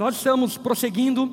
Nós 0.00 0.16
estamos 0.16 0.56
prosseguindo 0.56 1.30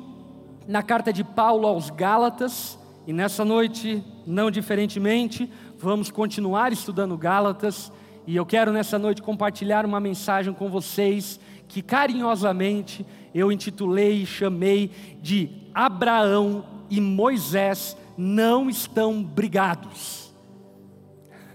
na 0.66 0.82
carta 0.82 1.10
de 1.10 1.24
Paulo 1.24 1.66
aos 1.66 1.88
Gálatas, 1.88 2.78
e 3.06 3.14
nessa 3.14 3.42
noite, 3.42 4.04
não 4.26 4.50
diferentemente, 4.50 5.50
vamos 5.78 6.10
continuar 6.10 6.70
estudando 6.70 7.16
Gálatas, 7.16 7.90
e 8.26 8.36
eu 8.36 8.44
quero 8.44 8.70
nessa 8.70 8.98
noite 8.98 9.22
compartilhar 9.22 9.86
uma 9.86 9.98
mensagem 9.98 10.52
com 10.52 10.68
vocês 10.68 11.40
que 11.66 11.80
carinhosamente 11.80 13.06
eu 13.34 13.50
intitulei 13.50 14.20
e 14.20 14.26
chamei 14.26 14.90
de 15.22 15.48
Abraão 15.72 16.62
e 16.90 17.00
Moisés 17.00 17.96
não 18.18 18.68
estão 18.68 19.22
brigados. 19.22 20.30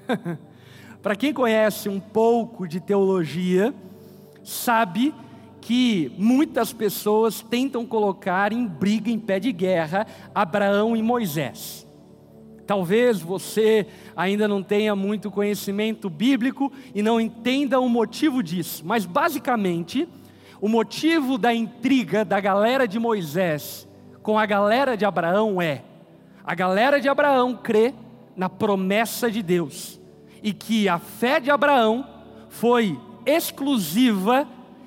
Para 0.99 1.15
quem 1.15 1.31
conhece 1.31 1.87
um 1.87 1.99
pouco 1.99 2.67
de 2.67 2.79
teologia, 2.79 3.71
sabe 4.43 5.13
que 5.63 6.11
muitas 6.17 6.73
pessoas 6.73 7.39
tentam 7.39 7.85
colocar 7.85 8.51
em 8.51 8.67
briga, 8.67 9.09
em 9.09 9.17
pé 9.17 9.39
de 9.39 9.49
guerra, 9.53 10.05
Abraão 10.35 10.93
e 10.93 11.01
Moisés. 11.01 11.87
Talvez 12.67 13.21
você 13.21 13.87
ainda 14.13 14.45
não 14.45 14.61
tenha 14.61 14.93
muito 14.93 15.31
conhecimento 15.31 16.09
bíblico 16.09 16.69
e 16.93 17.01
não 17.01 17.19
entenda 17.19 17.79
o 17.79 17.87
motivo 17.87 18.43
disso, 18.43 18.83
mas 18.85 19.05
basicamente, 19.05 20.07
o 20.59 20.67
motivo 20.67 21.37
da 21.37 21.53
intriga 21.53 22.25
da 22.25 22.41
galera 22.41 22.85
de 22.85 22.99
Moisés 22.99 23.87
com 24.21 24.37
a 24.37 24.45
galera 24.45 24.97
de 24.97 25.05
Abraão 25.05 25.61
é: 25.61 25.81
a 26.43 26.53
galera 26.53 26.99
de 26.99 27.07
Abraão 27.07 27.55
crê 27.55 27.93
na 28.35 28.49
promessa 28.49 29.31
de 29.31 29.41
Deus 29.41 29.97
e 30.41 30.51
que 30.51 30.89
a 30.89 30.99
fé 30.99 31.39
de 31.39 31.49
Abraão 31.49 32.05
foi 32.49 32.99
exclusiva 33.25 34.45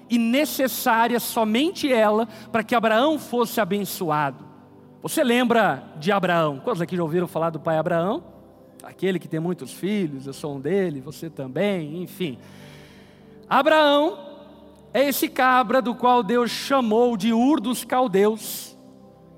e 0.09 0.19
necessária 0.19 1.19
somente 1.19 1.93
ela 1.93 2.27
para 2.53 2.63
que 2.63 2.75
Abraão 2.75 3.19
fosse 3.19 3.61
abençoado. 3.61 4.45
Você 5.03 5.23
lembra 5.23 5.85
de 5.99 6.11
Abraão? 6.11 6.61
Quantos 6.63 6.83
aqui 6.83 6.97
já 6.97 7.03
ouviram 7.03 7.29
falar 7.29 7.51
do 7.51 7.61
pai 7.61 7.79
Abraão? 7.79 8.25
Aquele 8.83 9.19
que 9.19 9.29
tem 9.29 9.41
muitos 9.41 9.73
filhos, 9.73 10.27
eu 10.27 10.33
sou 10.33 10.57
um 10.57 10.61
dele, 10.61 11.01
você 11.01 11.29
também, 11.29 12.03
enfim. 12.03 12.39
Abraão 13.49 14.19
é 14.93 15.09
esse 15.09 15.29
cabra 15.29 15.83
do 15.83 15.95
qual 15.95 16.23
Deus 16.23 16.51
chamou 16.51 17.17
de 17.17 17.33
Ur 17.33 17.61
dos 17.61 17.85
Caldeus 17.85 18.77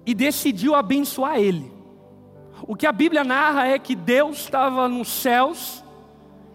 e 0.06 0.14
decidiu 0.14 0.74
abençoar 0.74 1.38
ele. 1.38 1.72
O 2.62 2.74
que 2.74 2.86
a 2.86 2.92
Bíblia 2.92 3.24
narra 3.24 3.66
é 3.66 3.78
que 3.78 3.94
Deus 3.94 4.38
estava 4.38 4.88
nos 4.88 5.08
céus 5.08 5.84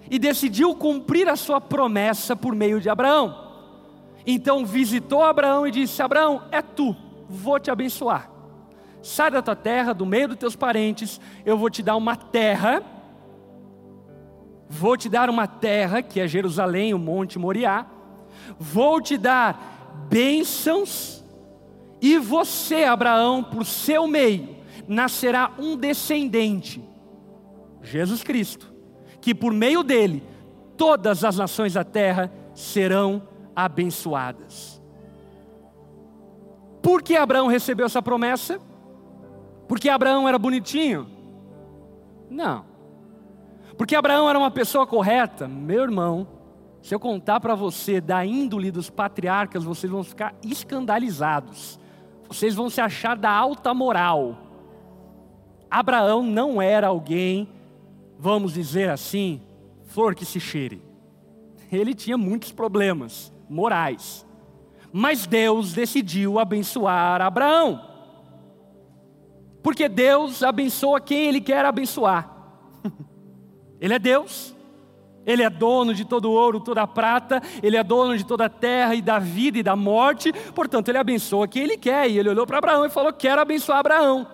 e 0.09 0.19
decidiu 0.19 0.75
cumprir 0.75 1.27
a 1.27 1.35
sua 1.35 1.61
promessa 1.61 2.35
por 2.35 2.55
meio 2.55 2.79
de 2.81 2.89
Abraão. 2.89 3.42
Então 4.25 4.65
visitou 4.65 5.23
Abraão 5.23 5.67
e 5.67 5.71
disse: 5.71 6.01
Abraão, 6.01 6.43
é 6.51 6.61
tu, 6.61 6.95
vou 7.29 7.59
te 7.59 7.69
abençoar. 7.69 8.29
Sai 9.01 9.29
da 9.31 9.41
tua 9.41 9.55
terra, 9.55 9.93
do 9.93 10.05
meio 10.05 10.29
dos 10.29 10.37
teus 10.37 10.55
parentes, 10.55 11.19
eu 11.45 11.57
vou 11.57 11.69
te 11.69 11.83
dar 11.83 11.95
uma 11.95 12.15
terra. 12.15 12.81
Vou 14.69 14.97
te 14.97 15.07
dar 15.07 15.29
uma 15.29 15.45
terra, 15.45 16.01
que 16.01 16.19
é 16.19 16.27
Jerusalém, 16.27 16.93
o 16.93 16.99
Monte 16.99 17.37
Moriá. 17.37 17.85
Vou 18.57 19.01
te 19.01 19.17
dar 19.17 20.07
bênçãos, 20.09 21.23
e 22.01 22.17
você, 22.17 22.83
Abraão, 22.83 23.43
por 23.43 23.65
seu 23.65 24.07
meio, 24.07 24.57
nascerá 24.87 25.51
um 25.57 25.77
descendente, 25.77 26.83
Jesus 27.81 28.23
Cristo, 28.23 28.73
que 29.21 29.33
por 29.33 29.53
meio 29.53 29.83
dele 29.83 30.23
todas 30.75 31.23
as 31.23 31.37
nações 31.37 31.73
da 31.73 31.83
terra 31.83 32.31
serão 32.53 33.21
abençoadas. 33.55 34.81
Por 36.81 37.01
que 37.01 37.15
Abraão 37.15 37.47
recebeu 37.47 37.85
essa 37.85 38.01
promessa? 38.01 38.59
Porque 39.67 39.89
Abraão 39.89 40.27
era 40.27 40.37
bonitinho? 40.37 41.07
Não. 42.29 42.65
Porque 43.77 43.95
Abraão 43.95 44.29
era 44.29 44.37
uma 44.37 44.51
pessoa 44.51 44.85
correta? 44.85 45.47
Meu 45.47 45.83
irmão, 45.83 46.27
se 46.81 46.93
eu 46.93 46.99
contar 46.99 47.39
para 47.39 47.55
você 47.55 48.01
da 48.01 48.25
índole 48.25 48.69
dos 48.69 48.89
patriarcas, 48.89 49.63
vocês 49.63 49.91
vão 49.91 50.03
ficar 50.03 50.35
escandalizados. 50.43 51.79
Vocês 52.27 52.53
vão 52.53 52.69
se 52.69 52.81
achar 52.81 53.15
da 53.15 53.31
alta 53.31 53.73
moral. 53.73 54.37
Abraão 55.71 56.21
não 56.21 56.61
era 56.61 56.87
alguém, 56.87 57.47
vamos 58.19 58.53
dizer 58.53 58.89
assim, 58.89 59.41
flor 59.85 60.13
que 60.13 60.25
se 60.25 60.39
cheire. 60.39 60.81
Ele 61.71 61.95
tinha 61.95 62.17
muitos 62.17 62.51
problemas 62.51 63.33
morais. 63.53 64.25
Mas 64.91 65.25
Deus 65.25 65.73
decidiu 65.73 66.39
abençoar 66.39 67.21
Abraão. 67.21 67.81
Porque 69.61 69.87
Deus 69.87 70.43
abençoa 70.43 70.99
quem 70.99 71.27
Ele 71.27 71.39
quer 71.39 71.63
abençoar. 71.63 72.29
Ele 73.79 73.93
é 73.93 73.99
Deus, 73.99 74.55
Ele 75.25 75.41
é 75.41 75.49
dono 75.49 75.93
de 75.93 76.03
todo 76.03 76.25
o 76.25 76.33
ouro, 76.33 76.59
toda 76.59 76.81
a 76.81 76.87
prata, 76.87 77.41
Ele 77.61 77.77
é 77.77 77.83
dono 77.83 78.17
de 78.17 78.25
toda 78.25 78.45
a 78.45 78.49
terra 78.49 78.95
e 78.95 79.01
da 79.01 79.19
vida 79.19 79.57
e 79.59 79.63
da 79.63 79.75
morte, 79.75 80.33
portanto, 80.53 80.89
Ele 80.89 80.97
abençoa 80.97 81.47
quem 81.47 81.63
Ele 81.63 81.77
quer. 81.77 82.09
E 82.09 82.17
Ele 82.19 82.29
olhou 82.29 82.45
para 82.45 82.57
Abraão 82.57 82.85
e 82.85 82.89
falou: 82.89 83.13
Quero 83.13 83.41
abençoar 83.41 83.79
Abraão. 83.79 84.27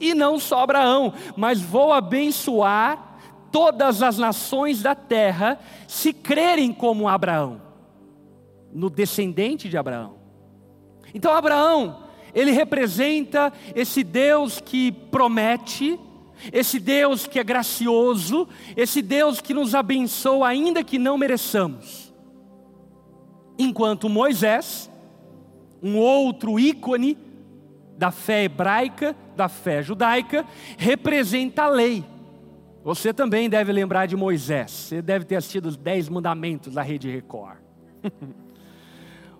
E 0.00 0.14
não 0.14 0.38
só 0.38 0.62
Abraão, 0.62 1.14
mas 1.36 1.60
vou 1.60 1.92
abençoar 1.92 3.18
todas 3.52 4.02
as 4.02 4.18
nações 4.18 4.82
da 4.82 4.94
terra 4.94 5.58
se 5.86 6.12
crerem 6.12 6.72
como 6.72 7.08
Abraão 7.08 7.65
no 8.76 8.90
descendente 8.90 9.68
de 9.68 9.76
Abraão. 9.78 10.16
Então, 11.14 11.32
Abraão, 11.32 12.04
ele 12.34 12.50
representa 12.50 13.50
esse 13.74 14.04
Deus 14.04 14.60
que 14.60 14.92
promete, 14.92 15.98
esse 16.52 16.78
Deus 16.78 17.26
que 17.26 17.38
é 17.38 17.44
gracioso, 17.44 18.46
esse 18.76 19.00
Deus 19.00 19.40
que 19.40 19.54
nos 19.54 19.74
abençoa 19.74 20.48
ainda 20.48 20.84
que 20.84 20.98
não 20.98 21.16
mereçamos. 21.16 22.12
Enquanto 23.58 24.10
Moisés, 24.10 24.90
um 25.82 25.96
outro 25.96 26.60
ícone 26.60 27.16
da 27.96 28.10
fé 28.10 28.44
hebraica, 28.44 29.16
da 29.34 29.48
fé 29.48 29.82
judaica, 29.82 30.44
representa 30.76 31.62
a 31.62 31.68
lei. 31.68 32.04
Você 32.84 33.14
também 33.14 33.48
deve 33.48 33.72
lembrar 33.72 34.04
de 34.04 34.14
Moisés. 34.14 34.70
Você 34.70 35.00
deve 35.00 35.24
ter 35.24 35.36
assistido 35.36 35.64
os 35.64 35.78
Dez 35.78 36.10
Mandamentos 36.10 36.74
da 36.74 36.82
Rede 36.82 37.10
Record. 37.10 37.56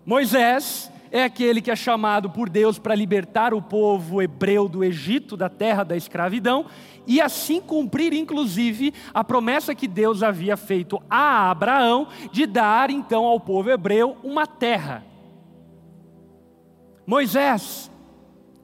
Moisés 0.06 0.89
é 1.11 1.25
aquele 1.25 1.61
que 1.61 1.71
é 1.71 1.75
chamado 1.75 2.31
por 2.31 2.49
Deus 2.49 2.78
para 2.78 2.94
libertar 2.94 3.53
o 3.53 3.61
povo 3.61 4.22
hebreu 4.22 4.69
do 4.69 4.84
Egito, 4.84 5.37
da 5.37 5.49
terra 5.49 5.83
da 5.83 5.97
escravidão, 5.97 6.67
e 7.09 7.21
assim 7.21 7.61
cumprir, 7.61 8.12
inclusive, 8.12 8.94
a 9.12 9.25
promessa 9.25 9.75
que 9.75 9.89
Deus 9.89 10.22
havia 10.22 10.56
feito 10.56 11.03
a 11.11 11.50
Abraão 11.50 12.06
de 12.31 12.47
dar 12.47 12.89
então 12.89 13.25
ao 13.25 13.41
povo 13.41 13.69
hebreu 13.69 14.17
uma 14.22 14.47
terra. 14.47 15.05
Moisés, 17.05 17.91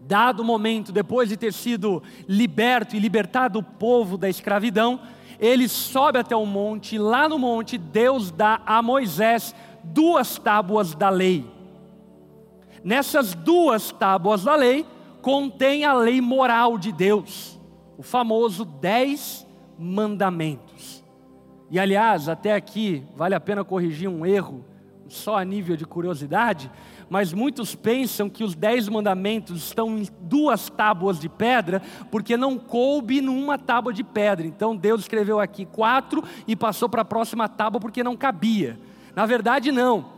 dado 0.01 0.41
o 0.41 0.45
momento, 0.45 0.93
depois 0.93 1.29
de 1.29 1.37
ter 1.37 1.53
sido 1.53 2.05
liberto 2.29 2.95
e 2.95 3.01
libertado 3.01 3.59
o 3.59 3.65
povo 3.65 4.17
da 4.17 4.29
escravidão, 4.29 5.01
ele 5.41 5.69
sobe 5.69 6.19
até 6.19 6.37
o 6.37 6.47
monte, 6.47 6.95
e 6.95 6.99
lá 6.99 7.29
no 7.29 7.37
monte 7.37 7.77
Deus 7.77 8.31
dá 8.31 8.61
a 8.65 8.81
Moisés 8.81 9.53
duas 9.85 10.39
tábuas 10.39 10.95
da 10.95 11.09
lei. 11.09 11.45
Nessas 12.85 13.35
duas 13.35 13.93
tábuas 13.93 14.45
da 14.45 14.55
lei 14.55 14.87
contém 15.21 15.85
a 15.85 15.93
lei 15.95 16.21
moral 16.21 16.77
de 16.77 16.91
Deus, 16.91 17.61
o 17.97 18.03
famoso 18.03 18.65
dez 18.65 19.47
mandamentos. 19.79 21.03
E 21.71 21.79
aliás, 21.79 22.29
até 22.29 22.55
aqui 22.55 23.05
vale 23.17 23.35
a 23.35 23.41
pena 23.41 23.65
corrigir 23.65 24.09
um 24.09 24.27
erro, 24.27 24.65
só 25.09 25.39
a 25.39 25.45
nível 25.45 25.77
de 25.77 25.85
curiosidade, 25.85 26.71
mas 27.09 27.33
muitos 27.33 27.75
pensam 27.75 28.29
que 28.29 28.43
os 28.43 28.55
dez 28.55 28.89
mandamentos 28.89 29.65
estão 29.65 29.99
em 29.99 30.09
duas 30.23 30.71
tábuas 30.71 31.21
de 31.21 31.29
pedra, 31.29 31.83
porque 32.11 32.37
não 32.37 32.59
coube 32.59 33.21
numa 33.21 33.59
tábua 33.59 33.93
de 33.93 34.03
pedra. 34.03 34.47
Então 34.47 34.75
Deus 34.75 35.03
escreveu 35.03 35.39
aqui 35.39 35.67
quatro 35.67 36.25
e 36.49 36.57
passou 36.57 36.89
para 36.89 37.03
a 37.03 37.05
próxima 37.05 37.49
tábua 37.49 37.81
porque 37.81 38.03
não 38.03 38.17
cabia. 38.17 38.79
Na 39.15 39.27
verdade, 39.27 39.71
não. 39.71 40.13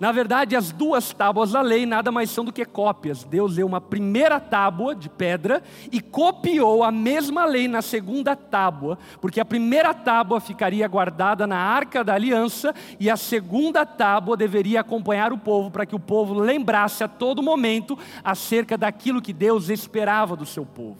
Na 0.00 0.10
verdade, 0.10 0.56
as 0.56 0.72
duas 0.72 1.12
tábuas 1.12 1.52
da 1.52 1.60
lei 1.60 1.86
nada 1.86 2.10
mais 2.10 2.30
são 2.30 2.44
do 2.44 2.52
que 2.52 2.64
cópias. 2.64 3.24
Deus 3.24 3.56
deu 3.56 3.66
uma 3.66 3.80
primeira 3.80 4.40
tábua 4.40 4.94
de 4.94 5.08
pedra 5.08 5.62
e 5.90 6.00
copiou 6.00 6.82
a 6.82 6.90
mesma 6.90 7.44
lei 7.44 7.68
na 7.68 7.80
segunda 7.80 8.34
tábua, 8.34 8.98
porque 9.20 9.40
a 9.40 9.44
primeira 9.44 9.94
tábua 9.94 10.40
ficaria 10.40 10.86
guardada 10.88 11.46
na 11.46 11.56
arca 11.56 12.02
da 12.02 12.14
aliança 12.14 12.74
e 12.98 13.08
a 13.08 13.16
segunda 13.16 13.86
tábua 13.86 14.36
deveria 14.36 14.80
acompanhar 14.80 15.32
o 15.32 15.38
povo 15.38 15.70
para 15.70 15.86
que 15.86 15.94
o 15.94 16.00
povo 16.00 16.34
lembrasse 16.34 17.04
a 17.04 17.08
todo 17.08 17.42
momento 17.42 17.96
acerca 18.22 18.76
daquilo 18.76 19.22
que 19.22 19.32
Deus 19.32 19.68
esperava 19.68 20.34
do 20.34 20.44
seu 20.44 20.66
povo. 20.66 20.98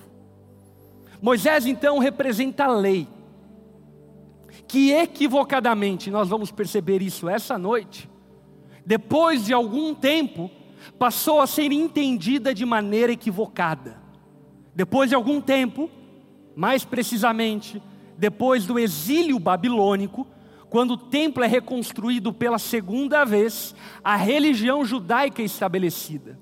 Moisés 1.21 1.67
então 1.67 1.99
representa 1.99 2.65
a 2.65 2.69
lei 2.69 3.09
que 4.67 4.93
equivocadamente, 4.93 6.11
nós 6.11 6.29
vamos 6.29 6.51
perceber 6.51 7.03
isso 7.03 7.29
essa 7.29 7.59
noite, 7.59 8.09
depois 8.85 9.45
de 9.45 9.53
algum 9.53 9.95
tempo, 9.95 10.51
passou 10.99 11.41
a 11.41 11.47
ser 11.47 11.73
entendida 11.73 12.55
de 12.55 12.65
maneira 12.65 13.13
equivocada. 13.13 13.99
Depois 14.75 15.09
de 15.09 15.15
algum 15.15 15.41
tempo, 15.41 15.89
mais 16.55 16.85
precisamente, 16.85 17.83
depois 18.19 18.67
do 18.67 18.79
exílio 18.79 19.39
babilônico, 19.39 20.27
quando 20.69 20.93
o 20.93 20.99
templo 20.99 21.45
é 21.45 21.47
reconstruído 21.47 22.33
pela 22.33 22.59
segunda 22.59 23.25
vez, 23.25 23.75
a 24.03 24.17
religião 24.17 24.85
judaica 24.85 25.41
é 25.41 25.45
estabelecida. 25.45 26.39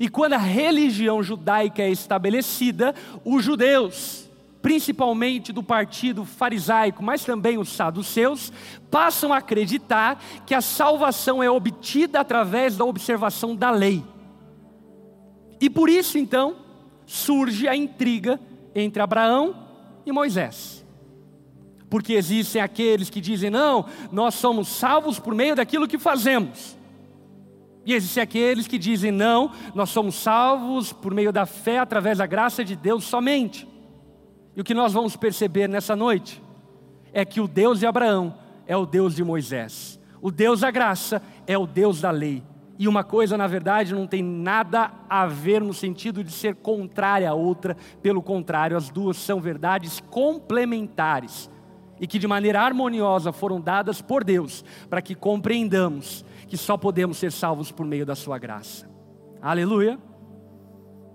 E 0.00 0.08
quando 0.08 0.34
a 0.34 0.38
religião 0.38 1.22
judaica 1.22 1.82
é 1.82 1.90
estabelecida, 1.90 2.94
os 3.24 3.44
judeus, 3.44 4.25
principalmente 4.62 5.52
do 5.52 5.62
partido 5.62 6.24
farisaico, 6.24 7.02
mas 7.02 7.24
também 7.24 7.58
os 7.58 7.68
saduceus, 7.68 8.52
passam 8.90 9.32
a 9.32 9.38
acreditar 9.38 10.22
que 10.44 10.54
a 10.54 10.60
salvação 10.60 11.42
é 11.42 11.50
obtida 11.50 12.20
através 12.20 12.76
da 12.76 12.84
observação 12.84 13.54
da 13.54 13.70
lei. 13.70 14.02
E 15.60 15.70
por 15.70 15.88
isso, 15.88 16.18
então, 16.18 16.56
surge 17.06 17.68
a 17.68 17.76
intriga 17.76 18.40
entre 18.74 19.00
Abraão 19.00 19.54
e 20.04 20.12
Moisés. 20.12 20.84
Porque 21.88 22.14
existem 22.14 22.60
aqueles 22.60 23.08
que 23.08 23.20
dizem: 23.20 23.50
não, 23.50 23.86
nós 24.10 24.34
somos 24.34 24.68
salvos 24.68 25.18
por 25.18 25.34
meio 25.34 25.54
daquilo 25.54 25.88
que 25.88 25.98
fazemos. 25.98 26.76
E 27.84 27.94
existem 27.94 28.22
aqueles 28.22 28.66
que 28.66 28.78
dizem: 28.78 29.12
não, 29.12 29.52
nós 29.74 29.90
somos 29.90 30.16
salvos 30.16 30.92
por 30.92 31.14
meio 31.14 31.32
da 31.32 31.46
fé, 31.46 31.78
através 31.78 32.18
da 32.18 32.26
graça 32.26 32.64
de 32.64 32.74
Deus 32.74 33.04
somente. 33.04 33.66
E 34.56 34.60
o 34.60 34.64
que 34.64 34.72
nós 34.72 34.94
vamos 34.94 35.14
perceber 35.16 35.68
nessa 35.68 35.94
noite 35.94 36.42
é 37.12 37.26
que 37.26 37.42
o 37.42 37.46
Deus 37.46 37.78
de 37.78 37.86
Abraão 37.86 38.34
é 38.66 38.74
o 38.74 38.86
Deus 38.86 39.14
de 39.14 39.22
Moisés, 39.22 40.00
o 40.20 40.30
Deus 40.30 40.60
da 40.60 40.70
graça 40.70 41.22
é 41.46 41.58
o 41.58 41.66
Deus 41.66 42.00
da 42.00 42.10
lei. 42.10 42.42
E 42.78 42.88
uma 42.88 43.04
coisa, 43.04 43.36
na 43.36 43.46
verdade, 43.46 43.94
não 43.94 44.06
tem 44.06 44.22
nada 44.22 44.90
a 45.08 45.26
ver 45.26 45.62
no 45.62 45.72
sentido 45.72 46.24
de 46.24 46.32
ser 46.32 46.56
contrária 46.56 47.30
à 47.30 47.34
outra, 47.34 47.76
pelo 48.02 48.22
contrário, 48.22 48.76
as 48.76 48.90
duas 48.90 49.18
são 49.18 49.40
verdades 49.40 50.00
complementares 50.10 51.50
e 52.00 52.06
que 52.06 52.18
de 52.18 52.26
maneira 52.26 52.60
harmoniosa 52.60 53.32
foram 53.32 53.60
dadas 53.60 54.02
por 54.02 54.22
Deus, 54.22 54.64
para 54.88 55.00
que 55.00 55.14
compreendamos 55.14 56.24
que 56.46 56.56
só 56.56 56.76
podemos 56.76 57.16
ser 57.16 57.32
salvos 57.32 57.72
por 57.72 57.86
meio 57.86 58.04
da 58.04 58.14
Sua 58.14 58.38
graça. 58.38 58.88
Aleluia. 59.40 59.98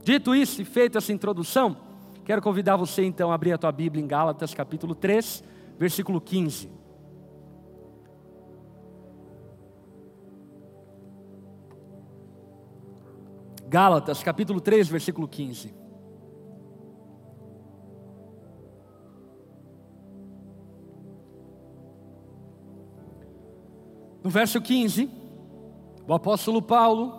Dito 0.03 0.33
isso 0.33 0.61
e 0.61 0.65
feita 0.65 0.97
essa 0.97 1.13
introdução, 1.13 1.77
quero 2.23 2.41
convidar 2.41 2.75
você 2.75 3.03
então 3.03 3.31
a 3.31 3.35
abrir 3.35 3.53
a 3.53 3.57
tua 3.57 3.71
Bíblia 3.71 4.03
em 4.03 4.07
Gálatas 4.07 4.53
capítulo 4.53 4.95
3, 4.95 5.43
versículo 5.77 6.21
15. 6.21 6.69
Gálatas 13.67 14.21
capítulo 14.21 14.59
3, 14.59 14.89
versículo 14.89 15.27
15. 15.27 15.73
No 24.23 24.29
verso 24.29 24.61
15, 24.61 25.09
o 26.07 26.13
apóstolo 26.13 26.61
Paulo, 26.61 27.13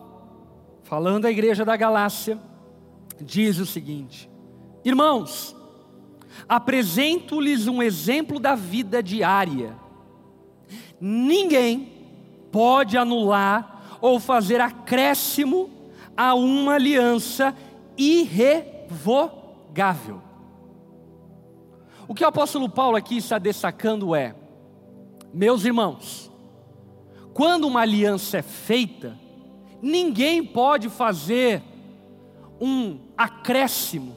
falando 0.83 1.25
à 1.25 1.31
igreja 1.31 1.65
da 1.65 1.77
Galácia, 1.77 2.39
diz 3.21 3.59
o 3.59 3.67
seguinte: 3.67 4.31
Irmãos, 4.85 5.57
apresento-lhes 6.49 7.69
um 7.69 7.83
exemplo 7.83 8.39
da 8.41 8.55
vida 8.55 9.03
diária. 9.03 9.77
Ninguém 11.01 11.93
pode 12.51 12.99
anular 12.99 13.99
ou 14.01 14.19
fazer 14.21 14.61
acréscimo 14.61 15.71
a 16.17 16.35
uma 16.35 16.75
aliança 16.75 17.57
irrevogável. 17.97 18.61
O 22.07 22.15
que 22.15 22.25
o 22.25 22.29
apóstolo 22.29 22.69
Paulo 22.69 22.97
aqui 22.97 23.17
está 23.17 23.39
destacando 23.39 24.15
é, 24.15 24.35
meus 25.33 25.65
irmãos, 25.65 26.31
quando 27.33 27.67
uma 27.67 27.81
aliança 27.81 28.39
é 28.39 28.43
feita, 28.43 29.19
ninguém 29.81 30.45
pode 30.45 30.91
fazer 30.91 31.63
um 32.61 32.99
acréscimo, 33.17 34.15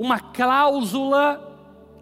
uma 0.00 0.18
cláusula 0.18 1.46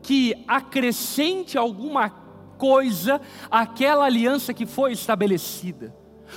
que 0.00 0.32
acrescente 0.46 1.58
alguma 1.58 2.08
coisa 2.56 3.20
àquela 3.50 4.04
aliança 4.04 4.54
que 4.54 4.64
foi 4.64 4.92
estabelecida. 4.92 5.92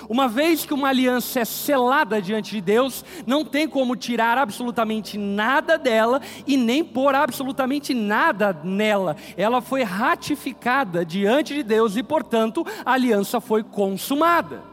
Uma 0.09 0.27
vez 0.27 0.65
que 0.65 0.73
uma 0.73 0.87
aliança 0.87 1.41
é 1.41 1.45
selada 1.45 2.19
diante 2.19 2.49
de 2.51 2.61
Deus, 2.61 3.05
não 3.27 3.45
tem 3.45 3.67
como 3.67 3.95
tirar 3.95 4.39
absolutamente 4.39 5.19
nada 5.19 5.77
dela 5.77 6.19
e 6.47 6.57
nem 6.57 6.83
pôr 6.83 7.13
absolutamente 7.13 7.93
nada 7.93 8.59
nela. 8.63 9.15
Ela 9.37 9.61
foi 9.61 9.83
ratificada 9.83 11.05
diante 11.05 11.53
de 11.53 11.61
Deus 11.61 11.95
e, 11.95 12.01
portanto, 12.01 12.65
a 12.83 12.93
aliança 12.93 13.39
foi 13.39 13.61
consumada. 13.61 14.63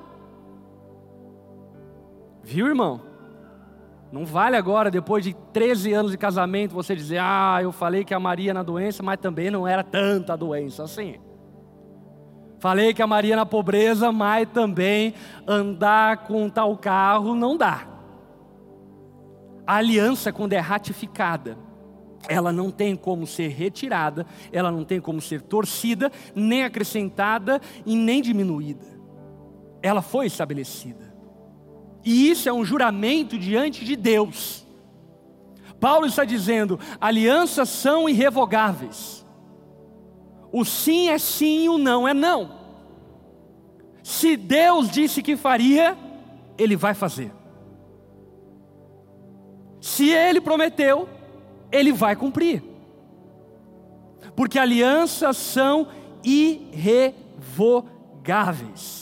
Viu, 2.42 2.66
irmão? 2.66 3.07
Não 4.10 4.24
vale 4.24 4.56
agora, 4.56 4.90
depois 4.90 5.22
de 5.22 5.34
13 5.52 5.92
anos 5.92 6.12
de 6.12 6.18
casamento, 6.18 6.74
você 6.74 6.96
dizer: 6.96 7.18
Ah, 7.20 7.58
eu 7.62 7.70
falei 7.70 8.04
que 8.04 8.14
a 8.14 8.20
Maria 8.20 8.54
na 8.54 8.62
doença, 8.62 9.02
mas 9.02 9.18
também 9.18 9.50
não 9.50 9.66
era 9.66 9.84
tanta 9.84 10.36
doença 10.36 10.84
assim. 10.84 11.16
Falei 12.58 12.92
que 12.92 13.02
a 13.02 13.06
Maria 13.06 13.36
na 13.36 13.46
pobreza, 13.46 14.10
mas 14.10 14.48
também 14.48 15.14
andar 15.46 16.24
com 16.24 16.48
tal 16.48 16.76
carro 16.76 17.34
não 17.34 17.56
dá. 17.56 17.86
A 19.66 19.76
aliança, 19.76 20.32
quando 20.32 20.54
é 20.54 20.58
ratificada, 20.58 21.56
ela 22.26 22.50
não 22.50 22.70
tem 22.70 22.96
como 22.96 23.26
ser 23.26 23.48
retirada, 23.48 24.26
ela 24.50 24.72
não 24.72 24.82
tem 24.82 25.00
como 25.00 25.20
ser 25.20 25.42
torcida, 25.42 26.10
nem 26.34 26.64
acrescentada 26.64 27.60
e 27.86 27.94
nem 27.94 28.20
diminuída. 28.20 28.86
Ela 29.82 30.02
foi 30.02 30.26
estabelecida. 30.26 31.07
E 32.04 32.30
isso 32.30 32.48
é 32.48 32.52
um 32.52 32.64
juramento 32.64 33.38
diante 33.38 33.84
de 33.84 33.96
Deus. 33.96 34.66
Paulo 35.80 36.06
está 36.06 36.24
dizendo: 36.24 36.78
alianças 37.00 37.68
são 37.68 38.08
irrevogáveis. 38.08 39.26
O 40.50 40.64
sim 40.64 41.10
é 41.10 41.18
sim, 41.18 41.68
o 41.68 41.76
não 41.76 42.08
é 42.08 42.14
não. 42.14 42.56
Se 44.02 44.34
Deus 44.36 44.90
disse 44.90 45.22
que 45.22 45.36
faria, 45.36 45.94
Ele 46.56 46.74
vai 46.76 46.94
fazer. 46.94 47.30
Se 49.80 50.10
Ele 50.10 50.40
prometeu, 50.40 51.08
Ele 51.70 51.92
vai 51.92 52.16
cumprir. 52.16 52.64
Porque 54.34 54.58
alianças 54.58 55.36
são 55.36 55.88
irrevogáveis. 56.24 58.97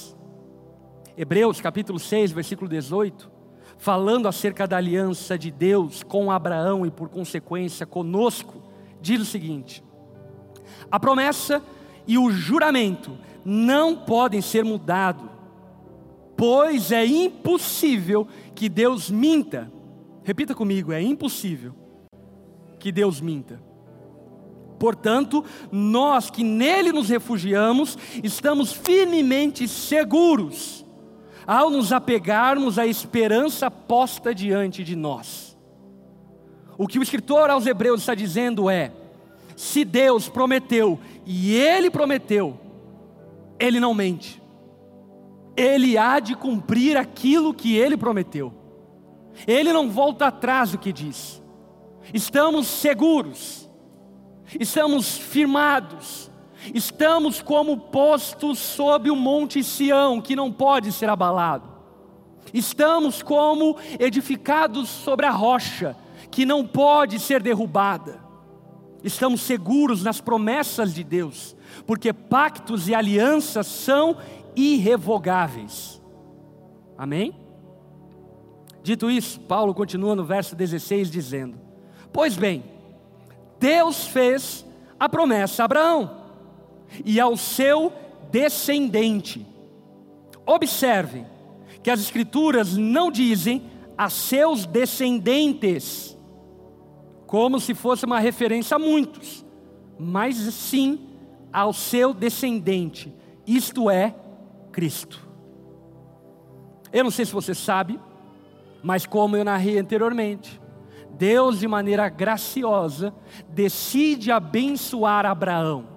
Hebreus 1.19 1.63
capítulo 1.63 1.99
6, 1.99 2.33
versículo 2.33 2.69
18, 2.69 3.31
falando 3.79 4.29
acerca 4.29 4.67
da 4.67 4.77
aliança 4.77 5.39
de 5.39 5.51
Deus 5.51 6.03
com 6.03 6.31
Abraão 6.31 6.85
e 6.85 6.91
por 6.91 7.09
consequência 7.09 7.87
conosco, 7.87 8.63
diz 9.01 9.23
o 9.23 9.25
seguinte: 9.25 9.83
a 10.91 11.01
promessa 11.01 11.63
e 12.07 12.19
o 12.19 12.31
juramento 12.31 13.17
não 13.43 13.97
podem 13.97 14.43
ser 14.43 14.63
mudados, 14.63 15.25
pois 16.37 16.93
é 16.93 17.07
impossível 17.07 18.29
que 18.55 18.69
Deus 18.69 19.11
minta. 19.11 19.73
Repita 20.23 20.55
comigo: 20.55 20.93
é 20.93 21.01
impossível 21.01 21.75
que 22.79 22.93
Deus 22.93 23.23
minta. 23.23 23.59
Portanto, 24.79 25.43
nós 25.73 26.29
que 26.29 26.45
nele 26.45 26.93
nos 26.93 27.09
refugiamos, 27.09 27.97
estamos 28.23 28.71
firmemente 28.71 29.67
seguros 29.67 30.85
ao 31.47 31.71
nos 31.71 31.93
apegarmos 31.93 32.79
à 32.79 32.87
esperança 32.87 33.71
posta 33.71 34.35
diante 34.35 34.83
de 34.83 34.97
nós. 34.97 35.57
O 36.77 36.87
que 36.87 36.99
o 36.99 37.03
escritor 37.03 37.49
aos 37.49 37.67
Hebreus 37.67 38.01
está 38.01 38.15
dizendo 38.15 38.69
é: 38.69 38.93
se 39.57 39.85
Deus 39.85 40.29
prometeu 40.29 40.99
e 41.25 41.55
Ele 41.55 41.91
prometeu, 41.91 42.59
Ele 43.59 43.81
não 43.81 43.95
mente. 43.95 44.43
Ele 45.57 45.97
há 45.97 46.21
de 46.21 46.35
cumprir 46.35 46.97
aquilo 46.97 47.55
que 47.55 47.77
Ele 47.77 47.97
prometeu. 47.97 48.53
Ele 49.47 49.73
não 49.73 49.91
volta 49.91 50.27
atrás 50.27 50.73
do 50.73 50.79
que 50.79 50.93
diz. 50.93 51.43
Estamos 52.13 52.67
seguros, 52.67 53.69
estamos 54.61 55.17
firmados, 55.17 56.31
estamos 56.75 57.43
como 57.43 57.77
postos 57.77 58.59
sob 58.59 59.11
o 59.11 59.17
monte 59.17 59.63
Sião, 59.63 60.21
que 60.21 60.37
não 60.37 60.53
pode 60.53 60.93
ser 60.93 61.09
abalado. 61.09 61.69
Estamos 62.53 63.23
como 63.23 63.77
edificados 63.99 64.89
sobre 64.89 65.27
a 65.27 65.31
rocha, 65.31 65.97
que 66.31 66.47
não 66.47 66.67
pode 66.67 67.19
ser 67.19 67.43
derrubada 67.43 68.27
estamos 69.07 69.43
seguros 69.43 70.03
nas 70.03 70.21
promessas 70.21 70.93
de 70.93 71.05
Deus, 71.05 71.57
porque 71.87 72.13
pactos 72.13 72.89
e 72.89 72.95
alianças 72.95 73.67
são 73.67 74.17
irrevogáveis. 74.55 76.03
Amém? 76.99 77.35
Dito 78.83 79.11
isso, 79.11 79.41
Paulo 79.41 79.75
continua 79.75 80.15
no 80.17 80.25
verso 80.25 80.57
16 80.57 81.11
dizendo: 81.11 81.59
Pois 82.13 82.37
bem, 82.37 82.65
Deus 83.61 84.07
fez 84.07 84.67
a 84.99 85.09
promessa 85.09 85.63
a 85.63 85.67
Abraão 85.67 86.26
e 87.05 87.21
ao 87.21 87.37
seu 87.37 87.93
descendente. 88.31 89.47
Observe 90.45 91.25
que 91.83 91.91
as 91.91 92.01
Escrituras 92.01 92.77
não 92.77 93.11
dizem 93.11 93.63
a 93.97 94.11
seus 94.11 94.67
descendentes, 94.67 96.17
como 97.27 97.59
se 97.59 97.75
fosse 97.75 98.05
uma 98.05 98.21
referência 98.21 98.77
a 98.77 98.79
muitos, 98.79 99.45
mas 99.99 100.37
sim 100.37 101.01
ao 101.53 101.73
seu 101.73 102.13
descendente, 102.13 103.13
isto 103.47 103.91
é, 103.91 104.15
Cristo. 104.71 105.27
Eu 106.93 107.05
não 107.05 107.11
sei 107.11 107.25
se 107.25 107.33
você 107.33 107.55
sabe, 107.55 107.99
mas 108.83 109.07
como 109.07 109.37
eu 109.37 109.45
narrei 109.45 109.79
anteriormente, 109.79 110.61
Deus, 111.11 111.59
de 111.59 111.67
maneira 111.67 112.09
graciosa, 112.09 113.15
decide 113.49 114.31
abençoar 114.31 115.25
Abraão. 115.25 115.96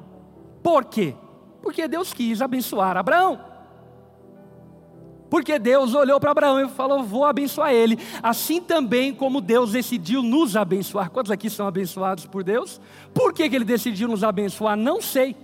Por 0.62 0.86
quê? 0.86 1.16
Porque 1.62 1.88
Deus 1.88 2.14
quis 2.14 2.42
abençoar 2.42 2.98
Abraão. 2.98 3.50
Porque 5.30 5.60
Deus 5.60 5.94
olhou 5.94 6.20
para 6.20 6.32
Abraão 6.32 6.60
e 6.60 6.68
falou: 6.70 7.04
Vou 7.04 7.24
abençoar 7.24 7.72
ele. 7.72 8.00
Assim 8.24 8.60
também 8.60 9.14
como 9.14 9.40
Deus 9.40 9.74
decidiu 9.74 10.24
nos 10.24 10.56
abençoar. 10.56 11.12
Quantos 11.12 11.32
aqui 11.32 11.50
são 11.50 11.68
abençoados 11.68 12.26
por 12.26 12.44
Deus? 12.44 12.82
Por 13.14 13.32
que, 13.32 13.48
que 13.48 13.56
ele 13.56 13.66
decidiu 13.66 14.08
nos 14.08 14.24
abençoar? 14.24 14.76
Não 14.76 15.02
sei. 15.02 15.36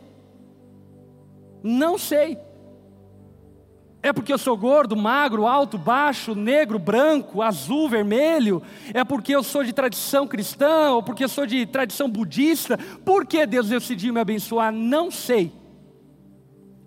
Não 1.62 1.98
sei. 1.98 2.38
É 4.06 4.14
porque 4.14 4.32
eu 4.32 4.38
sou 4.38 4.56
gordo, 4.56 4.96
magro, 4.96 5.48
alto, 5.48 5.80
baixo, 5.80 6.36
negro, 6.36 6.78
branco, 6.78 7.42
azul, 7.42 7.90
vermelho? 7.90 8.62
É 8.94 9.04
porque 9.04 9.36
eu 9.36 9.42
sou 9.42 9.64
de 9.64 9.74
tradição 9.74 10.28
cristã? 10.28 10.92
Ou 10.92 11.02
porque 11.02 11.24
eu 11.24 11.28
sou 11.28 11.48
de 11.48 11.66
tradição 11.66 12.08
budista? 12.08 12.78
Por 13.04 13.26
que 13.26 13.48
Deus 13.48 13.70
decidiu 13.70 14.14
me 14.14 14.20
abençoar? 14.20 14.72
Não 14.72 15.10
sei. 15.10 15.52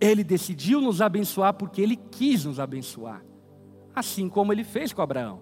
Ele 0.00 0.22
decidiu 0.22 0.80
nos 0.80 1.02
abençoar 1.02 1.54
porque 1.54 1.82
Ele 1.82 1.96
quis 1.96 2.44
nos 2.44 2.60
abençoar, 2.60 3.20
assim 3.92 4.28
como 4.28 4.52
Ele 4.52 4.62
fez 4.62 4.92
com 4.92 5.02
Abraão. 5.02 5.40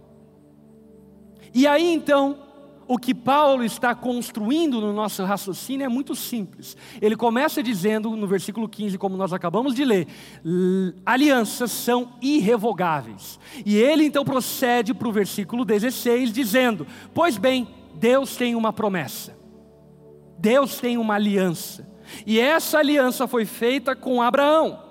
E 1.52 1.66
aí 1.66 1.92
então, 1.92 2.38
o 2.88 2.98
que 2.98 3.14
Paulo 3.14 3.64
está 3.64 3.94
construindo 3.94 4.80
no 4.80 4.92
nosso 4.92 5.24
raciocínio 5.24 5.84
é 5.84 5.88
muito 5.88 6.14
simples. 6.14 6.76
Ele 7.00 7.16
começa 7.16 7.62
dizendo 7.62 8.10
no 8.10 8.26
versículo 8.26 8.68
15, 8.68 8.96
como 8.96 9.16
nós 9.16 9.32
acabamos 9.32 9.74
de 9.74 9.84
ler, 9.84 10.06
alianças 11.04 11.70
são 11.70 12.12
irrevogáveis. 12.22 13.38
E 13.64 13.76
ele 13.76 14.04
então 14.04 14.24
procede 14.24 14.94
para 14.94 15.08
o 15.08 15.12
versículo 15.12 15.64
16, 15.64 16.32
dizendo: 16.32 16.86
Pois 17.12 17.36
bem, 17.36 17.68
Deus 17.94 18.36
tem 18.36 18.54
uma 18.54 18.72
promessa, 18.72 19.36
Deus 20.38 20.78
tem 20.78 20.96
uma 20.96 21.14
aliança, 21.14 21.88
e 22.24 22.38
essa 22.38 22.78
aliança 22.78 23.26
foi 23.26 23.44
feita 23.44 23.96
com 23.96 24.22
Abraão. 24.22 24.84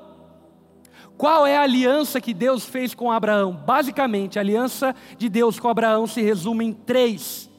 Qual 1.17 1.47
é 1.47 1.55
a 1.55 1.61
aliança 1.61 2.19
que 2.19 2.33
Deus 2.33 2.65
fez 2.65 2.93
com 2.93 3.09
Abraão? 3.09 3.53
Basicamente, 3.53 4.37
a 4.37 4.41
aliança 4.41 4.93
de 5.17 5.29
Deus 5.29 5.57
com 5.57 5.69
Abraão 5.69 6.05
se 6.05 6.21
resume 6.21 6.65
em 6.65 6.73
três 6.73 7.49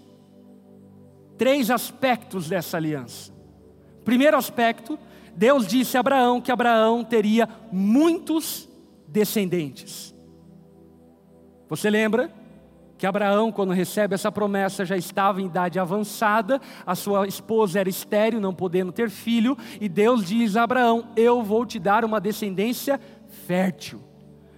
três 1.36 1.70
aspectos 1.70 2.48
dessa 2.48 2.76
aliança. 2.76 3.32
Primeiro 4.04 4.36
aspecto, 4.36 4.98
Deus 5.34 5.66
disse 5.66 5.96
a 5.96 6.00
Abraão 6.00 6.40
que 6.40 6.52
Abraão 6.52 7.04
teria 7.04 7.48
muitos 7.70 8.68
descendentes. 9.08 10.14
Você 11.68 11.90
lembra 11.90 12.32
que 12.96 13.06
Abraão, 13.06 13.52
quando 13.52 13.72
recebe 13.72 14.14
essa 14.14 14.32
promessa, 14.32 14.84
já 14.84 14.96
estava 14.96 15.42
em 15.42 15.46
idade 15.46 15.78
avançada, 15.78 16.60
a 16.86 16.94
sua 16.94 17.26
esposa 17.26 17.80
era 17.80 17.88
estéril, 17.88 18.40
não 18.40 18.54
podendo 18.54 18.92
ter 18.92 19.10
filho, 19.10 19.56
e 19.80 19.88
Deus 19.88 20.24
diz 20.24 20.56
a 20.56 20.62
Abraão: 20.62 21.08
Eu 21.16 21.42
vou 21.42 21.66
te 21.66 21.78
dar 21.78 22.04
uma 22.04 22.20
descendência 22.20 22.98
fértil. 23.46 24.00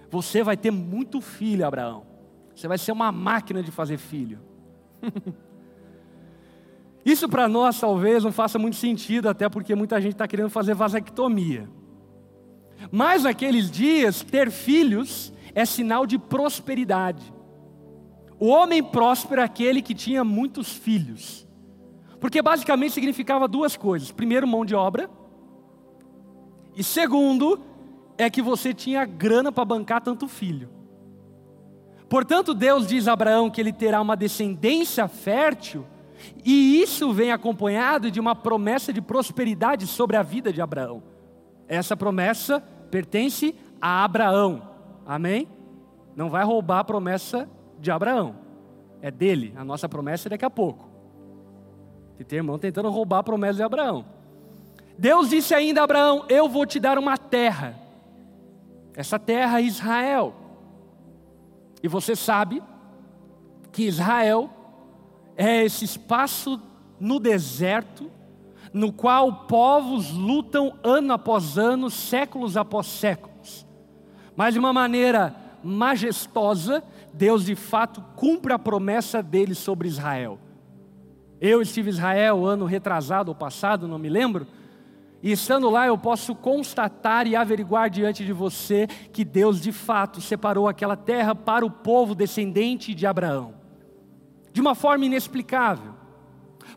Você 0.09 0.41
vai 0.43 0.55
ter 0.55 0.71
muito 0.71 1.19
filho, 1.19 1.65
Abraão. 1.65 2.03
Você 2.55 2.67
vai 2.67 2.77
ser 2.77 2.91
uma 2.91 3.11
máquina 3.11 3.61
de 3.61 3.71
fazer 3.71 3.97
filho. 3.97 4.39
Isso 7.05 7.29
para 7.29 7.47
nós 7.47 7.79
talvez 7.79 8.23
não 8.23 8.31
faça 8.31 8.59
muito 8.59 8.75
sentido, 8.75 9.29
até 9.29 9.47
porque 9.47 9.73
muita 9.75 9.99
gente 10.01 10.13
está 10.13 10.27
querendo 10.27 10.49
fazer 10.49 10.73
vasectomia. 10.73 11.69
Mas 12.91 13.23
naqueles 13.23 13.69
dias, 13.69 14.21
ter 14.21 14.51
filhos 14.51 15.33
é 15.53 15.65
sinal 15.65 16.05
de 16.05 16.17
prosperidade. 16.17 17.33
O 18.39 18.47
homem 18.47 18.81
próspero 18.81 19.41
é 19.41 19.43
aquele 19.43 19.81
que 19.81 19.93
tinha 19.93 20.23
muitos 20.23 20.71
filhos. 20.71 21.47
Porque 22.19 22.41
basicamente 22.41 22.93
significava 22.93 23.47
duas 23.47 23.75
coisas: 23.75 24.11
primeiro, 24.11 24.47
mão 24.47 24.65
de 24.65 24.75
obra, 24.75 25.09
e 26.75 26.83
segundo, 26.83 27.59
é 28.17 28.29
que 28.29 28.41
você 28.41 28.73
tinha 28.73 29.05
grana 29.05 29.51
para 29.51 29.65
bancar 29.65 30.01
tanto 30.01 30.27
filho. 30.27 30.69
Portanto, 32.09 32.53
Deus 32.53 32.87
diz 32.87 33.07
a 33.07 33.13
Abraão 33.13 33.49
que 33.49 33.61
ele 33.61 33.71
terá 33.71 34.01
uma 34.01 34.15
descendência 34.15 35.07
fértil 35.07 35.85
e 36.43 36.81
isso 36.81 37.11
vem 37.13 37.31
acompanhado 37.31 38.09
de 38.11 38.19
uma 38.19 38.35
promessa 38.35 38.91
de 38.91 39.01
prosperidade 39.01 39.87
sobre 39.87 40.17
a 40.17 40.23
vida 40.23 40.51
de 40.51 40.61
Abraão. 40.61 41.03
Essa 41.67 41.95
promessa 41.95 42.61
pertence 42.89 43.55
a 43.81 44.03
Abraão. 44.03 44.61
Amém? 45.05 45.47
Não 46.15 46.29
vai 46.29 46.43
roubar 46.43 46.79
a 46.79 46.83
promessa 46.83 47.49
de 47.79 47.91
Abraão. 47.91 48.35
É 49.01 49.09
dele. 49.09 49.53
A 49.55 49.63
nossa 49.63 49.87
promessa 49.87 50.27
é 50.27 50.31
daqui 50.31 50.45
a 50.45 50.49
pouco. 50.49 50.89
E 52.19 52.23
tem 52.23 52.37
irmão 52.37 52.59
tentando 52.59 52.89
roubar 52.89 53.19
a 53.19 53.23
promessa 53.23 53.55
de 53.55 53.63
Abraão. 53.63 54.05
Deus 54.97 55.29
disse 55.29 55.55
ainda 55.55 55.81
a 55.81 55.83
Abraão: 55.85 56.25
Eu 56.27 56.49
vou 56.49 56.65
te 56.65 56.79
dar 56.79 56.97
uma 56.97 57.17
terra. 57.17 57.79
Essa 58.93 59.17
terra 59.17 59.61
é 59.61 59.63
Israel. 59.63 60.35
E 61.81 61.87
você 61.87 62.15
sabe 62.15 62.61
que 63.71 63.83
Israel 63.83 64.49
é 65.41 65.63
esse 65.63 65.85
espaço 65.85 66.59
no 66.99 67.17
deserto, 67.17 68.11
no 68.73 68.91
qual 68.91 69.45
povos 69.47 70.11
lutam 70.11 70.73
ano 70.83 71.13
após 71.13 71.57
ano, 71.57 71.89
séculos 71.89 72.57
após 72.57 72.87
séculos. 72.87 73.65
Mas 74.35 74.53
de 74.53 74.59
uma 74.59 74.73
maneira 74.73 75.33
majestosa, 75.63 76.83
Deus 77.13 77.45
de 77.45 77.55
fato 77.55 78.03
cumpre 78.17 78.51
a 78.51 78.59
promessa 78.59 79.23
dele 79.23 79.55
sobre 79.55 79.87
Israel. 79.87 80.37
Eu 81.39 81.61
estive 81.61 81.89
em 81.89 81.93
Israel 81.93 82.45
ano 82.45 82.65
retrasado 82.65 83.29
ou 83.29 83.35
passado, 83.35 83.87
não 83.87 83.97
me 83.97 84.09
lembro, 84.09 84.45
e 85.23 85.31
estando 85.31 85.69
lá 85.69 85.87
eu 85.87 85.97
posso 85.97 86.35
constatar 86.35 87.25
e 87.25 87.37
averiguar 87.37 87.89
diante 87.89 88.25
de 88.25 88.33
você 88.33 88.87
que 89.13 89.23
Deus 89.23 89.61
de 89.61 89.71
fato 89.71 90.19
separou 90.19 90.67
aquela 90.67 90.97
terra 90.97 91.33
para 91.33 91.65
o 91.65 91.71
povo 91.71 92.13
descendente 92.13 92.93
de 92.93 93.07
Abraão 93.07 93.58
de 94.59 94.61
uma 94.61 94.75
forma 94.75 95.05
inexplicável. 95.05 95.93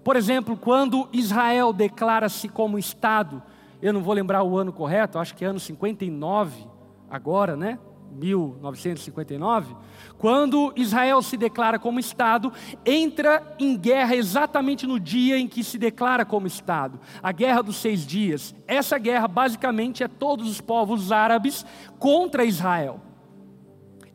Por 0.05 0.15
exemplo, 0.15 0.57
quando 0.57 1.09
Israel 1.13 1.73
declara-se 1.73 2.49
como 2.49 2.79
Estado, 2.79 3.43
eu 3.83 3.93
não 3.93 4.05
vou 4.05 4.15
lembrar 4.15 4.45
o 4.45 4.57
ano 4.57 4.73
correto, 4.73 5.19
acho 5.19 5.35
que 5.35 5.45
é 5.45 5.49
ano 5.49 5.59
59, 5.59 6.65
agora, 7.11 7.57
né? 7.57 7.81
1959, 8.13 9.75
quando 10.17 10.73
Israel 10.77 11.21
se 11.23 11.37
declara 11.37 11.77
como 11.77 11.99
Estado, 11.99 12.53
entra 12.87 13.57
em 13.59 13.77
guerra 13.77 14.15
exatamente 14.15 14.87
no 14.87 15.01
dia 15.01 15.37
em 15.37 15.49
que 15.49 15.65
se 15.65 15.77
declara 15.77 16.25
como 16.25 16.47
Estado, 16.47 17.01
a 17.21 17.33
Guerra 17.33 17.63
dos 17.63 17.77
Seis 17.79 18.07
Dias. 18.07 18.55
Essa 18.69 18.97
guerra 18.97 19.27
basicamente 19.27 20.05
é 20.05 20.09
todos 20.09 20.49
os 20.49 20.61
povos 20.61 21.11
árabes 21.11 21.67
contra 21.99 22.45
Israel. 22.45 23.01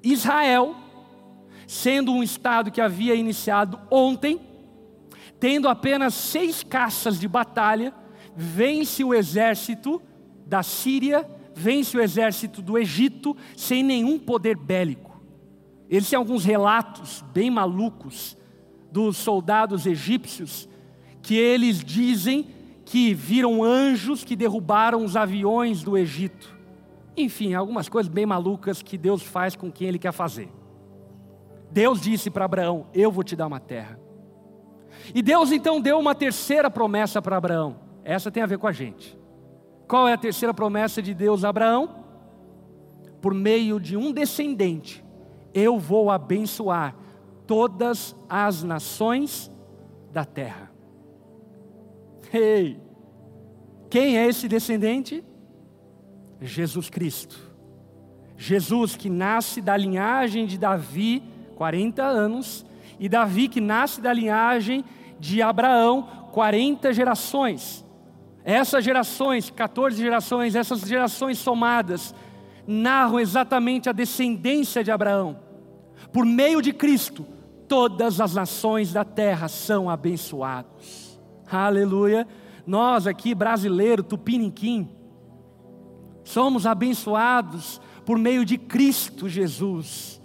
Israel 0.02 0.87
sendo 1.68 2.14
um 2.14 2.24
estado 2.24 2.72
que 2.72 2.80
havia 2.80 3.14
iniciado 3.14 3.78
ontem, 3.92 4.40
tendo 5.38 5.68
apenas 5.68 6.14
seis 6.14 6.64
caças 6.64 7.20
de 7.20 7.28
batalha, 7.28 7.94
vence 8.36 9.04
o 9.04 9.14
exército 9.14 10.02
da 10.46 10.64
Síria, 10.64 11.30
vence 11.54 11.98
o 11.98 12.02
exército 12.02 12.62
do 12.62 12.78
Egito, 12.78 13.36
sem 13.56 13.84
nenhum 13.84 14.18
poder 14.18 14.56
bélico. 14.56 15.22
Existem 15.90 16.18
alguns 16.18 16.46
relatos 16.46 17.24
bem 17.34 17.52
malucos 17.52 18.38
dos 18.92 19.18
soldados 19.18 19.86
egípcios, 19.86 20.70
que 21.22 21.36
eles 21.36 21.84
dizem 21.84 22.48
que 22.86 23.14
viram 23.14 23.62
anjos 23.62 24.24
que 24.24 24.36
derrubaram 24.36 25.04
os 25.04 25.18
aviões 25.18 25.84
do 25.84 25.98
Egito. 25.98 26.56
Enfim, 27.18 27.54
algumas 27.54 27.90
coisas 27.90 28.12
bem 28.12 28.26
malucas 28.26 28.82
que 28.82 28.98
Deus 28.98 29.22
faz 29.22 29.56
com 29.56 29.70
quem 29.70 29.90
Ele 29.90 30.00
quer 30.00 30.14
fazer. 30.14 30.50
Deus 31.72 32.02
disse 32.02 32.30
para 32.30 32.46
Abraão: 32.46 32.88
Eu 32.94 33.12
vou 33.12 33.24
te 33.24 33.36
dar 33.36 33.48
uma 33.48 33.60
terra. 33.60 34.00
E 35.14 35.22
Deus 35.22 35.52
então 35.52 35.80
deu 35.80 36.00
uma 36.00 36.16
terceira 36.16 36.70
promessa 36.70 37.22
para 37.22 37.38
Abraão. 37.38 37.78
Essa 38.04 38.32
tem 38.32 38.44
a 38.44 38.48
ver 38.48 38.58
com 38.58 38.68
a 38.68 38.72
gente. 38.72 39.18
Qual 39.88 40.08
é 40.08 40.14
a 40.14 40.18
terceira 40.18 40.54
promessa 40.54 41.02
de 41.02 41.14
Deus 41.14 41.44
a 41.44 41.50
Abraão? 41.50 42.04
Por 43.22 43.34
meio 43.34 43.80
de 43.80 43.98
um 43.98 44.12
descendente, 44.12 45.04
eu 45.54 45.80
vou 45.80 46.12
abençoar 46.12 46.96
todas 47.46 48.16
as 48.30 48.64
nações 48.64 49.52
da 50.12 50.26
terra. 50.26 50.72
Ei, 52.34 52.80
quem 53.90 54.18
é 54.18 54.28
esse 54.28 54.48
descendente? 54.48 55.24
Jesus 56.42 56.90
Cristo. 56.90 57.40
Jesus 58.38 58.96
que 58.96 59.10
nasce 59.10 59.62
da 59.62 59.76
linhagem 59.76 60.46
de 60.46 60.58
Davi, 60.58 61.24
40 61.58 62.04
anos, 62.04 62.66
e 63.00 63.10
Davi 63.10 63.48
que 63.48 63.60
nasce 63.60 64.00
da 64.00 64.14
linhagem 64.14 64.86
de 65.20 65.42
Abraão, 65.42 66.04
40 66.32 66.94
gerações. 66.94 67.84
Essas 68.44 68.86
gerações, 68.86 69.50
14 69.50 69.98
gerações, 69.98 70.56
essas 70.56 70.82
gerações 70.82 71.40
somadas, 71.40 72.14
narram 72.66 73.20
exatamente 73.20 73.90
a 73.90 73.92
descendência 73.92 74.84
de 74.84 74.92
Abraão. 74.92 75.40
Por 76.14 76.26
meio 76.26 76.62
de 76.62 76.72
Cristo, 76.72 77.26
todas 77.68 78.22
as 78.22 78.36
nações 78.36 78.94
da 78.94 79.04
terra 79.04 79.48
são 79.48 79.90
abençoados. 79.90 81.20
Aleluia. 81.50 82.28
Nós 82.66 83.08
aqui, 83.08 83.34
brasileiro, 83.34 84.04
tupiniquim, 84.04 84.90
somos 86.24 86.66
abençoados 86.66 87.82
por 88.06 88.18
meio 88.18 88.46
de 88.46 88.58
Cristo 88.58 89.28
Jesus. 89.28 90.17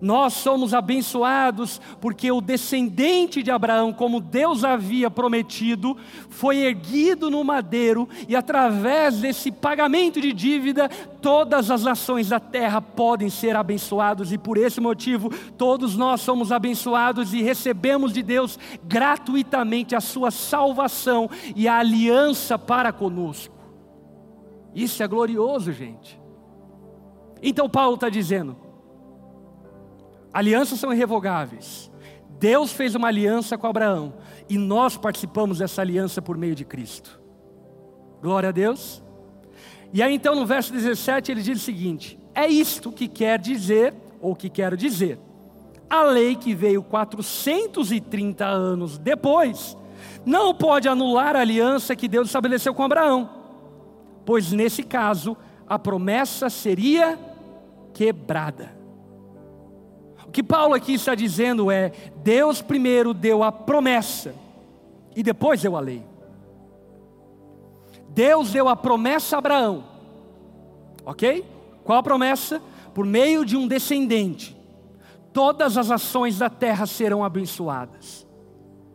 Nós 0.00 0.34
somos 0.34 0.72
abençoados 0.72 1.80
porque 2.00 2.30
o 2.30 2.40
descendente 2.40 3.42
de 3.42 3.50
Abraão, 3.50 3.92
como 3.92 4.20
Deus 4.20 4.62
havia 4.62 5.10
prometido, 5.10 5.96
foi 6.28 6.58
erguido 6.58 7.30
no 7.30 7.42
madeiro 7.42 8.08
e 8.28 8.36
através 8.36 9.18
desse 9.18 9.50
pagamento 9.50 10.20
de 10.20 10.32
dívida, 10.32 10.88
todas 11.20 11.70
as 11.70 11.82
nações 11.82 12.28
da 12.28 12.38
terra 12.38 12.80
podem 12.80 13.28
ser 13.28 13.56
abençoados 13.56 14.32
e 14.32 14.38
por 14.38 14.56
esse 14.56 14.80
motivo 14.80 15.30
todos 15.56 15.96
nós 15.96 16.20
somos 16.20 16.52
abençoados 16.52 17.34
e 17.34 17.42
recebemos 17.42 18.12
de 18.12 18.22
Deus 18.22 18.58
gratuitamente 18.84 19.96
a 19.96 20.00
sua 20.00 20.30
salvação 20.30 21.28
e 21.56 21.66
a 21.66 21.78
aliança 21.78 22.56
para 22.56 22.92
conosco. 22.92 23.54
Isso 24.74 25.02
é 25.02 25.08
glorioso, 25.08 25.72
gente. 25.72 26.20
Então 27.42 27.68
Paulo 27.68 27.94
está 27.94 28.08
dizendo, 28.08 28.67
Alianças 30.32 30.78
são 30.78 30.92
irrevogáveis. 30.92 31.90
Deus 32.38 32.72
fez 32.72 32.94
uma 32.94 33.08
aliança 33.08 33.58
com 33.58 33.66
Abraão 33.66 34.14
e 34.48 34.56
nós 34.56 34.96
participamos 34.96 35.58
dessa 35.58 35.82
aliança 35.82 36.22
por 36.22 36.36
meio 36.36 36.54
de 36.54 36.64
Cristo. 36.64 37.20
Glória 38.22 38.50
a 38.50 38.52
Deus. 38.52 39.02
E 39.92 40.02
aí 40.02 40.14
então 40.14 40.34
no 40.34 40.46
verso 40.46 40.72
17 40.72 41.32
ele 41.32 41.42
diz 41.42 41.60
o 41.60 41.64
seguinte: 41.64 42.18
É 42.34 42.46
isto 42.46 42.92
que 42.92 43.08
quer 43.08 43.38
dizer, 43.38 43.94
ou 44.20 44.36
que 44.36 44.48
quero 44.48 44.76
dizer. 44.76 45.18
A 45.90 46.02
lei 46.02 46.36
que 46.36 46.54
veio 46.54 46.82
430 46.82 48.44
anos 48.44 48.98
depois, 48.98 49.76
não 50.24 50.54
pode 50.54 50.88
anular 50.88 51.34
a 51.34 51.40
aliança 51.40 51.96
que 51.96 52.06
Deus 52.06 52.28
estabeleceu 52.28 52.74
com 52.74 52.82
Abraão, 52.82 53.30
pois 54.24 54.52
nesse 54.52 54.82
caso 54.82 55.36
a 55.66 55.78
promessa 55.78 56.50
seria 56.50 57.18
quebrada. 57.94 58.77
O 60.28 60.30
que 60.30 60.42
Paulo 60.42 60.74
aqui 60.74 60.92
está 60.92 61.14
dizendo 61.14 61.70
é: 61.70 61.90
Deus 62.16 62.60
primeiro 62.60 63.14
deu 63.14 63.42
a 63.42 63.50
promessa 63.50 64.34
e 65.16 65.22
depois 65.22 65.62
deu 65.62 65.74
a 65.74 65.80
lei. 65.80 66.04
Deus 68.10 68.52
deu 68.52 68.68
a 68.68 68.76
promessa 68.76 69.36
a 69.36 69.38
Abraão, 69.38 69.84
ok? 71.04 71.44
Qual 71.82 71.98
a 71.98 72.02
promessa? 72.02 72.60
Por 72.92 73.06
meio 73.06 73.44
de 73.44 73.56
um 73.56 73.66
descendente, 73.66 74.54
todas 75.32 75.78
as 75.78 75.90
ações 75.90 76.38
da 76.38 76.50
terra 76.50 76.84
serão 76.84 77.24
abençoadas. 77.24 78.26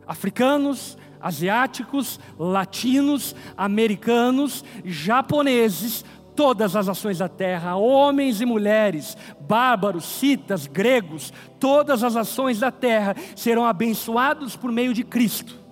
Africanos, 0.06 0.96
asiáticos, 1.20 2.20
latinos, 2.38 3.34
americanos, 3.56 4.64
japoneses, 4.84 6.04
todas 6.34 6.76
as 6.76 6.88
ações 6.88 7.18
da 7.18 7.28
terra, 7.28 7.76
homens 7.76 8.40
e 8.40 8.46
mulheres, 8.46 9.16
bárbaros, 9.40 10.04
citas, 10.04 10.66
gregos, 10.66 11.32
todas 11.58 12.02
as 12.02 12.16
ações 12.16 12.60
da 12.60 12.70
terra 12.70 13.14
serão 13.34 13.64
abençoados 13.64 14.56
por 14.56 14.70
meio 14.70 14.92
de 14.92 15.04
Cristo. 15.04 15.62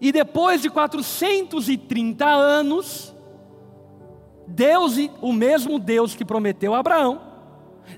E 0.00 0.12
depois 0.12 0.62
de 0.62 0.70
430 0.70 2.26
anos, 2.26 3.14
Deus, 4.46 4.96
o 5.20 5.32
mesmo 5.32 5.78
Deus 5.78 6.14
que 6.14 6.24
prometeu 6.24 6.74
a 6.74 6.78
Abraão, 6.78 7.20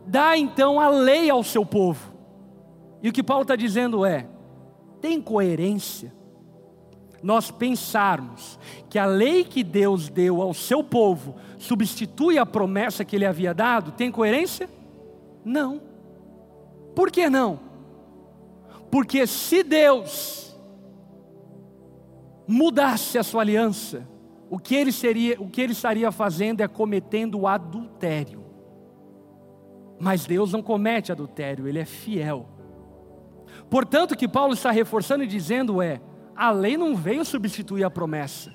dá 0.06 0.36
então 0.36 0.80
a 0.80 0.88
lei 0.88 1.28
ao 1.28 1.44
seu 1.44 1.64
povo. 1.64 2.14
E 3.02 3.08
o 3.08 3.12
que 3.12 3.22
Paulo 3.22 3.42
está 3.42 3.56
dizendo 3.56 4.04
é: 4.04 4.26
tem 5.00 5.20
coerência 5.20 6.12
nós 7.22 7.50
pensarmos 7.50 8.58
que 8.88 8.98
a 8.98 9.06
lei 9.06 9.44
que 9.44 9.62
Deus 9.62 10.08
deu 10.08 10.40
ao 10.40 10.54
seu 10.54 10.82
povo 10.82 11.36
substitui 11.58 12.38
a 12.38 12.46
promessa 12.46 13.04
que 13.04 13.16
ele 13.16 13.26
havia 13.26 13.52
dado, 13.52 13.92
tem 13.92 14.10
coerência? 14.10 14.68
Não. 15.44 15.82
Por 16.94 17.10
que 17.10 17.28
não? 17.28 17.60
Porque 18.90 19.26
se 19.26 19.62
Deus 19.62 20.56
mudasse 22.46 23.16
a 23.18 23.22
sua 23.22 23.42
aliança, 23.42 24.08
o 24.48 24.58
que 24.58 24.74
ele 24.74 24.90
seria, 24.90 25.40
o 25.40 25.48
que 25.48 25.60
ele 25.60 25.72
estaria 25.72 26.10
fazendo 26.10 26.60
é 26.60 26.66
cometendo 26.66 27.46
adultério. 27.46 28.44
Mas 30.00 30.26
Deus 30.26 30.52
não 30.52 30.62
comete 30.62 31.12
adultério, 31.12 31.68
ele 31.68 31.78
é 31.78 31.84
fiel. 31.84 32.48
Portanto, 33.68 34.12
o 34.12 34.16
que 34.16 34.26
Paulo 34.26 34.54
está 34.54 34.70
reforçando 34.70 35.22
e 35.22 35.26
dizendo 35.26 35.80
é: 35.80 36.00
a 36.40 36.50
lei 36.50 36.74
não 36.74 36.96
veio 36.96 37.22
substituir 37.22 37.84
a 37.84 37.90
promessa. 37.90 38.50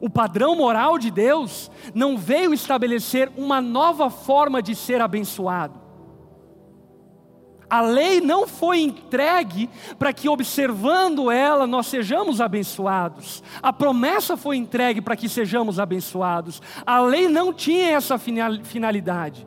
O 0.00 0.08
padrão 0.08 0.56
moral 0.56 0.98
de 0.98 1.10
Deus 1.10 1.70
não 1.94 2.16
veio 2.16 2.54
estabelecer 2.54 3.30
uma 3.36 3.60
nova 3.60 4.08
forma 4.08 4.62
de 4.62 4.74
ser 4.74 5.02
abençoado. 5.02 5.78
A 7.68 7.82
lei 7.82 8.22
não 8.22 8.48
foi 8.48 8.80
entregue 8.80 9.68
para 9.98 10.10
que, 10.14 10.30
observando 10.30 11.30
ela, 11.30 11.66
nós 11.66 11.88
sejamos 11.88 12.40
abençoados. 12.40 13.42
A 13.62 13.70
promessa 13.70 14.34
foi 14.34 14.56
entregue 14.56 15.02
para 15.02 15.14
que 15.14 15.28
sejamos 15.28 15.78
abençoados. 15.78 16.62
A 16.86 17.02
lei 17.02 17.28
não 17.28 17.52
tinha 17.52 17.90
essa 17.90 18.16
finalidade. 18.16 19.46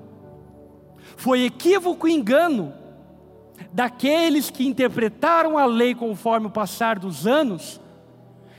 Foi 1.18 1.44
equívoco 1.44 2.08
e 2.08 2.14
engano 2.14 2.81
daqueles 3.74 4.50
que 4.50 4.68
interpretaram 4.68 5.58
a 5.58 5.66
lei 5.66 5.96
conforme 5.96 6.48
o 6.48 6.52
passar 6.52 7.00
dos 7.00 7.26
anos, 7.26 7.80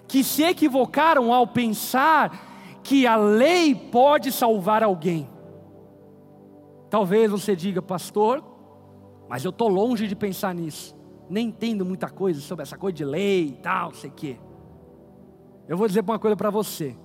que 0.08 0.24
se 0.24 0.42
equivocaram 0.42 1.32
ao 1.32 1.46
pensar 1.46 2.80
que 2.82 3.06
a 3.06 3.16
lei 3.16 3.74
pode 3.74 4.32
salvar 4.32 4.82
alguém. 4.82 5.28
Talvez 6.90 7.30
você 7.30 7.54
diga, 7.54 7.80
pastor, 7.80 8.42
mas 9.28 9.44
eu 9.44 9.50
estou 9.50 9.68
longe 9.68 10.06
de 10.06 10.16
pensar 10.16 10.54
nisso. 10.54 10.94
Nem 11.28 11.48
entendo 11.48 11.84
muita 11.84 12.10
coisa 12.10 12.40
sobre 12.40 12.62
essa 12.62 12.76
coisa 12.76 12.96
de 12.96 13.04
lei 13.04 13.48
e 13.48 13.52
tal, 13.52 13.94
sei 13.94 14.10
que. 14.10 14.38
Eu 15.68 15.76
vou 15.76 15.86
dizer 15.86 16.02
uma 16.02 16.18
coisa 16.18 16.36
para 16.36 16.50
você. 16.50 16.96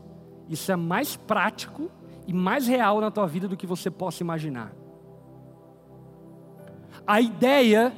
Isso 0.50 0.72
é 0.72 0.76
mais 0.76 1.16
prático 1.16 1.90
e 2.26 2.34
mais 2.34 2.68
real 2.68 3.00
na 3.00 3.12
tua 3.12 3.28
vida 3.28 3.48
do 3.48 3.56
que 3.56 3.68
você 3.68 3.90
possa 3.90 4.24
imaginar 4.24 4.74
a 7.08 7.22
ideia 7.22 7.94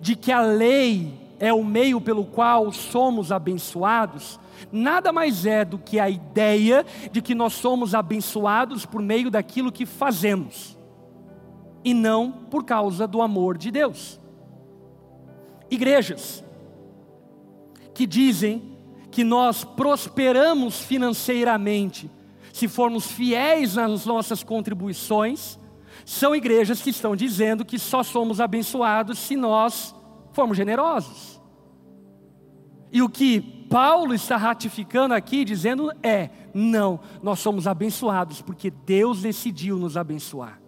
de 0.00 0.14
que 0.14 0.30
a 0.30 0.40
lei 0.40 1.12
é 1.40 1.52
o 1.52 1.64
meio 1.64 2.00
pelo 2.00 2.24
qual 2.24 2.70
somos 2.70 3.32
abençoados, 3.32 4.38
nada 4.70 5.12
mais 5.12 5.44
é 5.44 5.64
do 5.64 5.76
que 5.76 5.98
a 5.98 6.08
ideia 6.08 6.86
de 7.10 7.20
que 7.20 7.34
nós 7.34 7.54
somos 7.54 7.94
abençoados 7.94 8.86
por 8.86 9.02
meio 9.02 9.28
daquilo 9.28 9.72
que 9.72 9.84
fazemos, 9.84 10.78
e 11.84 11.92
não 11.92 12.30
por 12.30 12.64
causa 12.64 13.08
do 13.08 13.20
amor 13.20 13.58
de 13.58 13.72
Deus. 13.72 14.20
Igrejas 15.68 16.44
que 17.92 18.06
dizem 18.06 18.62
que 19.10 19.24
nós 19.24 19.64
prosperamos 19.64 20.80
financeiramente 20.80 22.10
se 22.52 22.68
formos 22.68 23.06
fiéis 23.06 23.74
nas 23.74 24.06
nossas 24.06 24.42
contribuições, 24.42 25.58
são 26.12 26.36
igrejas 26.36 26.82
que 26.82 26.90
estão 26.90 27.16
dizendo 27.16 27.64
que 27.64 27.78
só 27.78 28.02
somos 28.02 28.38
abençoados 28.38 29.18
se 29.18 29.34
nós 29.34 29.94
formos 30.32 30.58
generosos. 30.58 31.40
E 32.92 33.00
o 33.00 33.08
que 33.08 33.40
Paulo 33.40 34.12
está 34.12 34.36
ratificando 34.36 35.14
aqui, 35.14 35.42
dizendo 35.42 35.90
é: 36.02 36.28
não, 36.52 37.00
nós 37.22 37.38
somos 37.38 37.66
abençoados 37.66 38.42
porque 38.42 38.70
Deus 38.70 39.22
decidiu 39.22 39.78
nos 39.78 39.96
abençoar. 39.96 40.60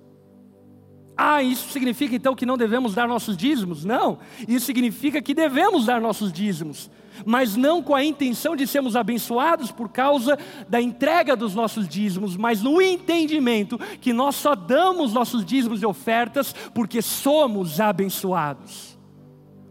Ah, 1.15 1.43
isso 1.43 1.71
significa 1.71 2.17
então 2.17 2.35
que 2.35 2.47
não 2.47 2.57
devemos 2.57 2.95
dar 2.95 3.07
nossos 3.07 3.37
dízimos? 3.37 3.85
Não, 3.85 4.19
isso 4.49 4.65
significa 4.65 5.21
que 5.21 5.35
devemos 5.35 5.85
dar 5.85 6.01
nossos 6.01 6.33
dízimos, 6.33 6.91
mas 7.25 7.57
não 7.57 7.83
com 7.83 7.95
a 7.95 8.05
intenção 8.05 8.57
de 8.57 8.67
sermos 8.67 8.97
abençoados 8.97 9.71
por 9.71 9.89
causa 9.89 10.39
da 10.69 10.81
entrega 10.81 11.37
dos 11.37 11.55
nossos 11.55 11.89
dízimos, 11.89 12.37
mas 12.37 12.63
no 12.63 12.81
entendimento 12.81 13.79
que 14.01 14.13
nós 14.13 14.37
só 14.37 14.55
damos 14.55 15.13
nossos 15.13 15.45
dízimos 15.45 15.83
e 15.83 15.87
ofertas 15.87 16.55
porque 16.75 17.03
somos 17.03 17.81
abençoados, 17.81 18.99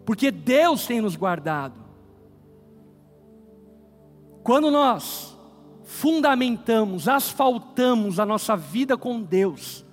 porque 0.06 0.32
Deus 0.32 0.86
tem 0.86 1.02
nos 1.02 1.16
guardado. 1.16 1.82
Quando 4.44 4.70
nós 4.70 5.38
fundamentamos, 5.84 7.08
asfaltamos 7.08 8.20
a 8.20 8.26
nossa 8.26 8.58
vida 8.58 8.98
com 8.98 9.22
Deus, 9.22 9.86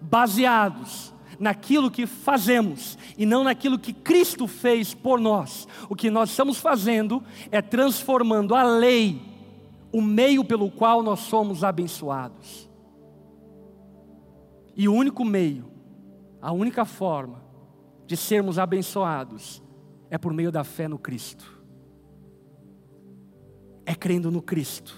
baseados 0.00 1.12
naquilo 1.40 1.90
que 1.90 2.06
fazemos 2.06 2.98
e 3.16 3.24
não 3.24 3.42
naquilo 3.42 3.78
que 3.78 3.94
Cristo 3.94 4.46
fez 4.46 4.92
por 4.92 5.18
nós. 5.18 5.66
O 5.88 5.96
que 5.96 6.10
nós 6.10 6.28
estamos 6.28 6.58
fazendo 6.58 7.22
é 7.50 7.62
transformando 7.62 8.54
a 8.54 8.62
lei, 8.62 9.20
o 9.90 10.02
meio 10.02 10.44
pelo 10.44 10.70
qual 10.70 11.02
nós 11.02 11.20
somos 11.20 11.64
abençoados. 11.64 12.68
E 14.76 14.86
o 14.86 14.92
único 14.92 15.24
meio, 15.24 15.70
a 16.42 16.52
única 16.52 16.84
forma 16.84 17.42
de 18.06 18.16
sermos 18.16 18.58
abençoados 18.58 19.62
é 20.10 20.18
por 20.18 20.32
meio 20.32 20.52
da 20.52 20.62
fé 20.62 20.86
no 20.86 20.98
Cristo. 20.98 21.58
É 23.86 23.94
crendo 23.94 24.30
no 24.30 24.42
Cristo, 24.42 24.94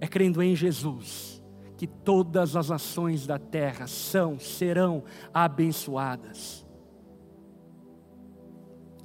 é 0.00 0.08
crendo 0.08 0.42
em 0.42 0.56
Jesus 0.56 1.36
que 1.76 1.86
todas 1.86 2.56
as 2.56 2.70
ações 2.70 3.26
da 3.26 3.38
terra 3.38 3.86
são, 3.86 4.38
serão 4.38 5.04
abençoadas. 5.32 6.66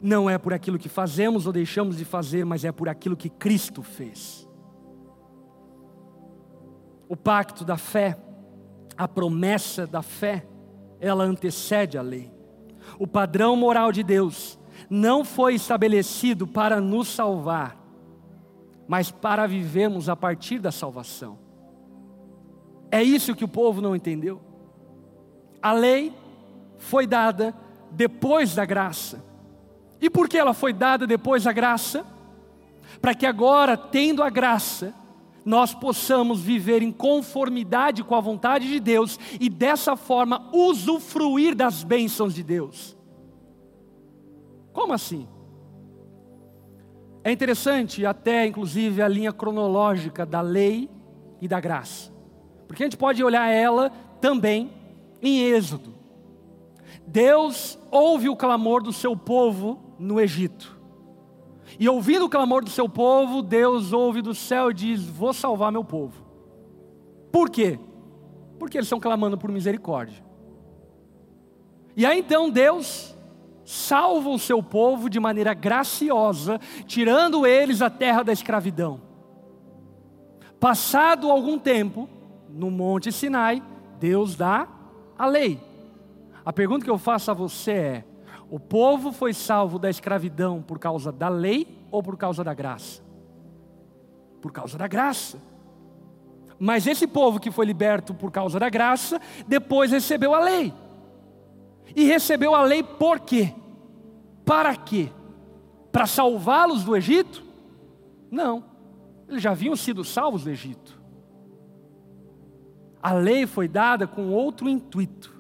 Não 0.02 0.30
é 0.30 0.38
por 0.38 0.54
aquilo 0.54 0.80
que 0.80 0.90
fazemos 0.90 1.46
ou 1.46 1.54
deixamos 1.54 1.98
de 1.98 2.06
fazer, 2.06 2.46
mas 2.46 2.64
é 2.64 2.72
por 2.72 2.90
aquilo 2.90 3.16
que 3.16 3.30
Cristo 3.30 3.84
fez. 3.84 4.48
O 7.08 7.16
pacto 7.16 7.66
da 7.66 7.78
fé, 7.78 8.18
a 8.98 9.08
promessa 9.08 9.86
da 9.86 10.02
fé, 10.02 10.48
ela 11.00 11.24
antecede 11.24 11.98
a 11.98 12.02
lei. 12.02 12.32
O 12.98 13.06
padrão 13.06 13.56
moral 13.56 13.92
de 13.92 14.02
Deus 14.02 14.58
não 14.90 15.24
foi 15.24 15.56
estabelecido 15.56 16.48
para 16.48 16.80
nos 16.80 17.10
salvar, 17.10 17.78
mas 18.88 19.12
para 19.12 19.46
vivermos 19.46 20.10
a 20.10 20.16
partir 20.16 20.58
da 20.58 20.72
salvação. 20.72 21.51
É 22.92 23.02
isso 23.02 23.34
que 23.34 23.46
o 23.46 23.48
povo 23.48 23.82
não 23.82 23.96
entendeu. 23.96 24.42
A 25.62 25.72
lei 25.72 26.14
foi 26.78 27.08
dada 27.08 27.56
depois 27.92 28.54
da 28.54 28.66
graça. 28.66 29.24
E 30.02 30.10
por 30.10 30.28
que 30.28 30.38
ela 30.38 30.54
foi 30.54 30.74
dada 30.74 31.08
depois 31.08 31.44
da 31.44 31.54
graça? 31.54 32.06
Para 33.00 33.16
que 33.16 33.26
agora, 33.26 33.78
tendo 33.78 34.22
a 34.22 34.30
graça, 34.30 34.94
nós 35.46 35.74
possamos 35.74 36.42
viver 36.42 36.82
em 36.82 36.92
conformidade 36.92 38.04
com 38.04 38.16
a 38.16 38.20
vontade 38.20 38.68
de 38.68 38.80
Deus 38.80 39.20
e 39.40 39.50
dessa 39.50 39.96
forma 39.96 40.50
usufruir 40.54 41.56
das 41.56 41.84
bênçãos 41.84 42.34
de 42.34 42.44
Deus. 42.44 42.98
Como 44.74 44.94
assim? 44.94 45.28
É 47.24 47.32
interessante 47.32 48.06
até 48.06 48.46
inclusive 48.46 49.02
a 49.02 49.08
linha 49.08 49.32
cronológica 49.32 50.26
da 50.26 50.42
lei 50.42 50.90
e 51.40 51.48
da 51.48 51.60
graça. 51.60 52.11
Porque 52.72 52.84
a 52.84 52.86
gente 52.86 52.96
pode 52.96 53.22
olhar 53.22 53.50
ela 53.50 53.90
também 54.22 54.72
em 55.22 55.42
Êxodo. 55.42 55.94
Deus 57.06 57.78
ouve 57.92 58.30
o 58.30 58.36
clamor 58.38 58.82
do 58.82 58.94
seu 58.94 59.14
povo 59.14 59.78
no 60.00 60.22
Egito. 60.22 60.80
E 61.78 61.90
ouvindo 61.90 62.24
o 62.24 62.30
clamor 62.30 62.64
do 62.64 62.70
seu 62.70 62.88
povo, 62.88 63.42
Deus 63.42 63.92
ouve 63.92 64.22
do 64.22 64.34
céu 64.34 64.72
e 64.72 64.74
diz: 64.74 65.04
Vou 65.04 65.34
salvar 65.34 65.70
meu 65.70 65.84
povo. 65.84 66.24
Por 67.30 67.50
quê? 67.50 67.78
Porque 68.58 68.78
eles 68.78 68.86
estão 68.86 69.02
clamando 69.02 69.38
por 69.38 69.52
misericórdia. 69.52 70.24
E 71.94 72.06
aí 72.06 72.20
então 72.20 72.50
Deus 72.50 73.14
salva 73.66 74.30
o 74.30 74.40
seu 74.40 74.64
povo 74.64 75.10
de 75.10 75.20
maneira 75.20 75.54
graciosa, 75.54 76.58
tirando 76.88 77.46
eles 77.46 77.80
da 77.80 77.90
terra 77.90 78.24
da 78.24 78.32
escravidão. 78.32 79.02
Passado 80.58 81.30
algum 81.30 81.60
tempo, 81.60 82.08
no 82.54 82.70
Monte 82.70 83.12
Sinai, 83.12 83.62
Deus 84.00 84.36
dá 84.36 84.68
a 85.18 85.26
lei. 85.26 85.60
A 86.44 86.52
pergunta 86.52 86.84
que 86.84 86.92
eu 86.92 86.98
faço 86.98 87.32
a 87.32 87.34
você 87.34 87.72
é: 87.72 88.06
o 88.50 88.60
povo 88.60 89.12
foi 89.12 89.34
salvo 89.34 89.78
da 89.80 89.90
escravidão 89.90 90.62
por 90.62 90.80
causa 90.80 91.12
da 91.12 91.30
lei 91.30 91.68
ou 91.92 92.02
por 92.02 92.18
causa 92.18 92.44
da 92.44 92.54
graça? 92.54 93.02
Por 94.42 94.52
causa 94.52 94.78
da 94.78 94.88
graça. 94.88 95.40
Mas 96.60 96.86
esse 96.86 97.08
povo 97.08 97.40
que 97.40 97.50
foi 97.50 97.66
liberto 97.66 98.14
por 98.14 98.32
causa 98.32 98.60
da 98.60 98.70
graça, 98.70 99.20
depois 99.48 99.92
recebeu 99.92 100.36
a 100.36 100.40
lei. 100.40 100.74
E 101.96 102.06
recebeu 102.06 102.54
a 102.54 102.62
lei 102.64 102.84
por 102.84 103.20
quê? 103.20 103.54
Para 104.46 104.76
quê? 104.76 105.10
Para 105.92 106.06
salvá-los 106.06 106.84
do 106.84 106.96
Egito? 106.96 107.44
Não. 108.30 108.64
Eles 109.28 109.42
já 109.42 109.52
haviam 109.52 109.76
sido 109.76 110.04
salvos 110.04 110.44
do 110.44 110.50
Egito. 110.50 111.01
A 113.02 113.14
lei 113.14 113.48
foi 113.48 113.68
dada 113.68 114.06
com 114.06 114.30
outro 114.30 114.70
intuito. 114.70 115.34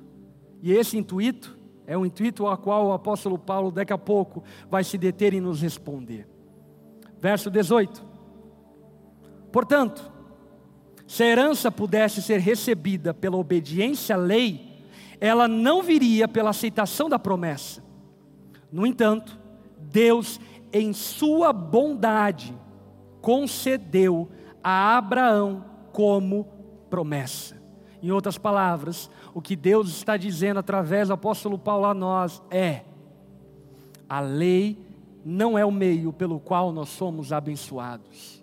E 0.61 0.71
esse 0.71 0.97
intuito 0.97 1.57
é 1.85 1.97
o 1.97 2.05
intuito 2.05 2.45
ao 2.45 2.57
qual 2.57 2.87
o 2.87 2.93
apóstolo 2.93 3.37
Paulo 3.37 3.71
daqui 3.71 3.93
a 3.93 3.97
pouco 3.97 4.43
vai 4.69 4.83
se 4.83 4.97
deter 4.97 5.33
e 5.33 5.41
nos 5.41 5.61
responder. 5.61 6.27
Verso 7.19 7.51
18. 7.51 8.03
Portanto, 9.51 10.11
se 11.05 11.23
a 11.23 11.27
herança 11.27 11.71
pudesse 11.71 12.21
ser 12.21 12.39
recebida 12.39 13.13
pela 13.13 13.37
obediência 13.37 14.15
à 14.15 14.17
lei, 14.17 14.71
ela 15.19 15.47
não 15.47 15.83
viria 15.83 16.27
pela 16.27 16.51
aceitação 16.51 17.09
da 17.09 17.19
promessa. 17.19 17.83
No 18.71 18.87
entanto, 18.87 19.37
Deus, 19.77 20.39
em 20.71 20.93
sua 20.93 21.51
bondade, 21.51 22.55
concedeu 23.19 24.29
a 24.63 24.97
Abraão 24.97 25.65
como 25.91 26.60
promessa. 26.91 27.55
Em 28.03 28.11
outras 28.11 28.37
palavras, 28.37 29.09
o 29.33 29.41
que 29.41 29.55
Deus 29.55 29.89
está 29.89 30.17
dizendo 30.17 30.59
através 30.59 31.07
do 31.07 31.13
apóstolo 31.13 31.57
Paulo 31.57 31.85
a 31.85 31.93
nós 31.93 32.43
é: 32.51 32.81
a 34.09 34.19
lei 34.19 34.77
não 35.23 35.57
é 35.57 35.65
o 35.65 35.71
meio 35.71 36.11
pelo 36.11 36.39
qual 36.39 36.71
nós 36.71 36.89
somos 36.89 37.31
abençoados. 37.31 38.41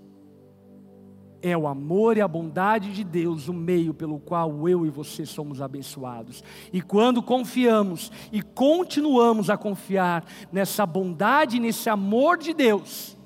É 1.40 1.56
o 1.56 1.68
amor 1.68 2.16
e 2.16 2.20
a 2.20 2.26
bondade 2.26 2.92
de 2.92 3.04
Deus 3.04 3.46
o 3.46 3.52
meio 3.52 3.94
pelo 3.94 4.18
qual 4.18 4.68
eu 4.68 4.84
e 4.84 4.90
você 4.90 5.24
somos 5.24 5.60
abençoados. 5.60 6.42
E 6.72 6.80
quando 6.80 7.22
confiamos 7.22 8.10
e 8.32 8.42
continuamos 8.42 9.48
a 9.48 9.56
confiar 9.56 10.24
nessa 10.50 10.84
bondade, 10.84 11.60
nesse 11.60 11.88
amor 11.88 12.38
de 12.38 12.52
Deus, 12.52 13.16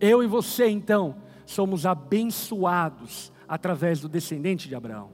eu 0.00 0.22
e 0.22 0.26
você 0.26 0.68
então 0.68 1.16
somos 1.44 1.84
abençoados 1.84 3.30
através 3.48 4.00
do 4.00 4.08
descendente 4.08 4.68
de 4.68 4.74
Abraão. 4.74 5.10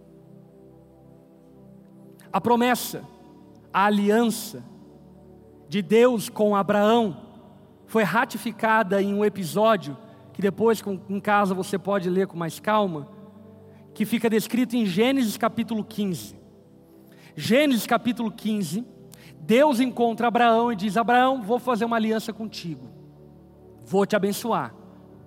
A 2.33 2.41
promessa, 2.41 3.05
a 3.73 3.87
aliança 3.87 4.65
de 5.69 5.83
Deus 5.83 6.29
com 6.29 6.57
Abraão 6.57 7.17
foi 7.87 8.03
ratificada 8.03 9.03
em 9.03 9.13
um 9.13 9.25
episódio 9.25 9.97
que 10.33 10.41
depois, 10.41 10.83
em 11.09 11.21
casa, 11.21 11.55
você 11.55 11.79
pode 11.79 12.09
ler 12.09 12.27
com 12.27 12.37
mais 12.37 12.59
calma, 12.59 13.09
que 13.93 14.07
fica 14.07 14.31
descrito 14.31 14.75
em 14.75 14.87
Gênesis 14.87 15.37
capítulo 15.37 15.85
15. 15.85 16.35
Gênesis 17.37 17.87
capítulo 17.87 18.31
15, 18.31 18.87
Deus 19.41 19.81
encontra 19.81 20.29
Abraão 20.29 20.73
e 20.73 20.77
diz: 20.77 20.97
Abraão, 20.97 21.43
vou 21.43 21.59
fazer 21.59 21.85
uma 21.85 21.97
aliança 21.97 22.33
contigo, 22.33 22.89
vou 23.85 24.07
te 24.07 24.17
abençoar. 24.17 24.75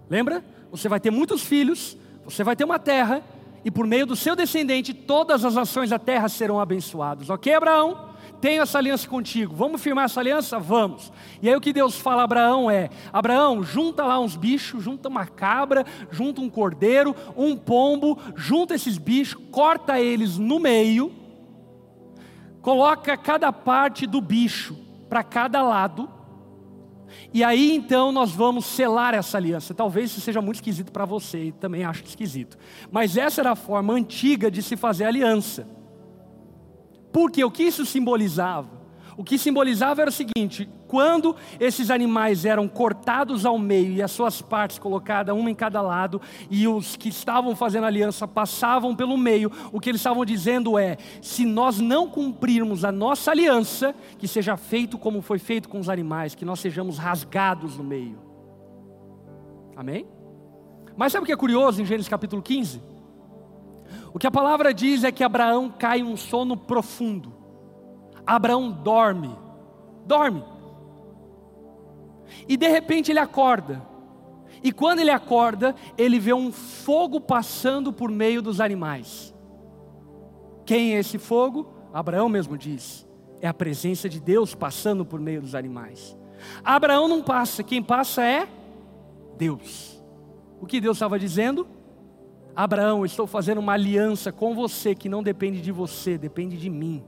Lembra? 0.10 0.44
Você 0.72 0.90
vai 0.90 1.00
ter 1.00 1.12
muitos 1.12 1.44
filhos, 1.44 1.98
você 2.26 2.44
vai 2.44 2.56
ter 2.56 2.64
uma 2.64 2.80
terra, 2.80 3.24
e 3.64 3.72
por 3.72 3.88
meio 3.88 4.06
do 4.06 4.16
seu 4.16 4.36
descendente, 4.36 4.94
todas 4.94 5.46
as 5.46 5.58
ações 5.58 5.90
da 5.90 5.98
terra 5.98 6.28
serão 6.30 6.60
abençoadas. 6.60 7.30
Ok, 7.30 7.54
Abraão? 7.54 8.14
Tenho 8.42 8.62
essa 8.62 8.78
aliança 8.78 9.08
contigo. 9.08 9.56
Vamos 9.56 9.82
firmar 9.82 10.06
essa 10.06 10.20
aliança? 10.20 10.60
Vamos. 10.60 11.12
E 11.42 11.50
aí 11.50 11.56
o 11.56 11.62
que 11.62 11.74
Deus 11.74 11.98
fala 11.98 12.22
a 12.22 12.26
Abraão 12.26 12.70
é: 12.70 12.90
Abraão, 13.12 13.64
junta 13.64 14.06
lá 14.06 14.20
uns 14.20 14.36
bichos, 14.36 14.84
junta 14.84 15.10
uma 15.10 15.26
cabra, 15.26 15.86
junta 16.12 16.42
um 16.42 16.50
cordeiro, 16.50 17.16
um 17.36 17.56
pombo, 17.56 18.20
junta 18.36 18.76
esses 18.76 18.98
bichos, 18.98 19.42
corta 19.52 20.00
eles 20.00 20.38
no 20.38 20.60
meio, 20.60 21.12
coloca 22.62 23.18
cada 23.18 23.52
parte 23.52 24.06
do 24.06 24.22
bicho 24.22 24.78
para 25.10 25.24
cada 25.24 25.64
lado 25.64 26.10
e 27.34 27.44
aí 27.44 27.76
então 27.76 28.12
nós 28.12 28.32
vamos 28.32 28.66
selar 28.66 29.14
essa 29.14 29.38
aliança. 29.38 29.74
Talvez 29.74 30.12
isso 30.12 30.22
seja 30.22 30.42
muito 30.42 30.56
esquisito 30.56 30.92
para 30.92 31.06
você, 31.06 31.46
e 31.46 31.52
também 31.52 31.84
acho 31.84 32.04
esquisito. 32.04 32.58
Mas 32.92 33.18
essa 33.18 33.42
era 33.42 33.52
a 33.52 33.56
forma 33.56 33.94
antiga 33.94 34.50
de 34.50 34.62
se 34.62 34.76
fazer 34.76 35.06
aliança. 35.06 35.68
Porque 37.12 37.44
o 37.44 37.52
que 37.52 37.64
isso 37.64 37.86
simbolizava? 37.86 38.85
O 39.18 39.24
que 39.24 39.38
simbolizava 39.38 40.02
era 40.02 40.10
o 40.10 40.14
seguinte: 40.14 40.68
quando 40.88 41.36
esses 41.60 41.90
animais 41.90 42.46
eram 42.46 42.68
cortados 42.68 43.46
ao 43.46 43.58
meio 43.58 43.94
e 43.94 44.02
as 44.02 44.12
suas 44.12 44.42
partes 44.42 44.78
colocadas 44.78 45.36
uma 45.36 45.50
em 45.50 45.56
cada 45.56 45.82
lado, 45.82 46.22
e 46.50 46.68
os 46.68 46.96
que 46.96 47.10
estavam 47.10 47.56
fazendo 47.56 47.86
aliança 47.86 48.28
passavam 48.28 48.96
pelo 48.96 49.18
meio, 49.18 49.52
o 49.72 49.80
que 49.80 49.90
eles 49.90 50.02
estavam 50.02 50.26
dizendo 50.26 50.78
é: 50.78 50.98
se 51.22 51.46
nós 51.46 51.80
não 51.80 52.10
cumprirmos 52.10 52.84
a 52.84 52.92
nossa 52.92 53.32
aliança, 53.32 53.96
que 54.18 54.28
seja 54.28 54.58
feito 54.58 54.98
como 54.98 55.22
foi 55.22 55.40
feito 55.40 55.70
com 55.70 55.80
os 55.80 55.90
animais, 55.90 56.36
que 56.36 56.46
nós 56.46 56.60
sejamos 56.60 56.98
rasgados 56.98 57.78
no 57.78 57.84
meio. 57.84 58.18
Amém? 59.76 60.08
Mas 60.96 61.12
sabe 61.12 61.24
o 61.24 61.26
que 61.26 61.34
é 61.34 61.38
curioso 61.38 61.82
em 61.82 61.86
Gênesis 61.86 62.08
capítulo 62.08 62.42
15? 62.42 62.82
O 64.14 64.20
que 64.20 64.28
a 64.28 64.32
palavra 64.32 64.74
diz 64.74 65.04
é 65.04 65.12
que 65.12 65.24
Abraão 65.24 65.70
cai 65.70 66.02
um 66.02 66.16
sono 66.16 66.56
profundo. 66.56 67.35
Abraão 68.26 68.72
dorme, 68.72 69.36
dorme. 70.06 70.44
E 72.48 72.58
de 72.58 72.68
repente 72.68 73.12
ele 73.12 73.20
acorda. 73.20 73.82
E 74.64 74.72
quando 74.72 75.00
ele 75.00 75.12
acorda, 75.12 75.76
ele 75.98 76.20
vê 76.20 76.34
um 76.34 76.52
fogo 76.52 77.20
passando 77.22 77.94
por 77.94 78.10
meio 78.10 78.42
dos 78.42 78.60
animais. 78.60 79.34
Quem 80.66 80.96
é 80.96 81.00
esse 81.00 81.18
fogo? 81.18 81.72
Abraão 81.94 82.28
mesmo 82.28 82.58
diz. 82.58 83.08
É 83.42 83.48
a 83.48 83.54
presença 83.54 84.10
de 84.10 84.20
Deus 84.20 84.56
passando 84.56 85.06
por 85.06 85.20
meio 85.20 85.42
dos 85.42 85.54
animais. 85.54 86.18
Abraão 86.64 87.08
não 87.08 87.22
passa, 87.22 87.64
quem 87.64 87.82
passa 87.82 88.24
é 88.24 88.48
Deus. 89.38 90.04
O 90.60 90.66
que 90.66 90.82
Deus 90.82 90.98
estava 90.98 91.20
dizendo? 91.20 91.68
Abraão, 92.56 93.06
estou 93.06 93.28
fazendo 93.28 93.60
uma 93.60 93.74
aliança 93.74 94.32
com 94.32 94.56
você 94.56 94.96
que 94.96 95.10
não 95.10 95.22
depende 95.22 95.62
de 95.62 95.72
você, 95.72 96.18
depende 96.18 96.58
de 96.58 96.70
mim. 96.70 97.04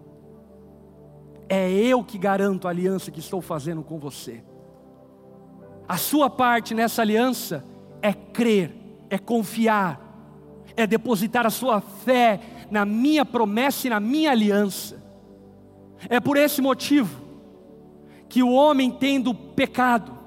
É 1.49 1.71
eu 1.71 2.03
que 2.03 2.17
garanto 2.17 2.67
a 2.67 2.71
aliança 2.71 3.11
que 3.11 3.19
estou 3.19 3.41
fazendo 3.41 3.83
com 3.83 3.97
você. 3.97 4.43
A 5.87 5.97
sua 5.97 6.29
parte 6.29 6.73
nessa 6.73 7.01
aliança 7.01 7.63
é 8.01 8.13
crer, 8.13 8.75
é 9.09 9.17
confiar, 9.17 10.01
é 10.75 10.85
depositar 10.85 11.45
a 11.45 11.49
sua 11.49 11.79
fé 11.79 12.39
na 12.69 12.85
minha 12.85 13.25
promessa 13.25 13.87
e 13.87 13.89
na 13.89 13.99
minha 13.99 14.31
aliança. 14.31 15.01
É 16.09 16.19
por 16.19 16.37
esse 16.37 16.61
motivo 16.61 17.25
que 18.27 18.43
o 18.43 18.51
homem 18.51 18.91
tendo 18.91 19.33
pecado, 19.33 20.17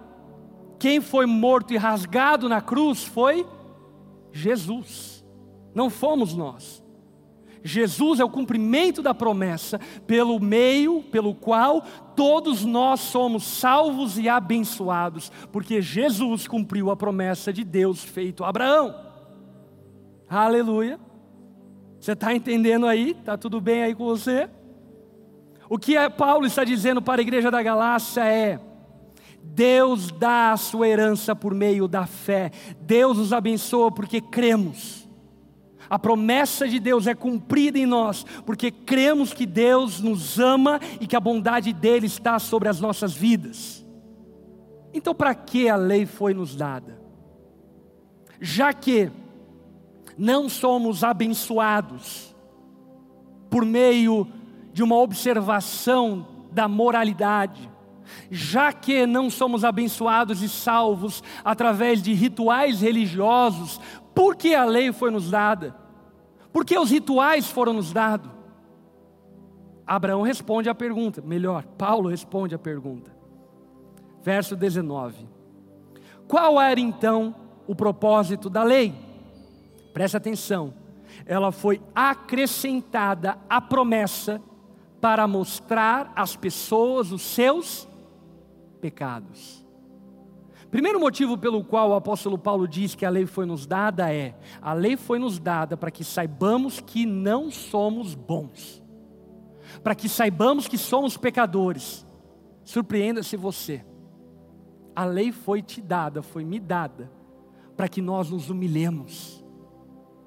quem 0.79 1.01
foi 1.01 1.27
morto 1.27 1.75
e 1.75 1.77
rasgado 1.77 2.49
na 2.49 2.63
cruz 2.63 3.05
foi 3.05 3.47
Jesus, 4.33 5.25
não 5.75 5.91
fomos 5.91 6.35
nós. 6.35 6.80
Jesus 7.63 8.21
é 8.21 8.25
o 8.25 8.31
cumprimento 8.31 9.03
da 9.03 9.15
promessa, 9.15 9.79
pelo 10.07 10.41
meio 10.41 11.03
pelo 11.03 11.35
qual 11.35 11.83
todos 12.17 12.65
nós 12.65 13.01
somos 13.01 13.45
salvos 13.45 14.19
e 14.19 14.29
abençoados, 14.29 15.31
porque 15.53 15.83
Jesus 15.83 16.47
cumpriu 16.49 16.91
a 16.91 16.97
promessa 16.97 17.53
de 17.53 17.65
Deus 17.65 18.03
feito 18.03 18.45
a 18.45 18.49
Abraão. 18.49 18.95
Aleluia. 20.29 20.99
Você 21.99 22.13
está 22.13 22.35
entendendo 22.35 22.87
aí? 22.87 23.11
Está 23.11 23.37
tudo 23.37 23.61
bem 23.61 23.83
aí 23.83 23.95
com 23.95 24.07
você? 24.07 24.49
O 25.69 25.79
que 25.79 25.97
é 25.97 26.09
Paulo 26.09 26.47
está 26.47 26.65
dizendo 26.65 27.03
para 27.03 27.21
a 27.21 27.23
igreja 27.23 27.51
da 27.51 27.63
Galácia 27.63 28.25
é: 28.25 28.59
Deus 29.43 30.11
dá 30.11 30.53
a 30.53 30.57
sua 30.57 30.89
herança 30.89 31.37
por 31.37 31.55
meio 31.55 31.87
da 31.87 32.07
fé, 32.07 32.51
Deus 32.81 33.19
nos 33.19 33.33
abençoa 33.33 33.93
porque 33.93 34.21
cremos. 34.21 35.10
A 35.91 35.99
promessa 35.99 36.69
de 36.69 36.79
Deus 36.79 37.09
é 37.09 37.17
cumprida 37.17 37.77
em 37.77 37.85
nós, 37.85 38.25
porque 38.47 38.71
cremos 38.71 39.35
que 39.35 39.45
Deus 39.45 40.01
nos 40.01 40.39
ama 40.39 40.79
e 41.01 41.07
que 41.07 41.17
a 41.17 41.21
bondade 41.21 41.73
dele 41.73 42.07
está 42.07 42.39
sobre 42.39 42.69
as 42.69 42.81
nossas 42.81 43.13
vidas. 43.13 43.85
Então, 44.95 45.13
para 45.13 45.35
que 45.35 45.69
a 45.69 45.75
lei 45.75 46.07
foi 46.07 46.33
nos 46.33 46.55
dada? 46.55 47.01
Já 48.41 48.73
que 48.73 49.11
não 50.17 50.49
somos 50.49 51.03
abençoados 51.03 52.35
por 53.51 53.65
meio 53.65 54.29
de 54.73 54.85
uma 54.85 54.97
observação 54.97 56.27
da 56.53 56.69
moralidade, 56.69 57.69
já 58.31 58.73
que 58.73 59.07
não 59.07 59.29
somos 59.29 59.65
abençoados 59.65 60.41
e 60.41 60.49
salvos 60.49 61.21
através 61.45 62.01
de 62.01 62.13
rituais 62.13 62.81
religiosos, 62.81 63.81
por 64.15 64.37
que 64.37 64.55
a 64.55 64.65
lei 64.65 64.93
foi 64.93 65.11
nos 65.11 65.31
dada? 65.31 65.80
Por 66.53 66.65
que 66.65 66.79
os 66.79 66.91
rituais 66.91 67.51
foram 67.51 67.73
nos 67.73 67.93
dados? 67.93 68.31
Abraão 69.87 70.23
responde 70.23 70.69
a 70.69 70.75
pergunta, 70.75 71.21
melhor, 71.21 71.65
Paulo 71.77 72.09
responde 72.09 72.55
a 72.55 72.59
pergunta. 72.59 73.15
Verso 74.23 74.55
19: 74.55 75.29
Qual 76.29 76.61
era 76.61 76.79
então 76.79 77.35
o 77.67 77.75
propósito 77.75 78.49
da 78.49 78.63
lei? 78.63 78.95
Presta 79.93 80.19
atenção, 80.19 80.73
ela 81.27 81.51
foi 81.51 81.81
acrescentada 81.95 83.39
à 83.49 83.61
promessa 83.61 84.41
para 85.01 85.27
mostrar 85.27 86.13
às 86.15 86.37
pessoas 86.37 87.11
os 87.11 87.23
seus 87.23 87.89
pecados. 88.81 89.65
Primeiro 90.71 91.01
motivo 91.01 91.37
pelo 91.37 91.65
qual 91.65 91.91
o 91.91 91.95
apóstolo 91.95 92.39
Paulo 92.39 92.69
diz 92.69 92.95
que 92.95 93.05
a 93.05 93.11
lei 93.11 93.27
foi 93.27 93.45
nos 93.45 93.67
dada 93.67 94.13
é: 94.13 94.37
a 94.63 94.73
lei 94.73 94.97
foi 94.97 95.19
nos 95.19 95.39
dada 95.39 95.77
para 95.77 95.91
que 95.91 96.05
saibamos 96.05 96.81
que 96.81 97.05
não 97.05 97.51
somos 97.51 98.15
bons, 98.15 98.83
para 99.83 99.95
que 99.95 100.09
saibamos 100.09 100.69
que 100.69 100.79
somos 100.79 101.17
pecadores. 101.17 102.07
Surpreenda-se 102.63 103.37
você, 103.37 103.85
a 104.95 105.05
lei 105.05 105.33
foi 105.33 105.61
te 105.61 105.81
dada, 105.81 106.23
foi 106.23 106.45
me 106.45 106.61
dada, 106.61 107.11
para 107.77 107.89
que 107.89 108.01
nós 108.01 108.31
nos 108.31 108.49
humilhemos, 108.49 109.40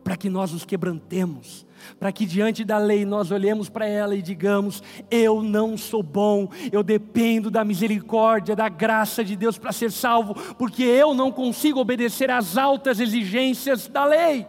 para 0.04 0.18
que 0.18 0.30
nós 0.30 0.52
nos 0.52 0.66
quebrantemos, 0.66 1.66
para 2.00 2.12
que 2.12 2.26
diante 2.26 2.64
da 2.64 2.78
lei 2.78 3.06
nós 3.06 3.32
olhemos 3.32 3.70
para 3.70 3.86
ela 3.88 4.16
e 4.16 4.22
digamos: 4.22 4.84
eu 5.10 5.42
não 5.42 5.78
sou 5.78 6.04
bom, 6.04 6.50
eu 6.72 6.84
dependo 6.84 7.50
da 7.50 7.64
misericórdia, 7.64 8.56
da 8.56 8.68
graça 8.68 9.24
de 9.24 9.36
Deus 9.36 9.58
para 9.58 9.72
ser 9.72 9.92
salvo, 9.92 10.36
porque 10.56 10.84
eu 10.84 11.14
não 11.14 11.32
consigo 11.32 11.80
obedecer 11.80 12.30
às 12.30 12.58
altas 12.58 13.00
exigências 13.00 13.88
da 13.88 14.06
lei. 14.06 14.46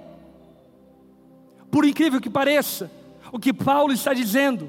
Por 1.71 1.85
incrível 1.85 2.21
que 2.21 2.31
pareça, 2.31 2.91
o 3.33 3.39
que 3.39 3.53
Paulo 3.53 3.93
está 3.93 4.13
dizendo 4.13 4.69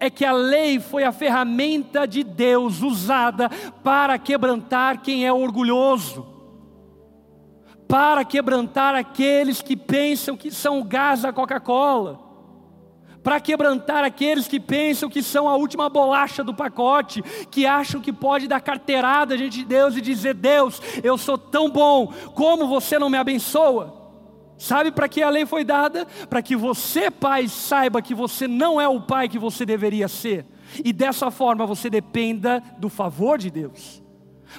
é 0.00 0.10
que 0.10 0.24
a 0.24 0.32
lei 0.32 0.80
foi 0.80 1.04
a 1.04 1.12
ferramenta 1.12 2.06
de 2.06 2.24
Deus 2.24 2.82
usada 2.82 3.48
para 3.84 4.18
quebrantar 4.18 5.02
quem 5.02 5.24
é 5.24 5.32
orgulhoso 5.32 6.35
para 7.88 8.24
quebrantar 8.24 8.94
aqueles 8.94 9.62
que 9.62 9.76
pensam 9.76 10.36
que 10.36 10.50
são 10.50 10.80
o 10.80 10.84
gás 10.84 11.22
da 11.22 11.32
Coca-Cola, 11.32 12.20
para 13.22 13.40
quebrantar 13.40 14.04
aqueles 14.04 14.46
que 14.46 14.60
pensam 14.60 15.08
que 15.08 15.22
são 15.22 15.48
a 15.48 15.56
última 15.56 15.88
bolacha 15.88 16.44
do 16.44 16.54
pacote, 16.54 17.22
que 17.50 17.66
acham 17.66 18.00
que 18.00 18.12
pode 18.12 18.46
dar 18.46 18.60
carteirada 18.60 19.36
diante 19.36 19.58
de 19.58 19.64
Deus 19.64 19.96
e 19.96 20.00
dizer: 20.00 20.34
Deus, 20.34 20.80
eu 21.02 21.18
sou 21.18 21.36
tão 21.36 21.68
bom, 21.68 22.12
como 22.34 22.68
você 22.68 22.98
não 22.98 23.10
me 23.10 23.18
abençoa? 23.18 24.04
Sabe 24.58 24.90
para 24.90 25.08
que 25.08 25.22
a 25.22 25.28
lei 25.28 25.44
foi 25.44 25.64
dada? 25.64 26.06
Para 26.30 26.40
que 26.40 26.56
você, 26.56 27.10
pai, 27.10 27.46
saiba 27.48 28.00
que 28.00 28.14
você 28.14 28.48
não 28.48 28.80
é 28.80 28.88
o 28.88 29.00
pai 29.00 29.28
que 29.28 29.38
você 29.38 29.66
deveria 29.66 30.08
ser, 30.08 30.46
e 30.84 30.92
dessa 30.92 31.30
forma 31.30 31.66
você 31.66 31.90
dependa 31.90 32.62
do 32.78 32.88
favor 32.88 33.38
de 33.38 33.50
Deus 33.50 34.05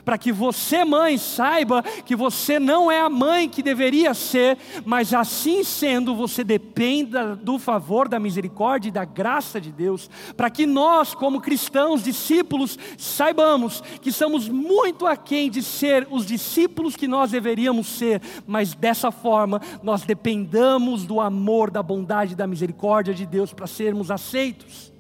para 0.04 0.18
que 0.18 0.32
você, 0.32 0.84
mãe, 0.84 1.18
saiba 1.18 1.82
que 1.82 2.16
você 2.16 2.60
não 2.60 2.92
é 2.92 3.02
a 3.02 3.10
mãe 3.10 3.50
que 3.50 3.64
deveria 3.64 4.14
ser, 4.14 4.58
mas 4.86 5.14
assim 5.14 5.64
sendo, 5.64 6.16
você 6.16 6.44
dependa 6.44 7.36
do 7.36 7.58
favor, 7.60 8.08
da 8.08 8.20
misericórdia 8.20 8.90
e 8.90 8.92
da 8.92 9.06
graça 9.06 9.60
de 9.60 9.72
Deus, 9.72 10.10
para 10.36 10.50
que 10.50 10.66
nós, 10.66 11.14
como 11.14 11.42
cristãos, 11.42 12.04
discípulos, 12.04 12.78
saibamos 12.98 13.82
que 14.02 14.12
somos 14.12 14.48
muito 14.48 15.06
aquém 15.06 15.50
de 15.50 15.64
ser 15.64 16.08
os 16.10 16.26
discípulos 16.26 16.96
que 16.96 17.08
nós 17.08 17.32
deveríamos 17.32 17.88
ser, 17.88 18.22
mas 18.46 18.74
dessa 18.74 19.12
forma 19.12 19.62
nós 19.82 20.04
dependamos 20.04 21.06
do 21.06 21.20
amor, 21.20 21.72
da 21.72 21.84
bondade 21.84 22.34
e 22.34 22.36
da 22.36 22.48
misericórdia 22.48 23.14
de 23.14 23.26
Deus 23.26 23.54
para 23.54 23.68
sermos 23.68 24.12
aceitos. 24.12 24.94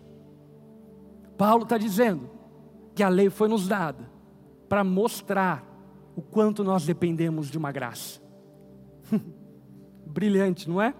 Paulo 1.38 1.64
está 1.64 1.78
dizendo 1.78 2.30
que 2.96 3.04
a 3.04 3.10
lei 3.10 3.30
foi 3.30 3.48
nos 3.48 3.68
dada 3.68 4.07
para 4.68 4.84
mostrar 4.84 5.64
o 6.16 6.22
quanto 6.22 6.64
nós 6.64 6.86
dependemos 6.86 7.50
de 7.50 7.58
uma 7.58 7.72
graça. 7.72 8.22
Brilhante, 10.06 10.70
não 10.70 10.82
é? 10.82 10.94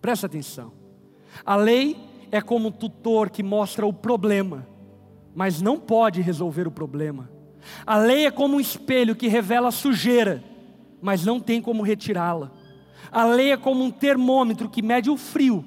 Presta 0.00 0.26
atenção. 0.26 0.72
A 1.44 1.56
lei 1.56 1.96
é 2.30 2.40
como 2.40 2.68
um 2.68 2.72
tutor 2.72 3.30
que 3.30 3.42
mostra 3.42 3.86
o 3.86 3.92
problema, 3.92 4.66
mas 5.34 5.60
não 5.60 5.78
pode 5.78 6.20
resolver 6.20 6.66
o 6.66 6.70
problema. 6.70 7.30
A 7.86 7.98
lei 7.98 8.26
é 8.26 8.30
como 8.30 8.56
um 8.56 8.60
espelho 8.60 9.14
que 9.14 9.28
revela 9.28 9.68
a 9.68 9.72
sujeira, 9.72 10.42
mas 11.00 11.24
não 11.24 11.40
tem 11.40 11.60
como 11.60 11.82
retirá-la. 11.82 12.50
A 13.10 13.24
lei 13.24 13.52
é 13.52 13.56
como 13.56 13.84
um 13.84 13.90
termômetro 13.90 14.68
que 14.68 14.82
mede 14.82 15.10
o 15.10 15.16
frio, 15.16 15.64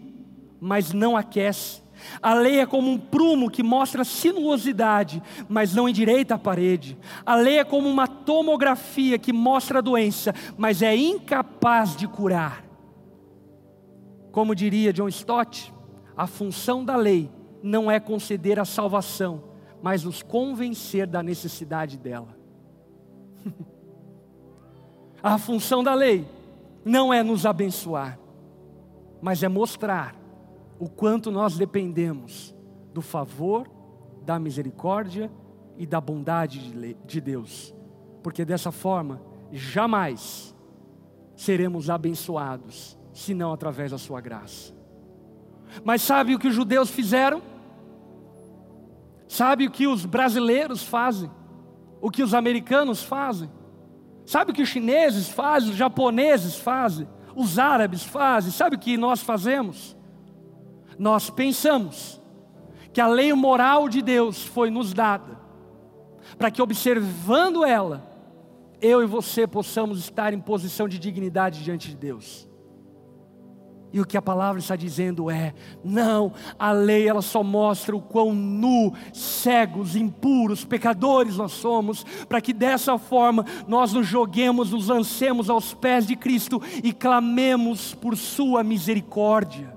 mas 0.59 0.91
não 0.93 1.15
aquece. 1.15 1.81
A 2.21 2.33
lei 2.33 2.59
é 2.59 2.65
como 2.65 2.89
um 2.89 2.97
prumo 2.97 3.49
que 3.49 3.63
mostra 3.63 4.03
sinuosidade, 4.03 5.21
mas 5.47 5.73
não 5.73 5.87
endireita 5.87 6.35
a 6.35 6.39
parede. 6.39 6.97
A 7.25 7.35
lei 7.35 7.59
é 7.59 7.63
como 7.63 7.87
uma 7.87 8.07
tomografia 8.07 9.17
que 9.17 9.33
mostra 9.33 9.79
a 9.79 9.81
doença, 9.81 10.33
mas 10.57 10.81
é 10.81 10.95
incapaz 10.95 11.95
de 11.95 12.07
curar. 12.07 12.63
Como 14.31 14.55
diria 14.55 14.91
John 14.91 15.07
Stott, 15.07 15.73
a 16.15 16.27
função 16.27 16.83
da 16.83 16.95
lei 16.95 17.29
não 17.61 17.89
é 17.89 17.99
conceder 17.99 18.59
a 18.59 18.65
salvação, 18.65 19.43
mas 19.81 20.03
nos 20.03 20.21
convencer 20.21 21.07
da 21.07 21.23
necessidade 21.23 21.97
dela. 21.97 22.35
a 25.21 25.37
função 25.37 25.83
da 25.83 25.93
lei 25.93 26.27
não 26.83 27.13
é 27.13 27.23
nos 27.23 27.45
abençoar, 27.45 28.19
mas 29.21 29.41
é 29.41 29.47
mostrar 29.47 30.15
o 30.79 30.89
quanto 30.89 31.31
nós 31.31 31.57
dependemos 31.57 32.55
do 32.93 33.01
favor, 33.01 33.67
da 34.23 34.39
misericórdia 34.39 35.31
e 35.77 35.85
da 35.85 35.99
bondade 35.99 36.95
de 37.05 37.21
Deus, 37.21 37.73
porque 38.23 38.43
dessa 38.43 38.71
forma 38.71 39.21
jamais 39.51 40.55
seremos 41.35 41.89
abençoados, 41.89 42.97
senão 43.13 43.53
através 43.53 43.91
da 43.91 43.97
Sua 43.97 44.21
graça. 44.21 44.73
Mas 45.83 46.01
sabe 46.01 46.35
o 46.35 46.39
que 46.39 46.47
os 46.47 46.55
judeus 46.55 46.89
fizeram? 46.89 47.41
Sabe 49.27 49.67
o 49.67 49.71
que 49.71 49.87
os 49.87 50.05
brasileiros 50.05 50.83
fazem? 50.83 51.29
O 51.99 52.09
que 52.09 52.23
os 52.23 52.33
americanos 52.33 53.03
fazem? 53.03 53.49
Sabe 54.25 54.51
o 54.51 54.53
que 54.53 54.61
os 54.61 54.69
chineses 54.69 55.29
fazem, 55.29 55.71
os 55.71 55.75
japoneses 55.75 56.55
fazem, 56.55 57.07
os 57.35 57.59
árabes 57.59 58.03
fazem? 58.03 58.51
Sabe 58.51 58.75
o 58.75 58.79
que 58.79 58.97
nós 58.97 59.21
fazemos? 59.21 59.95
Nós 60.97 61.29
pensamos 61.29 62.21
que 62.93 63.01
a 63.01 63.07
lei 63.07 63.33
moral 63.33 63.89
de 63.89 64.01
Deus 64.01 64.43
foi 64.43 64.69
nos 64.69 64.93
dada 64.93 65.37
para 66.37 66.49
que, 66.49 66.61
observando 66.61 67.63
ela, 67.63 68.03
eu 68.81 69.01
e 69.01 69.05
você 69.05 69.47
possamos 69.47 69.99
estar 69.99 70.33
em 70.33 70.39
posição 70.39 70.87
de 70.87 70.99
dignidade 70.99 71.63
diante 71.63 71.89
de 71.89 71.95
Deus. 71.95 72.47
E 73.93 74.01
o 74.01 74.05
que 74.05 74.17
a 74.17 74.21
palavra 74.21 74.59
está 74.59 74.75
dizendo 74.75 75.31
é: 75.31 75.53
não, 75.81 76.33
a 76.59 76.71
lei 76.73 77.07
ela 77.07 77.21
só 77.21 77.41
mostra 77.41 77.95
o 77.95 78.01
quão 78.01 78.33
nu, 78.33 78.93
cegos, 79.13 79.95
impuros, 79.95 80.65
pecadores 80.65 81.37
nós 81.37 81.53
somos, 81.53 82.03
para 82.27 82.41
que 82.41 82.51
dessa 82.51 82.97
forma 82.97 83.45
nós 83.67 83.93
nos 83.93 84.05
joguemos, 84.05 84.71
nos 84.71 84.89
lancemos 84.89 85.49
aos 85.49 85.73
pés 85.73 86.05
de 86.05 86.15
Cristo 86.15 86.61
e 86.83 86.91
clamemos 86.91 87.93
por 87.93 88.17
Sua 88.17 88.63
misericórdia. 88.63 89.74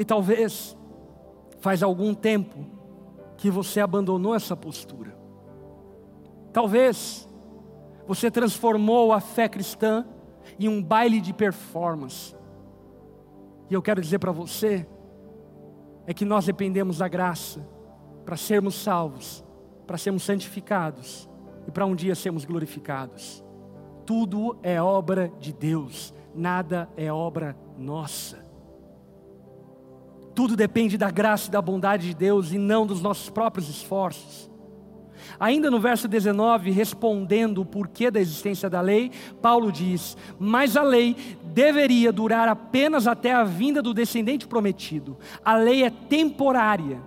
E 0.00 0.04
talvez 0.04 0.74
faz 1.58 1.82
algum 1.82 2.14
tempo 2.14 2.64
que 3.36 3.50
você 3.50 3.80
abandonou 3.80 4.34
essa 4.34 4.56
postura. 4.56 5.14
Talvez 6.54 7.28
você 8.06 8.30
transformou 8.30 9.12
a 9.12 9.20
fé 9.20 9.46
cristã 9.46 10.06
em 10.58 10.68
um 10.68 10.82
baile 10.82 11.20
de 11.20 11.34
performance. 11.34 12.34
E 13.68 13.74
eu 13.74 13.82
quero 13.82 14.00
dizer 14.00 14.18
para 14.18 14.32
você 14.32 14.88
é 16.06 16.14
que 16.14 16.24
nós 16.24 16.46
dependemos 16.46 16.96
da 16.96 17.06
graça 17.06 17.60
para 18.24 18.38
sermos 18.38 18.76
salvos, 18.76 19.44
para 19.86 19.98
sermos 19.98 20.22
santificados 20.22 21.28
e 21.68 21.70
para 21.70 21.84
um 21.84 21.94
dia 21.94 22.14
sermos 22.14 22.46
glorificados. 22.46 23.44
Tudo 24.06 24.58
é 24.62 24.80
obra 24.80 25.30
de 25.38 25.52
Deus, 25.52 26.14
nada 26.34 26.88
é 26.96 27.12
obra 27.12 27.54
nossa. 27.76 28.49
Tudo 30.40 30.56
depende 30.56 30.96
da 30.96 31.10
graça 31.10 31.48
e 31.48 31.50
da 31.50 31.60
bondade 31.60 32.08
de 32.08 32.14
Deus 32.14 32.50
e 32.50 32.56
não 32.56 32.86
dos 32.86 33.02
nossos 33.02 33.28
próprios 33.28 33.68
esforços. 33.68 34.50
Ainda 35.38 35.70
no 35.70 35.78
verso 35.78 36.08
19, 36.08 36.70
respondendo 36.70 37.60
o 37.60 37.66
porquê 37.66 38.10
da 38.10 38.18
existência 38.18 38.70
da 38.70 38.80
lei, 38.80 39.10
Paulo 39.42 39.70
diz: 39.70 40.16
Mas 40.38 40.78
a 40.78 40.82
lei 40.82 41.14
deveria 41.52 42.10
durar 42.10 42.48
apenas 42.48 43.06
até 43.06 43.34
a 43.34 43.44
vinda 43.44 43.82
do 43.82 43.92
descendente 43.92 44.48
prometido. 44.48 45.18
A 45.44 45.56
lei 45.56 45.84
é 45.84 45.90
temporária, 45.90 47.02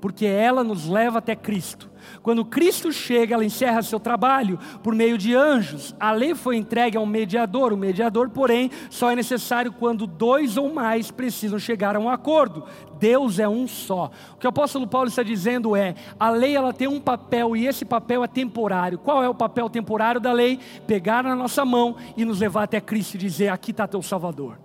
porque 0.00 0.24
ela 0.24 0.62
nos 0.62 0.86
leva 0.86 1.18
até 1.18 1.34
Cristo. 1.34 1.90
Quando 2.22 2.44
Cristo 2.44 2.92
chega, 2.92 3.34
ela 3.34 3.44
encerra 3.44 3.82
seu 3.82 4.00
trabalho 4.00 4.58
por 4.82 4.94
meio 4.94 5.18
de 5.18 5.34
anjos. 5.34 5.94
A 5.98 6.12
lei 6.12 6.34
foi 6.34 6.56
entregue 6.56 6.96
a 6.96 7.00
um 7.00 7.06
mediador. 7.06 7.72
O 7.72 7.76
mediador, 7.76 8.30
porém, 8.30 8.70
só 8.90 9.10
é 9.10 9.16
necessário 9.16 9.72
quando 9.72 10.06
dois 10.06 10.56
ou 10.56 10.72
mais 10.72 11.10
precisam 11.10 11.58
chegar 11.58 11.96
a 11.96 12.00
um 12.00 12.08
acordo. 12.08 12.64
Deus 12.98 13.38
é 13.38 13.48
um 13.48 13.66
só. 13.66 14.10
O 14.34 14.36
que 14.36 14.46
o 14.46 14.50
apóstolo 14.50 14.86
Paulo 14.86 15.08
está 15.08 15.22
dizendo 15.22 15.76
é: 15.76 15.94
a 16.18 16.30
lei 16.30 16.56
ela 16.56 16.72
tem 16.72 16.88
um 16.88 17.00
papel 17.00 17.56
e 17.56 17.66
esse 17.66 17.84
papel 17.84 18.24
é 18.24 18.26
temporário. 18.26 18.98
Qual 18.98 19.22
é 19.22 19.28
o 19.28 19.34
papel 19.34 19.68
temporário 19.70 20.20
da 20.20 20.32
lei? 20.32 20.58
Pegar 20.86 21.22
na 21.22 21.36
nossa 21.36 21.64
mão 21.64 21.96
e 22.16 22.24
nos 22.24 22.40
levar 22.40 22.64
até 22.64 22.80
Cristo 22.80 23.14
e 23.14 23.18
dizer: 23.18 23.48
aqui 23.48 23.70
está 23.70 23.86
teu 23.86 24.02
Salvador. 24.02 24.58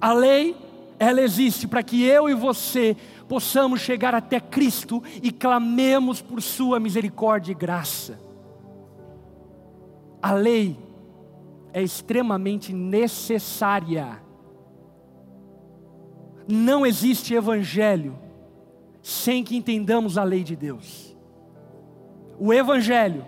A 0.00 0.14
lei, 0.14 0.56
ela 0.98 1.20
existe 1.20 1.68
para 1.68 1.82
que 1.82 2.02
eu 2.02 2.28
e 2.28 2.34
você 2.34 2.96
possamos 3.30 3.80
chegar 3.80 4.12
até 4.12 4.40
Cristo 4.40 5.00
e 5.22 5.30
clamemos 5.30 6.20
por 6.20 6.42
Sua 6.42 6.80
misericórdia 6.80 7.52
e 7.52 7.54
graça. 7.54 8.18
A 10.20 10.32
lei 10.32 10.76
é 11.72 11.80
extremamente 11.80 12.72
necessária. 12.72 14.20
Não 16.48 16.84
existe 16.84 17.32
evangelho 17.32 18.18
sem 19.00 19.44
que 19.44 19.56
entendamos 19.56 20.18
a 20.18 20.24
lei 20.24 20.42
de 20.42 20.56
Deus. 20.56 21.16
O 22.36 22.52
evangelho 22.52 23.24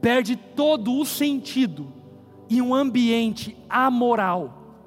perde 0.00 0.36
todo 0.36 0.96
o 0.96 1.04
sentido 1.04 1.92
em 2.48 2.62
um 2.62 2.72
ambiente 2.72 3.56
amoral. 3.68 4.78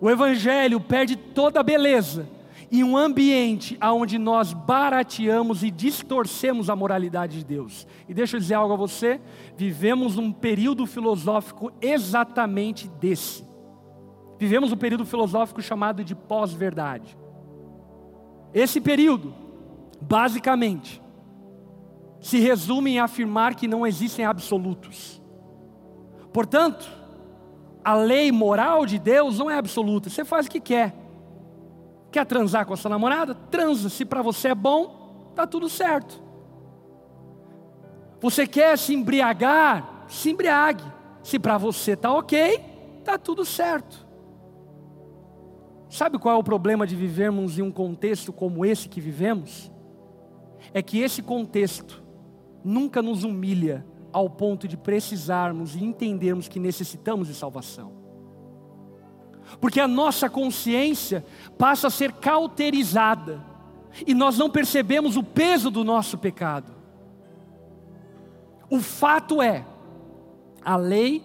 O 0.00 0.08
evangelho 0.08 0.80
perde 0.80 1.16
toda 1.16 1.60
a 1.60 1.62
beleza 1.62 2.40
em 2.72 2.82
um 2.82 2.96
ambiente 2.96 3.78
onde 3.82 4.18
nós 4.18 4.54
barateamos 4.54 5.62
e 5.62 5.70
distorcemos 5.70 6.70
a 6.70 6.74
moralidade 6.74 7.36
de 7.38 7.44
Deus. 7.44 7.86
E 8.08 8.14
deixa 8.14 8.36
eu 8.36 8.40
dizer 8.40 8.54
algo 8.54 8.72
a 8.72 8.76
você: 8.76 9.20
vivemos 9.54 10.16
um 10.16 10.32
período 10.32 10.86
filosófico 10.86 11.70
exatamente 11.82 12.88
desse. 12.88 13.44
Vivemos 14.38 14.72
um 14.72 14.76
período 14.76 15.04
filosófico 15.04 15.60
chamado 15.60 16.02
de 16.02 16.14
pós-verdade. 16.14 17.16
Esse 18.54 18.80
período, 18.80 19.34
basicamente, 20.00 21.00
se 22.20 22.38
resume 22.38 22.92
em 22.92 22.98
afirmar 23.00 23.54
que 23.54 23.68
não 23.68 23.86
existem 23.86 24.24
absolutos. 24.24 25.20
Portanto, 26.32 26.90
a 27.84 27.94
lei 27.94 28.32
moral 28.32 28.86
de 28.86 28.98
Deus 28.98 29.38
não 29.38 29.50
é 29.50 29.58
absoluta, 29.58 30.08
você 30.08 30.24
faz 30.24 30.46
o 30.46 30.50
que 30.50 30.60
quer. 30.60 31.01
Quer 32.12 32.26
transar 32.26 32.66
com 32.66 32.74
a 32.74 32.76
sua 32.76 32.90
namorada? 32.90 33.34
Transa. 33.34 33.88
Se 33.88 34.04
para 34.04 34.20
você 34.20 34.48
é 34.48 34.54
bom, 34.54 35.32
tá 35.34 35.46
tudo 35.46 35.66
certo. 35.70 36.22
Você 38.20 38.46
quer 38.46 38.76
se 38.76 38.92
embriagar? 38.92 40.04
Se 40.08 40.30
embriague. 40.30 40.84
Se 41.22 41.38
para 41.38 41.56
você 41.56 41.96
tá 41.96 42.12
ok, 42.12 42.60
tá 43.02 43.16
tudo 43.16 43.46
certo. 43.46 44.06
Sabe 45.88 46.18
qual 46.18 46.36
é 46.36 46.38
o 46.38 46.44
problema 46.44 46.86
de 46.86 46.94
vivermos 46.94 47.58
em 47.58 47.62
um 47.62 47.72
contexto 47.72 48.30
como 48.30 48.64
esse 48.64 48.90
que 48.90 49.00
vivemos? 49.00 49.72
É 50.74 50.82
que 50.82 51.00
esse 51.00 51.22
contexto 51.22 52.02
nunca 52.62 53.00
nos 53.00 53.24
humilha 53.24 53.86
ao 54.12 54.28
ponto 54.28 54.68
de 54.68 54.76
precisarmos 54.76 55.74
e 55.74 55.82
entendermos 55.82 56.46
que 56.46 56.60
necessitamos 56.60 57.28
de 57.28 57.34
salvação 57.34 58.01
porque 59.60 59.80
a 59.80 59.88
nossa 59.88 60.28
consciência 60.28 61.24
passa 61.58 61.86
a 61.86 61.90
ser 61.90 62.12
cauterizada 62.12 63.40
e 64.06 64.14
nós 64.14 64.38
não 64.38 64.50
percebemos 64.50 65.16
o 65.16 65.22
peso 65.22 65.70
do 65.70 65.84
nosso 65.84 66.16
pecado. 66.16 66.72
O 68.70 68.80
fato 68.80 69.42
é, 69.42 69.66
a 70.64 70.76
lei 70.76 71.22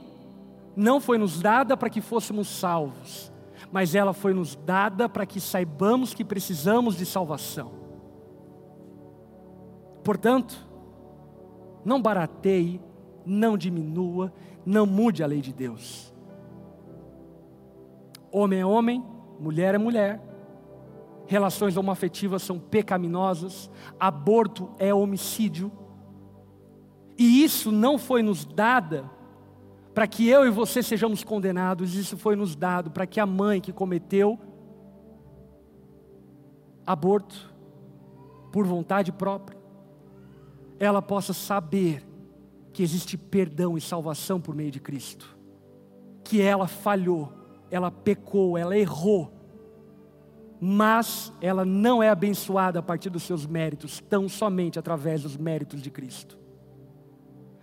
não 0.75 0.99
foi 0.99 1.17
nos 1.17 1.39
dada 1.39 1.78
para 1.78 1.89
que 1.89 2.01
fôssemos 2.01 2.47
salvos, 2.47 3.32
mas 3.71 3.95
ela 3.95 4.13
foi 4.13 4.34
nos 4.34 4.55
dada 4.55 5.07
para 5.07 5.25
que 5.25 5.39
saibamos 5.39 6.13
que 6.13 6.25
precisamos 6.25 6.95
de 6.95 7.05
salvação. 7.05 7.71
Portanto, 10.03 10.57
não 11.84 12.01
barateie, 12.01 12.82
não 13.25 13.57
diminua, 13.57 14.34
não 14.65 14.86
mude 14.86 15.23
a 15.23 15.28
lei 15.28 15.41
de 15.41 15.53
Deus. 15.53 16.13
Homem 18.38 18.59
é 18.59 18.65
homem, 18.65 19.03
mulher 19.39 19.73
é 19.73 19.77
mulher. 19.79 20.21
Relações 21.25 21.75
homoafetivas 21.75 22.43
são 22.43 22.59
pecaminosas, 22.59 23.69
aborto 23.99 24.69
é 24.77 24.93
homicídio. 24.93 25.71
E 27.17 27.43
isso 27.43 27.71
não 27.71 27.97
foi 27.97 28.21
nos 28.21 28.45
dada 28.45 29.09
para 29.91 30.05
que 30.05 30.29
eu 30.29 30.45
e 30.45 30.51
você 30.51 30.83
sejamos 30.83 31.23
condenados, 31.23 31.95
isso 31.95 32.15
foi 32.15 32.35
nos 32.35 32.55
dado 32.55 32.91
para 32.91 33.07
que 33.07 33.19
a 33.19 33.25
mãe 33.25 33.59
que 33.59 33.73
cometeu 33.73 34.38
aborto 36.85 37.51
por 38.51 38.67
vontade 38.67 39.11
própria, 39.11 39.57
ela 40.79 41.01
possa 41.01 41.33
saber 41.33 42.07
que 42.71 42.83
existe 42.83 43.17
perdão 43.17 43.75
e 43.75 43.81
salvação 43.81 44.39
por 44.39 44.53
meio 44.53 44.69
de 44.69 44.79
Cristo, 44.79 45.35
que 46.23 46.39
ela 46.39 46.67
falhou, 46.67 47.33
ela 47.70 47.91
pecou, 47.91 48.57
ela 48.57 48.78
errou, 48.78 49.32
mas 50.59 51.32
ela 51.41 51.63
não 51.63 52.01
é 52.01 52.09
abençoada 52.09 52.80
a 52.80 52.84
partir 52.84 53.09
dos 53.09 53.24
seus 53.24 53.45
méritos, 53.45 53.99
tão 54.09 54.28
somente 54.28 54.80
através 54.80 55.24
dos 55.24 55.38
méritos 55.38 55.82
de 55.82 55.91
Cristo. 55.91 56.38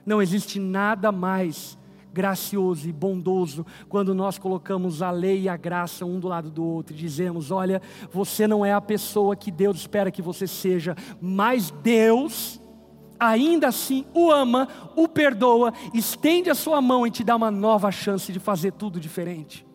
Não 0.07 0.21
existe 0.21 0.61
nada 0.61 1.11
mais 1.11 1.79
gracioso 2.13 2.89
e 2.89 2.93
bondoso 2.93 3.67
quando 3.89 4.15
nós 4.15 4.39
colocamos 4.39 5.03
a 5.03 5.11
lei 5.11 5.43
e 5.43 5.49
a 5.49 5.57
graça 5.57 6.07
um 6.07 6.21
do 6.21 6.29
lado 6.29 6.51
do 6.51 6.65
outro 6.65 6.95
e 6.95 6.99
dizemos: 6.99 7.51
olha, 7.51 7.83
você 8.13 8.47
não 8.47 8.65
é 8.65 8.73
a 8.73 8.81
pessoa 8.81 9.35
que 9.35 9.51
Deus 9.51 9.79
espera 9.79 10.11
que 10.11 10.23
você 10.23 10.47
seja, 10.47 10.95
mas 11.21 11.71
Deus 11.83 12.61
ainda 13.19 13.69
assim 13.69 14.05
o 14.15 14.31
ama, 14.31 14.69
o 14.95 15.09
perdoa, 15.09 15.73
estende 15.93 16.51
a 16.51 16.55
sua 16.55 16.81
mão 16.81 17.07
e 17.07 17.11
te 17.11 17.25
dá 17.25 17.35
uma 17.35 17.51
nova 17.51 17.91
chance 17.91 18.33
de 18.33 18.39
fazer 18.39 18.73
tudo 18.73 19.01
diferente. 19.01 19.67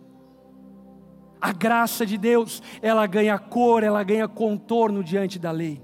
A 1.42 1.52
graça 1.52 2.06
de 2.06 2.18
Deus, 2.18 2.62
ela 2.82 3.08
ganha 3.08 3.38
cor, 3.38 3.84
ela 3.84 4.04
ganha 4.04 4.28
contorno 4.28 5.04
diante 5.04 5.40
da 5.40 5.52
lei. 5.52 5.82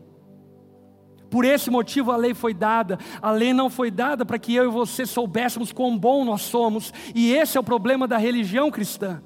Por 1.30 1.44
esse 1.44 1.70
motivo 1.70 2.12
a 2.12 2.18
lei 2.18 2.34
foi 2.34 2.54
dada. 2.54 2.98
A 3.22 3.32
lei 3.32 3.54
não 3.54 3.70
foi 3.70 3.92
dada 3.92 4.26
para 4.26 4.40
que 4.40 4.56
eu 4.56 4.66
e 4.66 4.72
você 4.72 5.06
soubéssemos 5.06 5.72
quão 5.72 5.98
bom 5.98 6.24
nós 6.24 6.42
somos. 6.42 6.94
E 7.14 7.34
esse 7.34 7.58
é 7.58 7.60
o 7.60 7.64
problema 7.64 8.08
da 8.08 8.18
religião 8.18 8.72
cristã. 8.72 9.22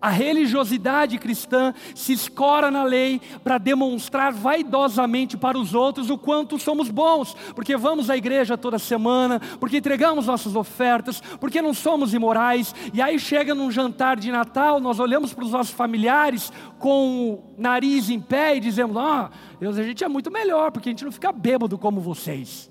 A 0.00 0.08
religiosidade 0.08 1.18
cristã 1.18 1.74
se 1.94 2.14
escora 2.14 2.70
na 2.70 2.84
lei 2.84 3.20
para 3.44 3.58
demonstrar 3.58 4.32
vaidosamente 4.32 5.36
para 5.36 5.58
os 5.58 5.74
outros 5.74 6.08
o 6.08 6.16
quanto 6.16 6.58
somos 6.58 6.88
bons, 6.88 7.34
porque 7.54 7.76
vamos 7.76 8.08
à 8.08 8.16
igreja 8.16 8.56
toda 8.56 8.78
semana, 8.78 9.38
porque 9.58 9.76
entregamos 9.76 10.26
nossas 10.26 10.56
ofertas, 10.56 11.20
porque 11.38 11.60
não 11.60 11.74
somos 11.74 12.14
imorais, 12.14 12.74
e 12.94 13.02
aí 13.02 13.18
chega 13.18 13.54
num 13.54 13.70
jantar 13.70 14.16
de 14.16 14.32
Natal, 14.32 14.80
nós 14.80 14.98
olhamos 14.98 15.34
para 15.34 15.44
os 15.44 15.50
nossos 15.52 15.74
familiares 15.74 16.50
com 16.78 17.34
o 17.34 17.54
nariz 17.58 18.08
em 18.08 18.20
pé 18.20 18.56
e 18.56 18.60
dizemos: 18.60 18.96
Ah, 18.96 19.30
Deus, 19.58 19.76
a 19.76 19.82
gente 19.82 20.02
é 20.02 20.08
muito 20.08 20.30
melhor, 20.30 20.72
porque 20.72 20.88
a 20.88 20.92
gente 20.92 21.04
não 21.04 21.12
fica 21.12 21.30
bêbado 21.30 21.76
como 21.76 22.00
vocês. 22.00 22.70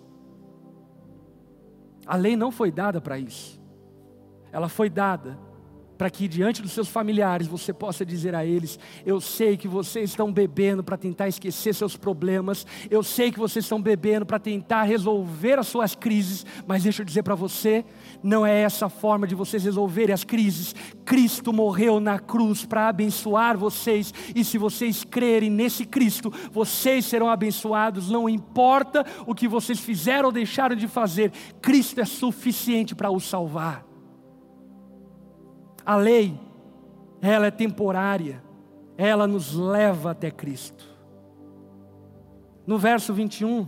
A 2.08 2.16
lei 2.16 2.36
não 2.36 2.50
foi 2.50 2.72
dada 2.72 3.00
para 3.00 3.20
isso, 3.20 3.62
ela 4.52 4.68
foi 4.68 4.90
dada 4.90 5.49
para 6.00 6.10
que 6.10 6.30
diante 6.30 6.62
dos 6.62 6.72
seus 6.72 6.88
familiares 6.88 7.46
você 7.46 7.74
possa 7.74 8.06
dizer 8.06 8.34
a 8.34 8.46
eles: 8.46 8.80
Eu 9.06 9.20
sei 9.20 9.58
que 9.58 9.68
vocês 9.68 10.12
estão 10.12 10.32
bebendo 10.32 10.82
para 10.82 10.96
tentar 10.96 11.28
esquecer 11.28 11.76
seus 11.76 11.98
problemas, 11.98 12.66
eu 12.90 13.04
sei 13.04 13.34
que 13.34 13.38
vocês 13.38 13.66
estão 13.66 13.82
bebendo 13.82 14.26
para 14.26 14.40
tentar 14.40 14.84
resolver 14.84 15.60
as 15.60 15.68
suas 15.68 15.96
crises, 15.96 16.46
mas 16.66 16.84
deixa 16.84 17.02
eu 17.02 17.06
dizer 17.06 17.24
para 17.24 17.36
você: 17.36 17.84
não 18.24 18.46
é 18.46 18.62
essa 18.62 18.86
a 18.86 18.90
forma 18.90 19.28
de 19.28 19.36
vocês 19.36 19.62
resolverem 19.62 20.14
as 20.14 20.24
crises. 20.24 20.74
Cristo 21.04 21.52
morreu 21.52 22.00
na 22.00 22.18
cruz 22.18 22.64
para 22.64 22.88
abençoar 22.88 23.58
vocês, 23.58 24.14
e 24.34 24.46
se 24.46 24.58
vocês 24.58 25.04
crerem 25.04 25.50
nesse 25.50 25.86
Cristo, 25.86 26.32
vocês 26.50 27.08
serão 27.08 27.30
abençoados, 27.30 28.10
não 28.10 28.30
importa 28.30 29.06
o 29.28 29.36
que 29.36 29.50
vocês 29.50 29.82
fizeram 29.82 30.28
ou 30.28 30.32
deixaram 30.32 30.78
de 30.78 30.88
fazer, 30.88 31.34
Cristo 31.62 32.00
é 32.00 32.06
suficiente 32.06 32.96
para 32.96 33.12
os 33.12 33.26
salvar. 33.26 33.89
A 35.90 35.96
lei, 35.96 36.40
ela 37.20 37.48
é 37.48 37.50
temporária, 37.52 38.44
ela 38.96 39.26
nos 39.26 39.56
leva 39.56 40.12
até 40.12 40.30
Cristo. 40.30 40.88
No 42.68 42.78
verso 42.78 43.12
21, 43.12 43.68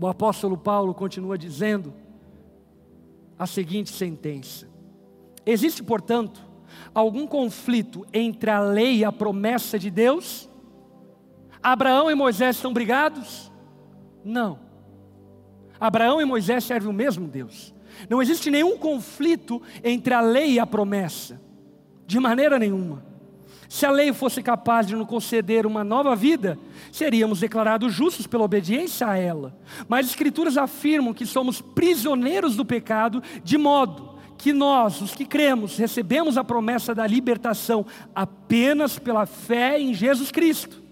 o 0.00 0.06
apóstolo 0.06 0.56
Paulo 0.56 0.94
continua 0.94 1.36
dizendo 1.36 1.92
a 3.38 3.46
seguinte 3.46 3.92
sentença: 3.92 4.66
Existe, 5.44 5.82
portanto, 5.82 6.40
algum 6.94 7.26
conflito 7.26 8.06
entre 8.14 8.48
a 8.48 8.58
lei 8.58 9.00
e 9.00 9.04
a 9.04 9.12
promessa 9.12 9.78
de 9.78 9.90
Deus? 9.90 10.48
Abraão 11.62 12.10
e 12.10 12.14
Moisés 12.14 12.56
estão 12.56 12.72
brigados? 12.72 13.52
Não. 14.24 14.58
Abraão 15.78 16.18
e 16.18 16.24
Moisés 16.24 16.64
servem 16.64 16.88
o 16.88 16.94
mesmo 16.94 17.28
Deus. 17.28 17.75
Não 18.08 18.20
existe 18.20 18.50
nenhum 18.50 18.76
conflito 18.76 19.60
entre 19.82 20.14
a 20.14 20.20
lei 20.20 20.52
e 20.52 20.60
a 20.60 20.66
promessa, 20.66 21.40
de 22.06 22.18
maneira 22.20 22.58
nenhuma. 22.58 23.04
Se 23.68 23.84
a 23.84 23.90
lei 23.90 24.12
fosse 24.12 24.42
capaz 24.42 24.86
de 24.86 24.94
nos 24.94 25.08
conceder 25.08 25.66
uma 25.66 25.82
nova 25.82 26.14
vida, 26.14 26.58
seríamos 26.92 27.40
declarados 27.40 27.92
justos 27.92 28.26
pela 28.26 28.44
obediência 28.44 29.08
a 29.08 29.16
ela. 29.16 29.56
Mas 29.88 30.06
as 30.06 30.12
Escrituras 30.12 30.56
afirmam 30.56 31.12
que 31.12 31.26
somos 31.26 31.60
prisioneiros 31.60 32.54
do 32.54 32.64
pecado, 32.64 33.22
de 33.42 33.58
modo 33.58 34.16
que 34.38 34.52
nós, 34.52 35.00
os 35.00 35.14
que 35.14 35.24
cremos, 35.24 35.76
recebemos 35.76 36.36
a 36.36 36.44
promessa 36.44 36.94
da 36.94 37.06
libertação 37.06 37.84
apenas 38.14 38.98
pela 38.98 39.26
fé 39.26 39.80
em 39.80 39.94
Jesus 39.94 40.30
Cristo. 40.30 40.82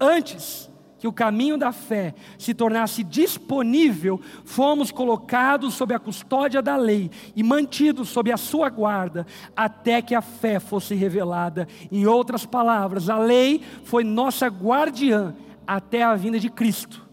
Antes, 0.00 0.67
que 0.98 1.06
o 1.06 1.12
caminho 1.12 1.56
da 1.56 1.70
fé 1.70 2.14
se 2.38 2.52
tornasse 2.52 3.04
disponível, 3.04 4.20
fomos 4.44 4.90
colocados 4.90 5.74
sob 5.74 5.94
a 5.94 5.98
custódia 5.98 6.60
da 6.60 6.76
lei 6.76 7.10
e 7.36 7.42
mantidos 7.42 8.08
sob 8.08 8.32
a 8.32 8.36
sua 8.36 8.68
guarda, 8.68 9.26
até 9.56 10.02
que 10.02 10.14
a 10.14 10.20
fé 10.20 10.58
fosse 10.58 10.94
revelada. 10.94 11.68
Em 11.90 12.06
outras 12.06 12.44
palavras, 12.44 13.08
a 13.08 13.18
lei 13.18 13.62
foi 13.84 14.02
nossa 14.02 14.48
guardiã 14.48 15.34
até 15.66 16.02
a 16.02 16.14
vinda 16.14 16.38
de 16.40 16.50
Cristo. 16.50 17.06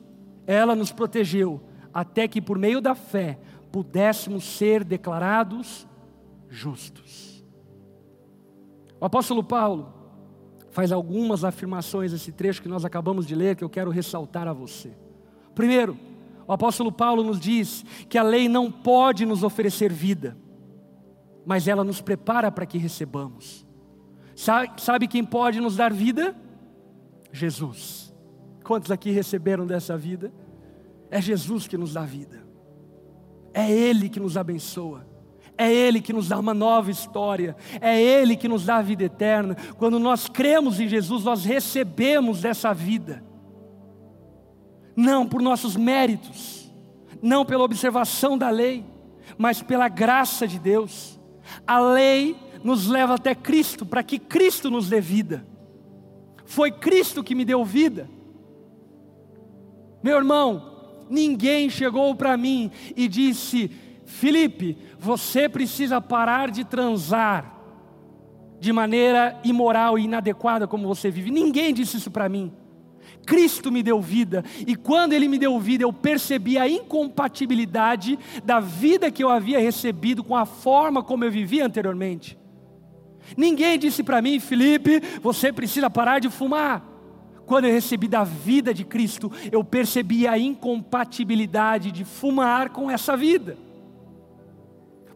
Ela 0.47 0.75
nos 0.75 0.91
protegeu 0.91 1.61
até 1.93 2.27
que, 2.27 2.41
por 2.41 2.57
meio 2.57 2.81
da 2.81 2.95
fé, 2.95 3.39
pudéssemos 3.71 4.43
ser 4.43 4.83
declarados 4.83 5.87
justos. 6.49 7.43
O 8.99 9.05
apóstolo 9.05 9.43
Paulo, 9.43 9.93
faz 10.75 10.91
algumas 10.91 11.45
afirmações 11.45 12.11
esse 12.11 12.33
trecho 12.33 12.61
que 12.61 12.67
nós 12.67 12.83
acabamos 12.83 13.25
de 13.25 13.33
ler 13.33 13.55
que 13.55 13.63
eu 13.63 13.69
quero 13.69 13.89
ressaltar 13.89 14.45
a 14.45 14.51
você. 14.51 14.91
Primeiro, 15.55 15.97
o 16.45 16.51
apóstolo 16.51 16.91
Paulo 16.91 17.23
nos 17.23 17.39
diz 17.39 17.85
que 18.09 18.17
a 18.17 18.21
lei 18.21 18.49
não 18.49 18.69
pode 18.69 19.25
nos 19.25 19.41
oferecer 19.41 19.89
vida, 19.89 20.37
mas 21.45 21.69
ela 21.69 21.81
nos 21.81 22.01
prepara 22.01 22.51
para 22.51 22.65
que 22.65 22.77
recebamos. 22.77 23.65
Sabe 24.35 25.07
quem 25.07 25.23
pode 25.23 25.61
nos 25.61 25.77
dar 25.77 25.93
vida? 25.93 26.35
Jesus. 27.31 28.13
Quantos 28.61 28.91
aqui 28.91 29.11
receberam 29.11 29.65
dessa 29.65 29.95
vida? 29.95 30.33
É 31.09 31.21
Jesus 31.21 31.69
que 31.69 31.77
nos 31.77 31.93
dá 31.93 32.01
vida, 32.01 32.45
é 33.53 33.71
Ele 33.71 34.09
que 34.09 34.19
nos 34.19 34.35
abençoa. 34.35 35.07
É 35.57 35.71
Ele 35.73 36.01
que 36.01 36.11
nos 36.11 36.27
dá 36.27 36.37
uma 36.37 36.53
nova 36.53 36.91
história, 36.91 37.55
é 37.79 38.01
Ele 38.01 38.35
que 38.35 38.47
nos 38.47 38.65
dá 38.65 38.77
a 38.77 38.81
vida 38.81 39.03
eterna. 39.03 39.55
Quando 39.77 39.97
nós 39.99 40.27
cremos 40.27 40.79
em 40.79 40.87
Jesus, 40.87 41.23
nós 41.23 41.45
recebemos 41.45 42.41
dessa 42.41 42.73
vida, 42.73 43.23
não 44.95 45.25
por 45.25 45.41
nossos 45.41 45.75
méritos, 45.75 46.71
não 47.21 47.45
pela 47.45 47.63
observação 47.63 48.37
da 48.37 48.49
lei, 48.49 48.85
mas 49.37 49.61
pela 49.61 49.87
graça 49.87 50.47
de 50.47 50.59
Deus. 50.59 51.19
A 51.65 51.79
lei 51.79 52.35
nos 52.63 52.87
leva 52.87 53.15
até 53.15 53.33
Cristo, 53.33 53.85
para 53.85 54.03
que 54.03 54.19
Cristo 54.19 54.69
nos 54.69 54.89
dê 54.89 54.99
vida. 54.99 55.45
Foi 56.45 56.71
Cristo 56.71 57.23
que 57.23 57.35
me 57.35 57.45
deu 57.45 57.63
vida. 57.63 58.09
Meu 60.03 60.17
irmão, 60.17 61.05
ninguém 61.09 61.69
chegou 61.69 62.13
para 62.15 62.37
mim 62.37 62.71
e 62.95 63.07
disse: 63.07 63.71
Felipe, 64.05 64.77
você 65.05 65.47
precisa 65.47 66.01
parar 66.01 66.49
de 66.49 66.65
transar 66.65 67.53
de 68.59 68.73
maneira 68.73 69.39
imoral 69.43 69.99
e 69.99 70.05
inadequada 70.05 70.67
como 70.67 70.87
você 70.87 71.11
vive. 71.11 71.29
Ninguém 71.29 71.73
disse 71.73 71.97
isso 71.97 72.09
para 72.09 72.27
mim. 72.27 72.51
Cristo 73.25 73.71
me 73.71 73.83
deu 73.83 74.01
vida, 74.01 74.43
e 74.65 74.75
quando 74.75 75.13
Ele 75.13 75.27
me 75.27 75.37
deu 75.37 75.59
vida, 75.59 75.83
eu 75.83 75.93
percebi 75.93 76.57
a 76.57 76.67
incompatibilidade 76.67 78.17
da 78.43 78.59
vida 78.59 79.11
que 79.11 79.23
eu 79.23 79.29
havia 79.29 79.59
recebido 79.59 80.23
com 80.23 80.35
a 80.35 80.45
forma 80.45 81.03
como 81.03 81.23
eu 81.23 81.31
vivia 81.31 81.65
anteriormente. 81.65 82.37
Ninguém 83.35 83.77
disse 83.79 84.03
para 84.03 84.21
mim, 84.21 84.39
Felipe, 84.39 85.01
você 85.21 85.51
precisa 85.51 85.89
parar 85.89 86.19
de 86.19 86.29
fumar. 86.29 86.83
Quando 87.45 87.65
eu 87.65 87.73
recebi 87.73 88.07
da 88.07 88.23
vida 88.23 88.73
de 88.73 88.83
Cristo, 88.83 89.31
eu 89.51 89.63
percebi 89.63 90.27
a 90.27 90.37
incompatibilidade 90.37 91.91
de 91.91 92.03
fumar 92.03 92.69
com 92.69 92.89
essa 92.89 93.15
vida 93.15 93.64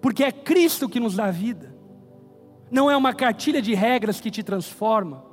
porque 0.01 0.23
é 0.23 0.31
Cristo 0.31 0.87
que 0.87 0.99
nos 0.99 1.15
dá 1.15 1.29
vida, 1.31 1.75
não 2.71 2.89
é 2.89 2.95
uma 2.95 3.13
cartilha 3.13 3.61
de 3.61 3.73
regras 3.73 4.21
que 4.21 4.31
te 4.31 4.43
transforma. 4.43 5.23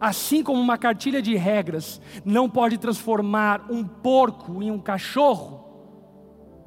Assim 0.00 0.42
como 0.42 0.60
uma 0.60 0.76
cartilha 0.76 1.22
de 1.22 1.36
regras 1.36 2.00
não 2.24 2.48
pode 2.48 2.76
transformar 2.78 3.66
um 3.70 3.84
porco 3.84 4.62
em 4.62 4.70
um 4.70 4.78
cachorro, 4.78 5.62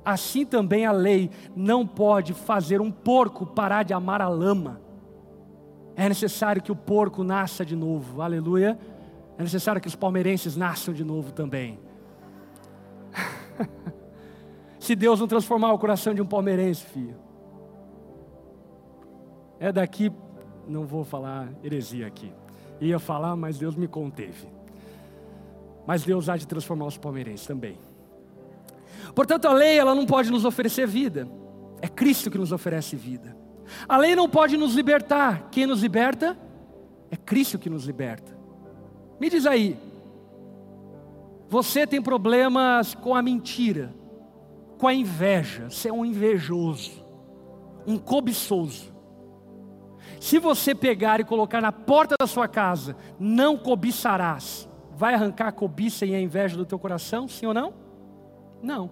assim 0.06 0.46
também 0.46 0.86
a 0.86 0.92
lei 0.92 1.30
não 1.56 1.86
pode 1.86 2.34
fazer 2.34 2.80
um 2.80 2.92
porco 2.92 3.46
parar 3.46 3.84
de 3.84 3.94
amar 3.94 4.22
a 4.22 4.30
lama. 4.30 4.82
É 5.96 6.08
necessário 6.08 6.62
que 6.62 6.72
o 6.72 6.76
porco 6.76 7.24
nasça 7.24 7.66
de 7.66 7.76
novo, 7.76 8.22
aleluia. 8.22 8.78
É 9.38 9.44
necessário 9.44 9.82
que 9.82 9.88
os 9.88 9.96
palmeirenses 9.96 10.56
nasçam 10.56 10.94
de 10.94 11.04
novo 11.04 11.32
também. 11.32 11.80
Se 14.86 14.96
Deus 14.96 15.20
não 15.20 15.26
transformar 15.26 15.74
o 15.74 15.80
coração 15.80 16.14
de 16.14 16.22
um 16.22 16.28
palmeirense, 16.28 16.86
filho, 16.86 17.16
é 19.60 19.72
daqui, 19.72 20.12
não 20.68 20.86
vou 20.86 21.04
falar 21.04 21.50
heresia 21.64 22.06
aqui. 22.06 22.32
Ia 22.80 23.00
falar, 23.00 23.36
mas 23.36 23.58
Deus 23.58 23.76
me 23.76 23.88
conteve. 23.88 24.48
Mas 25.88 26.04
Deus 26.04 26.30
há 26.30 26.38
de 26.38 26.46
transformar 26.46 26.86
os 26.86 27.00
palmeirenses 27.00 27.48
também. 27.48 27.80
Portanto, 29.16 29.48
a 29.48 29.54
lei 29.54 29.80
ela 29.80 29.96
não 29.96 30.06
pode 30.06 30.30
nos 30.30 30.46
oferecer 30.46 30.86
vida. 30.86 31.28
É 31.82 31.88
Cristo 31.88 32.30
que 32.30 32.38
nos 32.38 32.52
oferece 32.52 32.96
vida. 32.96 33.36
A 33.90 33.98
lei 33.98 34.16
não 34.16 34.30
pode 34.30 34.56
nos 34.56 34.76
libertar. 34.76 35.50
Quem 35.50 35.66
nos 35.66 35.82
liberta? 35.82 36.38
É 37.10 37.16
Cristo 37.16 37.58
que 37.58 37.72
nos 37.72 37.86
liberta. 37.86 38.38
Me 39.20 39.32
diz 39.32 39.48
aí, 39.48 39.80
você 41.50 41.88
tem 41.88 42.04
problemas 42.04 42.94
com 42.94 43.16
a 43.16 43.24
mentira, 43.24 43.92
com 44.86 44.90
a 44.90 44.94
inveja, 44.94 45.68
você 45.68 45.90
é 45.90 45.92
um 45.92 46.06
invejoso, 46.06 47.04
um 47.88 47.98
cobiçoso. 47.98 48.94
Se 50.20 50.38
você 50.38 50.76
pegar 50.76 51.20
e 51.20 51.24
colocar 51.24 51.60
na 51.60 51.72
porta 51.72 52.14
da 52.20 52.28
sua 52.28 52.48
casa, 52.48 52.96
não 53.20 53.58
cobiçarás, 53.58 54.70
vai 54.96 55.16
arrancar 55.16 55.48
a 55.48 55.52
cobiça 55.52 56.06
e 56.06 56.14
a 56.14 56.22
inveja 56.22 56.56
do 56.56 56.68
teu 56.68 56.78
coração, 56.78 57.28
sim 57.28 57.48
ou 57.48 57.54
não? 57.56 57.74
Não. 58.62 58.92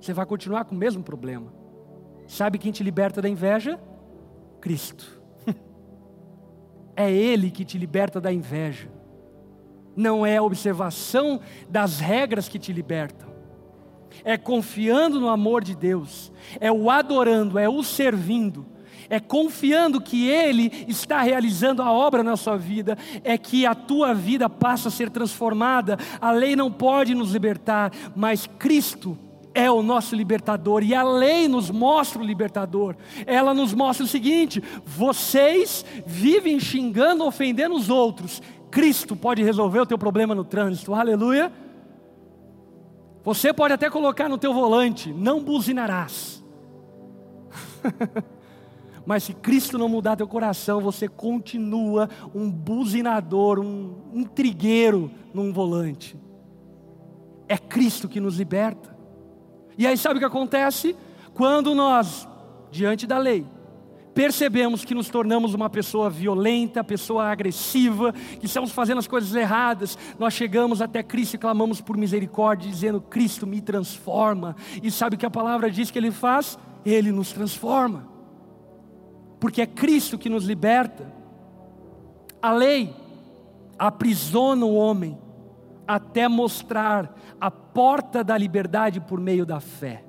Você 0.00 0.12
vai 0.12 0.24
continuar 0.24 0.64
com 0.66 0.76
o 0.76 0.78
mesmo 0.78 1.02
problema. 1.02 1.52
Sabe 2.28 2.56
quem 2.56 2.70
te 2.70 2.84
liberta 2.84 3.20
da 3.20 3.28
inveja? 3.28 3.76
Cristo. 4.60 5.20
É 6.94 7.10
Ele 7.10 7.50
que 7.50 7.64
te 7.64 7.76
liberta 7.76 8.20
da 8.20 8.32
inveja. 8.32 8.88
Não 9.96 10.24
é 10.24 10.36
a 10.36 10.42
observação 10.44 11.40
das 11.68 11.98
regras 11.98 12.48
que 12.48 12.56
te 12.56 12.72
libertam. 12.72 13.27
É 14.24 14.36
confiando 14.36 15.20
no 15.20 15.28
amor 15.28 15.62
de 15.62 15.74
Deus. 15.74 16.32
É 16.60 16.70
o 16.70 16.90
adorando, 16.90 17.58
é 17.58 17.68
o 17.68 17.82
servindo 17.82 18.66
é 19.10 19.18
confiando 19.18 20.00
que 20.00 20.28
Ele 20.28 20.84
está 20.86 21.22
realizando 21.22 21.82
a 21.82 21.90
obra 21.90 22.22
na 22.22 22.36
sua 22.36 22.56
vida, 22.56 22.96
é 23.24 23.38
que 23.38 23.64
a 23.64 23.74
tua 23.74 24.12
vida 24.14 24.48
passa 24.48 24.88
a 24.88 24.92
ser 24.92 25.10
transformada. 25.10 25.98
A 26.20 26.30
lei 26.30 26.54
não 26.54 26.70
pode 26.70 27.14
nos 27.14 27.32
libertar, 27.32 27.92
mas 28.14 28.46
Cristo 28.58 29.18
é 29.54 29.70
o 29.70 29.82
nosso 29.82 30.14
libertador 30.14 30.82
e 30.84 30.94
a 30.94 31.02
lei 31.02 31.48
nos 31.48 31.70
mostra 31.70 32.20
o 32.20 32.24
libertador. 32.24 32.96
Ela 33.26 33.54
nos 33.54 33.72
mostra 33.72 34.04
o 34.04 34.08
seguinte: 34.08 34.62
vocês 34.84 35.84
vivem 36.06 36.60
xingando, 36.60 37.24
ofendendo 37.24 37.74
os 37.74 37.88
outros. 37.88 38.42
Cristo 38.70 39.16
pode 39.16 39.42
resolver 39.42 39.80
o 39.80 39.86
teu 39.86 39.96
problema 39.96 40.34
no 40.34 40.44
trânsito. 40.44 40.94
Aleluia. 40.94 41.50
Você 43.28 43.52
pode 43.52 43.74
até 43.74 43.90
colocar 43.90 44.26
no 44.26 44.38
teu 44.38 44.54
volante, 44.54 45.12
não 45.12 45.44
buzinarás. 45.44 46.42
Mas 49.04 49.24
se 49.24 49.34
Cristo 49.34 49.76
não 49.76 49.86
mudar 49.86 50.16
teu 50.16 50.26
coração, 50.26 50.80
você 50.80 51.06
continua 51.06 52.08
um 52.34 52.50
buzinador, 52.50 53.58
um 53.58 53.98
intrigueiro 54.14 55.10
num 55.34 55.52
volante. 55.52 56.18
É 57.46 57.58
Cristo 57.58 58.08
que 58.08 58.18
nos 58.18 58.38
liberta. 58.38 58.96
E 59.76 59.86
aí 59.86 59.98
sabe 59.98 60.16
o 60.16 60.20
que 60.20 60.24
acontece? 60.24 60.96
Quando 61.34 61.74
nós, 61.74 62.26
diante 62.70 63.06
da 63.06 63.18
lei, 63.18 63.44
percebemos 64.18 64.84
que 64.84 64.96
nos 64.96 65.08
tornamos 65.08 65.54
uma 65.54 65.70
pessoa 65.70 66.10
violenta, 66.10 66.82
pessoa 66.82 67.26
agressiva, 67.30 68.12
que 68.12 68.46
estamos 68.46 68.72
fazendo 68.72 68.98
as 68.98 69.06
coisas 69.06 69.32
erradas, 69.32 69.96
nós 70.18 70.34
chegamos 70.34 70.82
até 70.82 71.04
Cristo 71.04 71.34
e 71.34 71.38
clamamos 71.38 71.80
por 71.80 71.96
misericórdia, 71.96 72.68
dizendo: 72.68 73.00
Cristo 73.00 73.46
me 73.46 73.60
transforma. 73.60 74.56
E 74.82 74.90
sabe 74.90 75.14
o 75.14 75.18
que 75.20 75.24
a 75.24 75.30
palavra 75.30 75.70
diz 75.70 75.92
que 75.92 76.00
Ele 76.00 76.10
faz? 76.10 76.58
Ele 76.84 77.12
nos 77.12 77.30
transforma 77.32 78.08
porque 79.38 79.62
é 79.62 79.66
Cristo 79.66 80.18
que 80.18 80.28
nos 80.28 80.46
liberta. 80.46 81.12
A 82.42 82.50
lei 82.50 82.92
aprisiona 83.78 84.66
o 84.66 84.74
homem 84.74 85.16
até 85.86 86.26
mostrar 86.26 87.16
a 87.40 87.52
porta 87.52 88.24
da 88.24 88.36
liberdade 88.36 89.00
por 89.00 89.20
meio 89.20 89.46
da 89.46 89.60
fé. 89.60 90.02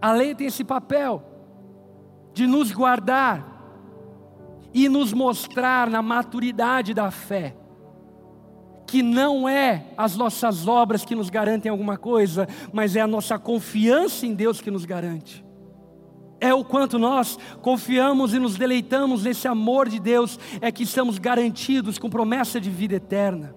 A 0.00 0.12
lei 0.12 0.36
tem 0.36 0.46
esse 0.46 0.62
papel 0.62 1.31
de 2.32 2.46
nos 2.46 2.72
guardar 2.72 3.48
e 4.72 4.88
nos 4.88 5.12
mostrar 5.12 5.90
na 5.90 6.00
maturidade 6.00 6.94
da 6.94 7.10
fé 7.10 7.56
que 8.86 9.02
não 9.02 9.48
é 9.48 9.86
as 9.96 10.16
nossas 10.16 10.68
obras 10.68 11.02
que 11.02 11.14
nos 11.14 11.30
garantem 11.30 11.70
alguma 11.70 11.96
coisa, 11.96 12.46
mas 12.72 12.94
é 12.94 13.00
a 13.00 13.06
nossa 13.06 13.38
confiança 13.38 14.26
em 14.26 14.34
Deus 14.34 14.60
que 14.60 14.70
nos 14.70 14.84
garante 14.84 15.42
é 16.42 16.52
o 16.52 16.64
quanto 16.64 16.98
nós 16.98 17.38
confiamos 17.62 18.34
e 18.34 18.38
nos 18.40 18.56
deleitamos 18.56 19.22
nesse 19.22 19.46
amor 19.46 19.88
de 19.88 20.00
Deus, 20.00 20.40
é 20.60 20.72
que 20.72 20.82
estamos 20.82 21.16
garantidos 21.16 22.00
com 22.00 22.10
promessa 22.10 22.60
de 22.60 22.68
vida 22.68 22.96
eterna. 22.96 23.54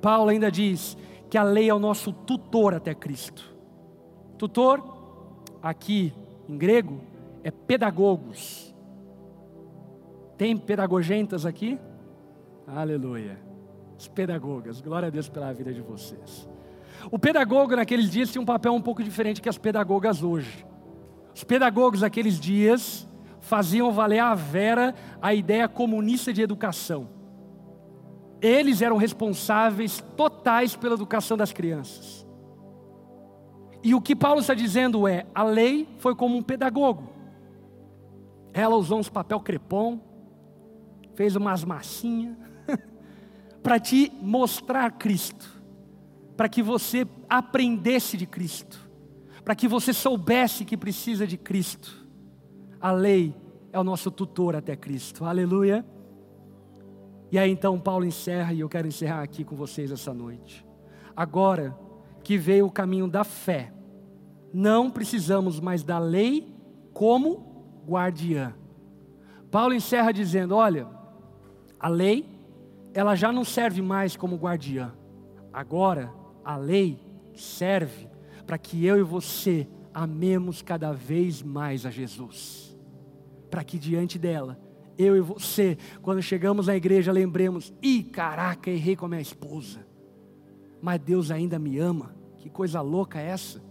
Paulo 0.00 0.30
ainda 0.30 0.52
diz 0.52 0.96
que 1.28 1.36
a 1.36 1.42
lei 1.42 1.68
é 1.68 1.74
o 1.74 1.80
nosso 1.80 2.12
tutor 2.12 2.74
até 2.74 2.94
Cristo. 2.94 3.52
Tutor, 4.38 4.84
aqui 5.60 6.12
em 6.48 6.56
grego, 6.56 7.00
é 7.44 7.50
pedagogos. 7.50 8.74
Tem 10.38 10.56
pedagogentas 10.56 11.44
aqui? 11.44 11.78
Aleluia. 12.66 13.38
As 13.96 14.08
pedagogas, 14.08 14.80
glória 14.80 15.08
a 15.08 15.10
Deus 15.10 15.28
pela 15.28 15.52
vida 15.52 15.72
de 15.72 15.82
vocês. 15.82 16.48
O 17.10 17.18
pedagogo 17.18 17.76
naqueles 17.76 18.10
dias 18.10 18.32
tinha 18.32 18.40
um 18.40 18.46
papel 18.46 18.72
um 18.72 18.80
pouco 18.80 19.02
diferente 19.02 19.42
que 19.42 19.48
as 19.48 19.58
pedagogas 19.58 20.22
hoje. 20.22 20.66
Os 21.34 21.44
pedagogos 21.44 22.00
daqueles 22.00 22.40
dias 22.40 23.06
faziam 23.40 23.92
valer 23.92 24.20
a 24.20 24.34
vera 24.34 24.94
a 25.20 25.34
ideia 25.34 25.68
comunista 25.68 26.32
de 26.32 26.40
educação. 26.40 27.08
Eles 28.40 28.80
eram 28.80 28.96
responsáveis 28.96 30.02
totais 30.16 30.74
pela 30.74 30.94
educação 30.94 31.36
das 31.36 31.52
crianças. 31.52 32.26
E 33.82 33.94
o 33.94 34.00
que 34.00 34.16
Paulo 34.16 34.40
está 34.40 34.54
dizendo 34.54 35.06
é: 35.06 35.26
a 35.34 35.42
lei 35.42 35.86
foi 35.98 36.14
como 36.14 36.36
um 36.36 36.42
pedagogo. 36.42 37.13
Ela 38.54 38.76
usou 38.76 38.98
uns 38.98 39.10
papel 39.10 39.38
crepom, 39.40 40.00
fez 41.14 41.36
umas 41.36 41.62
massinhas, 41.62 42.34
para 43.62 43.78
te 43.78 44.10
mostrar 44.22 44.90
Cristo, 44.92 45.62
para 46.34 46.48
que 46.48 46.62
você 46.62 47.06
aprendesse 47.28 48.16
de 48.16 48.24
Cristo 48.24 48.84
para 49.44 49.54
que 49.54 49.68
você 49.68 49.92
soubesse 49.92 50.64
que 50.64 50.76
precisa 50.76 51.26
de 51.26 51.36
Cristo. 51.36 52.04
A 52.80 52.90
lei 52.90 53.34
é 53.72 53.78
o 53.78 53.84
nosso 53.84 54.10
tutor 54.10 54.56
até 54.56 54.74
Cristo. 54.74 55.24
Aleluia. 55.24 55.84
E 57.30 57.38
aí 57.38 57.50
então 57.50 57.78
Paulo 57.78 58.06
encerra 58.06 58.52
e 58.54 58.60
eu 58.60 58.68
quero 58.68 58.88
encerrar 58.88 59.22
aqui 59.22 59.44
com 59.44 59.54
vocês 59.54 59.92
essa 59.92 60.14
noite. 60.14 60.64
Agora 61.14 61.78
que 62.22 62.38
veio 62.38 62.66
o 62.66 62.70
caminho 62.70 63.06
da 63.06 63.22
fé, 63.22 63.72
não 64.52 64.90
precisamos 64.90 65.60
mais 65.60 65.82
da 65.82 65.98
lei 65.98 66.48
como 66.94 67.53
guardiã. 67.86 68.54
Paulo 69.50 69.74
encerra 69.74 70.12
dizendo: 70.12 70.54
olha, 70.54 70.86
a 71.78 71.88
lei, 71.88 72.26
ela 72.92 73.14
já 73.14 73.32
não 73.32 73.44
serve 73.44 73.82
mais 73.82 74.16
como 74.16 74.36
guardiã. 74.36 74.92
Agora, 75.52 76.12
a 76.44 76.56
lei 76.56 76.98
serve 77.34 78.08
para 78.46 78.58
que 78.58 78.84
eu 78.84 78.98
e 78.98 79.02
você 79.02 79.68
amemos 79.92 80.62
cada 80.62 80.92
vez 80.92 81.42
mais 81.42 81.86
a 81.86 81.90
Jesus. 81.90 82.76
Para 83.50 83.62
que 83.62 83.78
diante 83.78 84.18
dela, 84.18 84.58
eu 84.98 85.16
e 85.16 85.20
você, 85.20 85.78
quando 86.02 86.20
chegamos 86.22 86.66
na 86.66 86.76
igreja, 86.76 87.12
lembremos: 87.12 87.72
ih, 87.82 88.02
caraca, 88.02 88.70
errei 88.70 88.96
com 88.96 89.06
a 89.06 89.08
minha 89.08 89.20
esposa. 89.20 89.86
Mas 90.80 91.00
Deus 91.00 91.30
ainda 91.30 91.58
me 91.58 91.78
ama. 91.78 92.14
Que 92.38 92.50
coisa 92.50 92.80
louca 92.80 93.18
é 93.18 93.28
essa? 93.28 93.62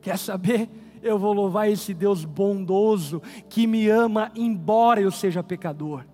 Quer 0.00 0.16
saber? 0.18 0.68
Eu 1.02 1.18
vou 1.18 1.32
louvar 1.32 1.70
esse 1.70 1.94
Deus 1.94 2.24
bondoso 2.24 3.22
que 3.48 3.66
me 3.66 3.88
ama, 3.88 4.30
embora 4.34 5.00
eu 5.00 5.10
seja 5.10 5.42
pecador. 5.42 6.04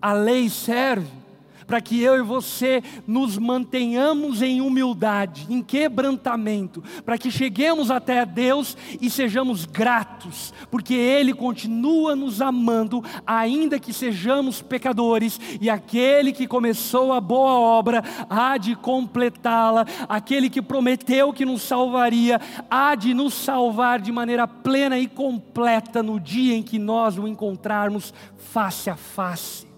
A 0.00 0.12
lei 0.12 0.48
serve 0.48 1.25
para 1.66 1.80
que 1.80 2.00
eu 2.02 2.16
e 2.16 2.22
você 2.22 2.82
nos 3.06 3.36
mantenhamos 3.36 4.42
em 4.42 4.60
humildade, 4.60 5.46
em 5.50 5.62
quebrantamento, 5.62 6.82
para 7.04 7.18
que 7.18 7.30
cheguemos 7.30 7.90
até 7.90 8.24
Deus 8.24 8.76
e 9.00 9.10
sejamos 9.10 9.64
gratos, 9.64 10.52
porque 10.70 10.94
Ele 10.94 11.34
continua 11.34 12.14
nos 12.14 12.40
amando, 12.40 13.02
ainda 13.26 13.78
que 13.78 13.92
sejamos 13.92 14.62
pecadores, 14.62 15.40
e 15.60 15.68
aquele 15.68 16.32
que 16.32 16.46
começou 16.46 17.12
a 17.12 17.20
boa 17.20 17.58
obra 17.58 18.02
há 18.28 18.56
de 18.56 18.74
completá-la, 18.76 19.86
aquele 20.08 20.48
que 20.48 20.62
prometeu 20.62 21.32
que 21.32 21.44
nos 21.44 21.62
salvaria, 21.62 22.40
há 22.70 22.94
de 22.94 23.14
nos 23.14 23.34
salvar 23.34 24.00
de 24.00 24.12
maneira 24.12 24.46
plena 24.46 24.98
e 24.98 25.06
completa 25.06 26.02
no 26.02 26.20
dia 26.20 26.54
em 26.54 26.62
que 26.62 26.78
nós 26.78 27.18
o 27.18 27.26
encontrarmos 27.26 28.12
face 28.36 28.90
a 28.90 28.96
face. 28.96 29.75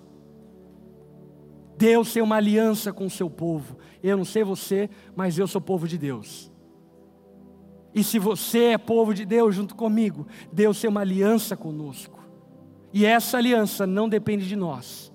Deus 1.79 2.13
tem 2.13 2.21
uma 2.21 2.37
aliança 2.37 2.93
com 2.93 3.07
o 3.07 3.11
seu 3.11 3.31
povo. 3.31 3.79
Eu 4.03 4.17
não 4.17 4.25
sei 4.25 4.43
você, 4.43 4.91
mas 5.15 5.39
eu 5.39 5.47
sou 5.47 5.61
povo 5.61 5.87
de 5.87 5.97
Deus. 5.97 6.51
E 7.95 8.03
se 8.03 8.19
você 8.19 8.73
é 8.73 8.79
povo 8.79 9.15
de 9.15 9.25
Deus 9.25 9.55
junto 9.55 9.77
comigo, 9.77 10.27
Deus 10.53 10.81
tem 10.81 10.91
uma 10.91 11.03
aliança 11.03 11.57
conosco. 11.57 12.19
E 12.93 13.07
essa 13.07 13.39
aliança 13.39 13.87
não 13.87 14.09
depende 14.09 14.49
de 14.49 14.57
nós. 14.57 15.13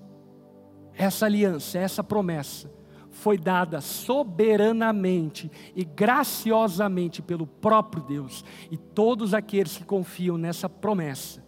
Essa 0.94 1.26
aliança, 1.26 1.78
essa 1.78 2.02
promessa, 2.02 2.72
foi 3.10 3.36
dada 3.36 3.82
soberanamente 3.82 5.50
e 5.76 5.84
graciosamente 5.84 7.20
pelo 7.20 7.46
próprio 7.46 8.02
Deus. 8.04 8.42
E 8.70 8.78
todos 8.78 9.34
aqueles 9.34 9.76
que 9.76 9.84
confiam 9.84 10.38
nessa 10.38 10.68
promessa 10.68 11.44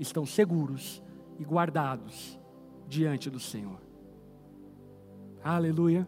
estão 0.00 0.26
seguros 0.26 1.00
e 1.38 1.44
guardados 1.44 2.38
diante 2.88 3.30
do 3.30 3.38
Senhor. 3.38 3.81
Aleluia. 5.44 6.06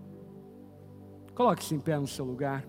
Coloque-se 1.35 1.75
em 1.75 1.81
pé 1.81 1.99
no 1.99 2.07
seu 2.07 2.25
lugar. 2.25 2.65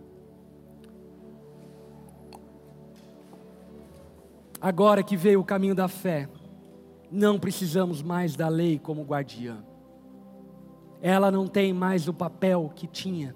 Agora 4.59 5.03
que 5.03 5.15
veio 5.15 5.41
o 5.41 5.45
caminho 5.45 5.75
da 5.75 5.87
fé, 5.87 6.27
não 7.11 7.37
precisamos 7.39 8.01
mais 8.01 8.35
da 8.35 8.47
lei 8.47 8.79
como 8.79 9.03
guardiã. 9.03 9.63
Ela 11.01 11.29
não 11.29 11.45
tem 11.45 11.71
mais 11.71 12.07
o 12.07 12.13
papel 12.13 12.71
que 12.73 12.87
tinha, 12.87 13.35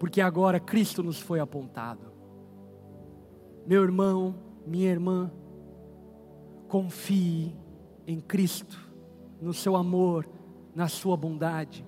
porque 0.00 0.20
agora 0.20 0.58
Cristo 0.58 1.04
nos 1.04 1.20
foi 1.20 1.38
apontado. 1.38 2.10
Meu 3.64 3.84
irmão, 3.84 4.34
minha 4.66 4.90
irmã, 4.90 5.30
confie 6.66 7.54
em 8.04 8.18
Cristo, 8.18 8.76
no 9.40 9.54
seu 9.54 9.76
amor, 9.76 10.28
na 10.74 10.88
sua 10.88 11.16
bondade. 11.16 11.86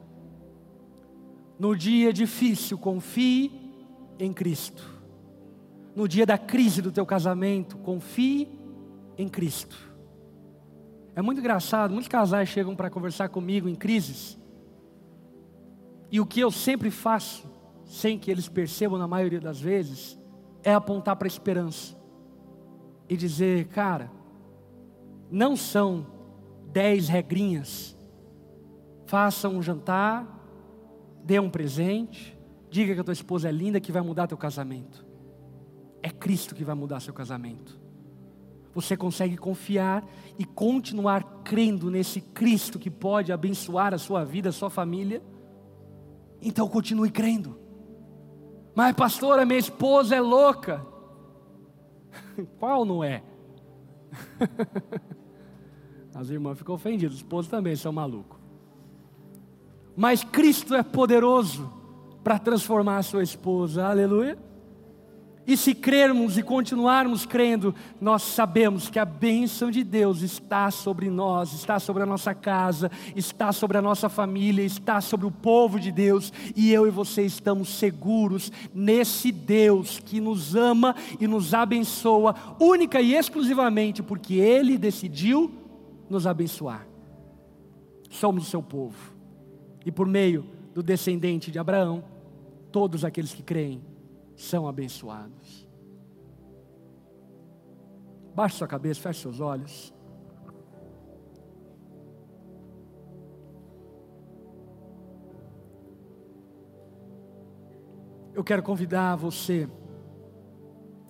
No 1.58 1.76
dia 1.76 2.12
difícil, 2.12 2.76
confie 2.76 3.50
em 4.18 4.32
Cristo. 4.32 4.82
No 5.94 6.08
dia 6.08 6.26
da 6.26 6.36
crise 6.36 6.82
do 6.82 6.90
teu 6.90 7.06
casamento, 7.06 7.76
confie 7.78 8.48
em 9.16 9.28
Cristo. 9.28 9.76
É 11.14 11.22
muito 11.22 11.38
engraçado, 11.38 11.92
muitos 11.92 12.08
casais 12.08 12.48
chegam 12.48 12.74
para 12.74 12.90
conversar 12.90 13.28
comigo 13.28 13.68
em 13.68 13.74
crises. 13.74 14.36
E 16.10 16.20
o 16.20 16.26
que 16.26 16.40
eu 16.40 16.50
sempre 16.50 16.90
faço, 16.90 17.48
sem 17.84 18.18
que 18.18 18.30
eles 18.30 18.48
percebam 18.48 18.98
na 18.98 19.06
maioria 19.06 19.40
das 19.40 19.60
vezes, 19.60 20.18
é 20.62 20.74
apontar 20.74 21.14
para 21.14 21.26
a 21.26 21.28
esperança. 21.28 21.96
E 23.08 23.16
dizer, 23.16 23.68
cara, 23.68 24.10
não 25.30 25.54
são 25.54 26.06
dez 26.72 27.08
regrinhas. 27.08 27.96
Faça 29.06 29.48
um 29.48 29.62
jantar, 29.62 30.33
dê 31.24 31.40
um 31.40 31.48
presente, 31.48 32.38
diga 32.70 32.94
que 32.94 33.00
a 33.00 33.04
tua 33.04 33.12
esposa 33.12 33.48
é 33.48 33.52
linda 33.52 33.80
que 33.80 33.90
vai 33.90 34.02
mudar 34.02 34.26
teu 34.26 34.36
casamento. 34.36 35.04
É 36.02 36.10
Cristo 36.10 36.54
que 36.54 36.64
vai 36.64 36.74
mudar 36.74 37.00
seu 37.00 37.14
casamento. 37.14 37.80
Você 38.74 38.96
consegue 38.96 39.36
confiar 39.36 40.04
e 40.38 40.44
continuar 40.44 41.42
crendo 41.44 41.90
nesse 41.90 42.20
Cristo 42.20 42.78
que 42.78 42.90
pode 42.90 43.32
abençoar 43.32 43.94
a 43.94 43.98
sua 43.98 44.24
vida, 44.24 44.50
a 44.50 44.52
sua 44.52 44.68
família? 44.68 45.22
Então 46.42 46.68
continue 46.68 47.10
crendo. 47.10 47.58
Mas 48.74 48.94
pastora, 48.94 49.46
minha 49.46 49.58
esposa 49.58 50.16
é 50.16 50.20
louca. 50.20 50.84
Qual 52.58 52.84
não 52.84 53.02
é? 53.02 53.22
As 56.14 56.28
irmãs 56.28 56.58
ficam 56.58 56.74
ofendidas, 56.74 57.14
os 57.14 57.20
esposos 57.20 57.50
também 57.50 57.74
são 57.74 57.92
malucos. 57.92 58.43
Mas 59.96 60.24
Cristo 60.24 60.74
é 60.74 60.82
poderoso 60.82 61.72
para 62.22 62.38
transformar 62.38 62.98
a 62.98 63.02
sua 63.02 63.22
esposa, 63.22 63.84
aleluia. 63.86 64.38
E 65.46 65.58
se 65.58 65.74
crermos 65.74 66.38
e 66.38 66.42
continuarmos 66.42 67.26
crendo, 67.26 67.74
nós 68.00 68.22
sabemos 68.22 68.88
que 68.88 68.98
a 68.98 69.04
bênção 69.04 69.70
de 69.70 69.84
Deus 69.84 70.22
está 70.22 70.70
sobre 70.70 71.10
nós, 71.10 71.52
está 71.52 71.78
sobre 71.78 72.02
a 72.02 72.06
nossa 72.06 72.34
casa, 72.34 72.90
está 73.14 73.52
sobre 73.52 73.76
a 73.76 73.82
nossa 73.82 74.08
família, 74.08 74.62
está 74.62 75.02
sobre 75.02 75.26
o 75.26 75.30
povo 75.30 75.78
de 75.78 75.92
Deus, 75.92 76.32
e 76.56 76.72
eu 76.72 76.86
e 76.86 76.90
você 76.90 77.22
estamos 77.22 77.68
seguros 77.68 78.50
nesse 78.74 79.30
Deus 79.30 79.98
que 79.98 80.18
nos 80.18 80.56
ama 80.56 80.96
e 81.20 81.26
nos 81.26 81.52
abençoa, 81.52 82.34
única 82.58 83.02
e 83.02 83.14
exclusivamente 83.14 84.02
porque 84.02 84.36
Ele 84.36 84.78
decidiu 84.78 85.52
nos 86.08 86.26
abençoar. 86.26 86.86
Somos 88.08 88.46
o 88.46 88.50
seu 88.50 88.62
povo, 88.62 89.13
e 89.84 89.92
por 89.92 90.06
meio 90.06 90.46
do 90.72 90.82
descendente 90.82 91.50
de 91.50 91.58
Abraão, 91.58 92.04
todos 92.72 93.04
aqueles 93.04 93.32
que 93.32 93.42
creem 93.42 93.82
são 94.36 94.66
abençoados. 94.66 95.68
Baixe 98.34 98.56
sua 98.56 98.66
cabeça, 98.66 99.00
feche 99.00 99.20
seus 99.20 99.40
olhos. 99.40 99.94
Eu 108.34 108.42
quero 108.42 108.64
convidar 108.64 109.14
você, 109.14 109.68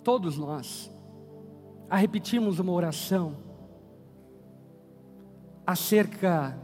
todos 0.03 0.37
nós, 0.37 0.91
a 1.89 1.97
repetirmos 1.97 2.59
uma 2.59 2.71
oração 2.71 3.35
acerca 5.65 6.55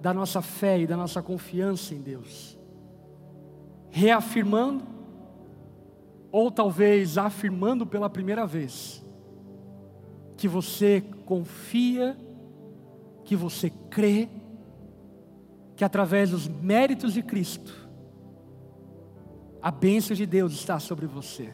da 0.00 0.14
nossa 0.14 0.40
fé 0.40 0.80
e 0.80 0.86
da 0.86 0.96
nossa 0.96 1.22
confiança 1.22 1.94
em 1.94 2.00
Deus, 2.00 2.58
reafirmando 3.90 4.84
ou 6.32 6.50
talvez 6.50 7.18
afirmando 7.18 7.86
pela 7.86 8.08
primeira 8.08 8.46
vez 8.46 9.04
que 10.36 10.48
você 10.48 11.02
confia, 11.26 12.16
que 13.24 13.36
você 13.36 13.68
crê, 13.90 14.26
que 15.76 15.84
através 15.84 16.30
dos 16.30 16.48
méritos 16.48 17.12
de 17.12 17.22
Cristo, 17.22 17.90
a 19.60 19.70
bênção 19.70 20.16
de 20.16 20.24
Deus 20.24 20.52
está 20.52 20.78
sobre 20.78 21.06
você. 21.06 21.52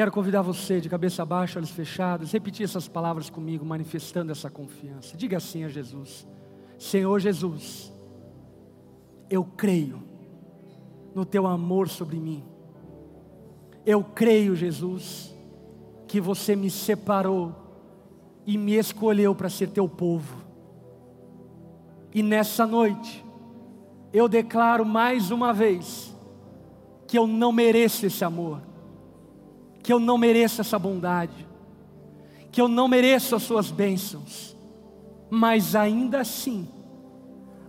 Quero 0.00 0.12
convidar 0.12 0.40
você, 0.40 0.80
de 0.80 0.88
cabeça 0.88 1.26
baixa, 1.26 1.58
olhos 1.58 1.72
fechados, 1.72 2.32
repetir 2.32 2.64
essas 2.64 2.88
palavras 2.88 3.28
comigo, 3.28 3.66
manifestando 3.66 4.32
essa 4.32 4.48
confiança. 4.48 5.14
Diga 5.14 5.36
assim 5.36 5.62
a 5.62 5.68
Jesus: 5.68 6.26
Senhor 6.78 7.20
Jesus, 7.20 7.92
eu 9.28 9.44
creio 9.44 10.02
no 11.14 11.26
teu 11.26 11.46
amor 11.46 11.86
sobre 11.86 12.16
mim. 12.16 12.42
Eu 13.84 14.02
creio, 14.02 14.56
Jesus, 14.56 15.36
que 16.08 16.18
você 16.18 16.56
me 16.56 16.70
separou 16.70 17.54
e 18.46 18.56
me 18.56 18.76
escolheu 18.76 19.34
para 19.34 19.50
ser 19.50 19.68
teu 19.68 19.86
povo. 19.86 20.42
E 22.14 22.22
nessa 22.22 22.66
noite, 22.66 23.22
eu 24.14 24.30
declaro 24.30 24.86
mais 24.86 25.30
uma 25.30 25.52
vez 25.52 26.16
que 27.06 27.18
eu 27.18 27.26
não 27.26 27.52
mereço 27.52 28.06
esse 28.06 28.24
amor, 28.24 28.69
que 29.82 29.92
eu 29.92 29.98
não 29.98 30.18
mereço 30.18 30.60
essa 30.60 30.78
bondade, 30.78 31.46
que 32.52 32.60
eu 32.60 32.68
não 32.68 32.88
mereço 32.88 33.34
as 33.34 33.42
suas 33.42 33.70
bênçãos, 33.70 34.56
mas 35.28 35.76
ainda 35.76 36.20
assim, 36.20 36.68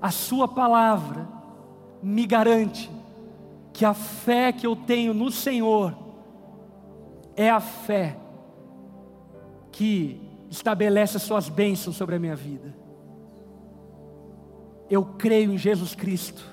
a 0.01 0.09
Sua 0.09 0.47
palavra 0.47 1.28
me 2.01 2.26
garante 2.26 2.89
que 3.72 3.86
a 3.86 3.93
fé 3.93 4.51
que 4.51 4.66
eu 4.66 4.76
tenho 4.76 5.14
no 5.14 5.32
Senhor 5.32 5.95
é 7.36 7.49
a 7.49 7.59
fé 7.59 8.18
que 9.72 10.20
estabelece 10.49 11.18
as 11.18 11.24
suas 11.24 11.47
bênçãos 11.47 11.95
sobre 11.95 12.16
a 12.16 12.20
minha 12.20 12.36
vida. 12.36 12.76
Eu 14.89 15.05
creio 15.05 15.53
em 15.53 15.57
Jesus 15.57 15.95
Cristo, 15.95 16.43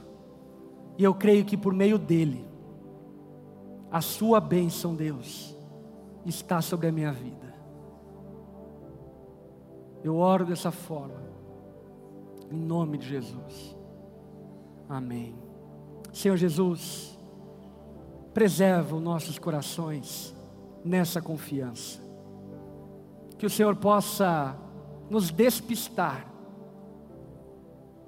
e 0.96 1.02
eu 1.02 1.12
creio 1.12 1.44
que 1.44 1.56
por 1.56 1.72
meio 1.72 1.98
dele, 1.98 2.47
a 3.91 4.01
sua 4.01 4.41
bênção, 4.41 4.95
Deus, 4.95 5.57
está 6.24 6.61
sobre 6.61 6.89
a 6.89 6.93
minha 6.93 7.12
vida. 7.12 7.55
Eu 10.03 10.16
oro 10.16 10.45
dessa 10.45 10.70
forma, 10.70 11.26
Em 12.51 12.59
nome 12.59 12.97
de 12.97 13.07
Jesus. 13.07 13.76
Amém. 14.89 15.34
Senhor 16.12 16.36
Jesus, 16.36 17.18
preserva 18.32 18.97
os 18.97 19.03
nossos 19.03 19.39
corações 19.39 20.34
nessa 20.84 21.20
confiança. 21.20 22.01
Que 23.36 23.45
o 23.45 23.51
Senhor 23.51 23.76
possa 23.76 24.57
nos 25.11 25.30
despistar 25.30 26.26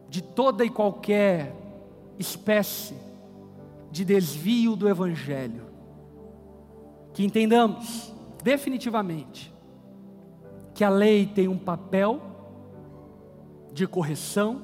de 0.09 0.23
toda 0.23 0.65
e 0.65 0.71
qualquer 0.71 1.55
espécie 2.19 2.95
de 3.91 4.05
desvio 4.05 4.75
do 4.75 4.89
Evangelho. 4.89 5.70
Que 7.21 7.27
entendamos 7.27 8.15
definitivamente 8.43 9.55
que 10.73 10.83
a 10.83 10.89
lei 10.89 11.27
tem 11.27 11.49
um 11.49 11.59
papel 11.59 12.19
de 13.75 13.87
correção, 13.87 14.63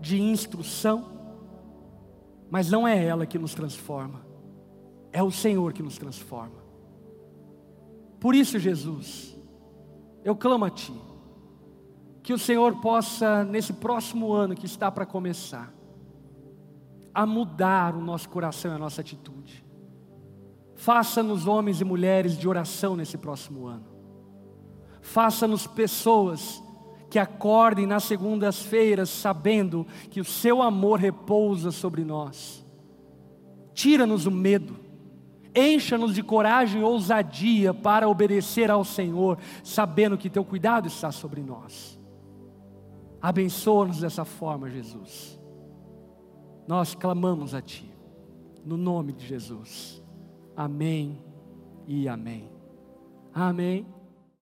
de 0.00 0.18
instrução, 0.18 1.04
mas 2.50 2.70
não 2.70 2.88
é 2.88 3.04
ela 3.04 3.26
que 3.26 3.38
nos 3.38 3.52
transforma, 3.52 4.24
é 5.12 5.22
o 5.22 5.30
Senhor 5.30 5.74
que 5.74 5.82
nos 5.82 5.98
transforma. 5.98 6.56
Por 8.18 8.34
isso, 8.34 8.58
Jesus, 8.58 9.38
eu 10.24 10.34
clamo 10.34 10.64
a 10.64 10.70
Ti, 10.70 10.94
que 12.22 12.32
o 12.32 12.38
Senhor 12.38 12.80
possa, 12.80 13.44
nesse 13.44 13.74
próximo 13.74 14.32
ano 14.32 14.54
que 14.54 14.64
está 14.64 14.90
para 14.90 15.04
começar, 15.04 15.70
a 17.12 17.26
mudar 17.26 17.94
o 17.94 18.00
nosso 18.00 18.26
coração 18.30 18.72
e 18.72 18.74
a 18.74 18.78
nossa 18.78 19.02
atitude. 19.02 19.67
Faça-nos 20.78 21.48
homens 21.48 21.80
e 21.80 21.84
mulheres 21.84 22.38
de 22.38 22.48
oração 22.48 22.94
nesse 22.94 23.18
próximo 23.18 23.66
ano. 23.66 23.84
Faça-nos 25.00 25.66
pessoas 25.66 26.62
que 27.10 27.18
acordem 27.18 27.84
nas 27.84 28.04
segundas-feiras 28.04 29.10
sabendo 29.10 29.84
que 30.08 30.20
o 30.20 30.24
seu 30.24 30.62
amor 30.62 31.00
repousa 31.00 31.72
sobre 31.72 32.04
nós. 32.04 32.64
Tira-nos 33.74 34.24
o 34.24 34.30
medo, 34.30 34.76
encha-nos 35.52 36.14
de 36.14 36.22
coragem 36.22 36.80
e 36.80 36.84
ousadia 36.84 37.74
para 37.74 38.08
obedecer 38.08 38.70
ao 38.70 38.84
Senhor, 38.84 39.36
sabendo 39.64 40.16
que 40.16 40.30
teu 40.30 40.44
cuidado 40.44 40.86
está 40.86 41.10
sobre 41.10 41.42
nós. 41.42 41.98
Abençoa-nos 43.20 43.98
dessa 43.98 44.24
forma, 44.24 44.70
Jesus. 44.70 45.40
Nós 46.68 46.94
clamamos 46.94 47.52
a 47.52 47.60
Ti, 47.60 47.90
no 48.64 48.76
nome 48.76 49.12
de 49.12 49.26
Jesus. 49.26 50.06
Amém 50.58 51.16
e 51.86 52.08
amém. 52.08 52.50
Amém. 53.32 53.86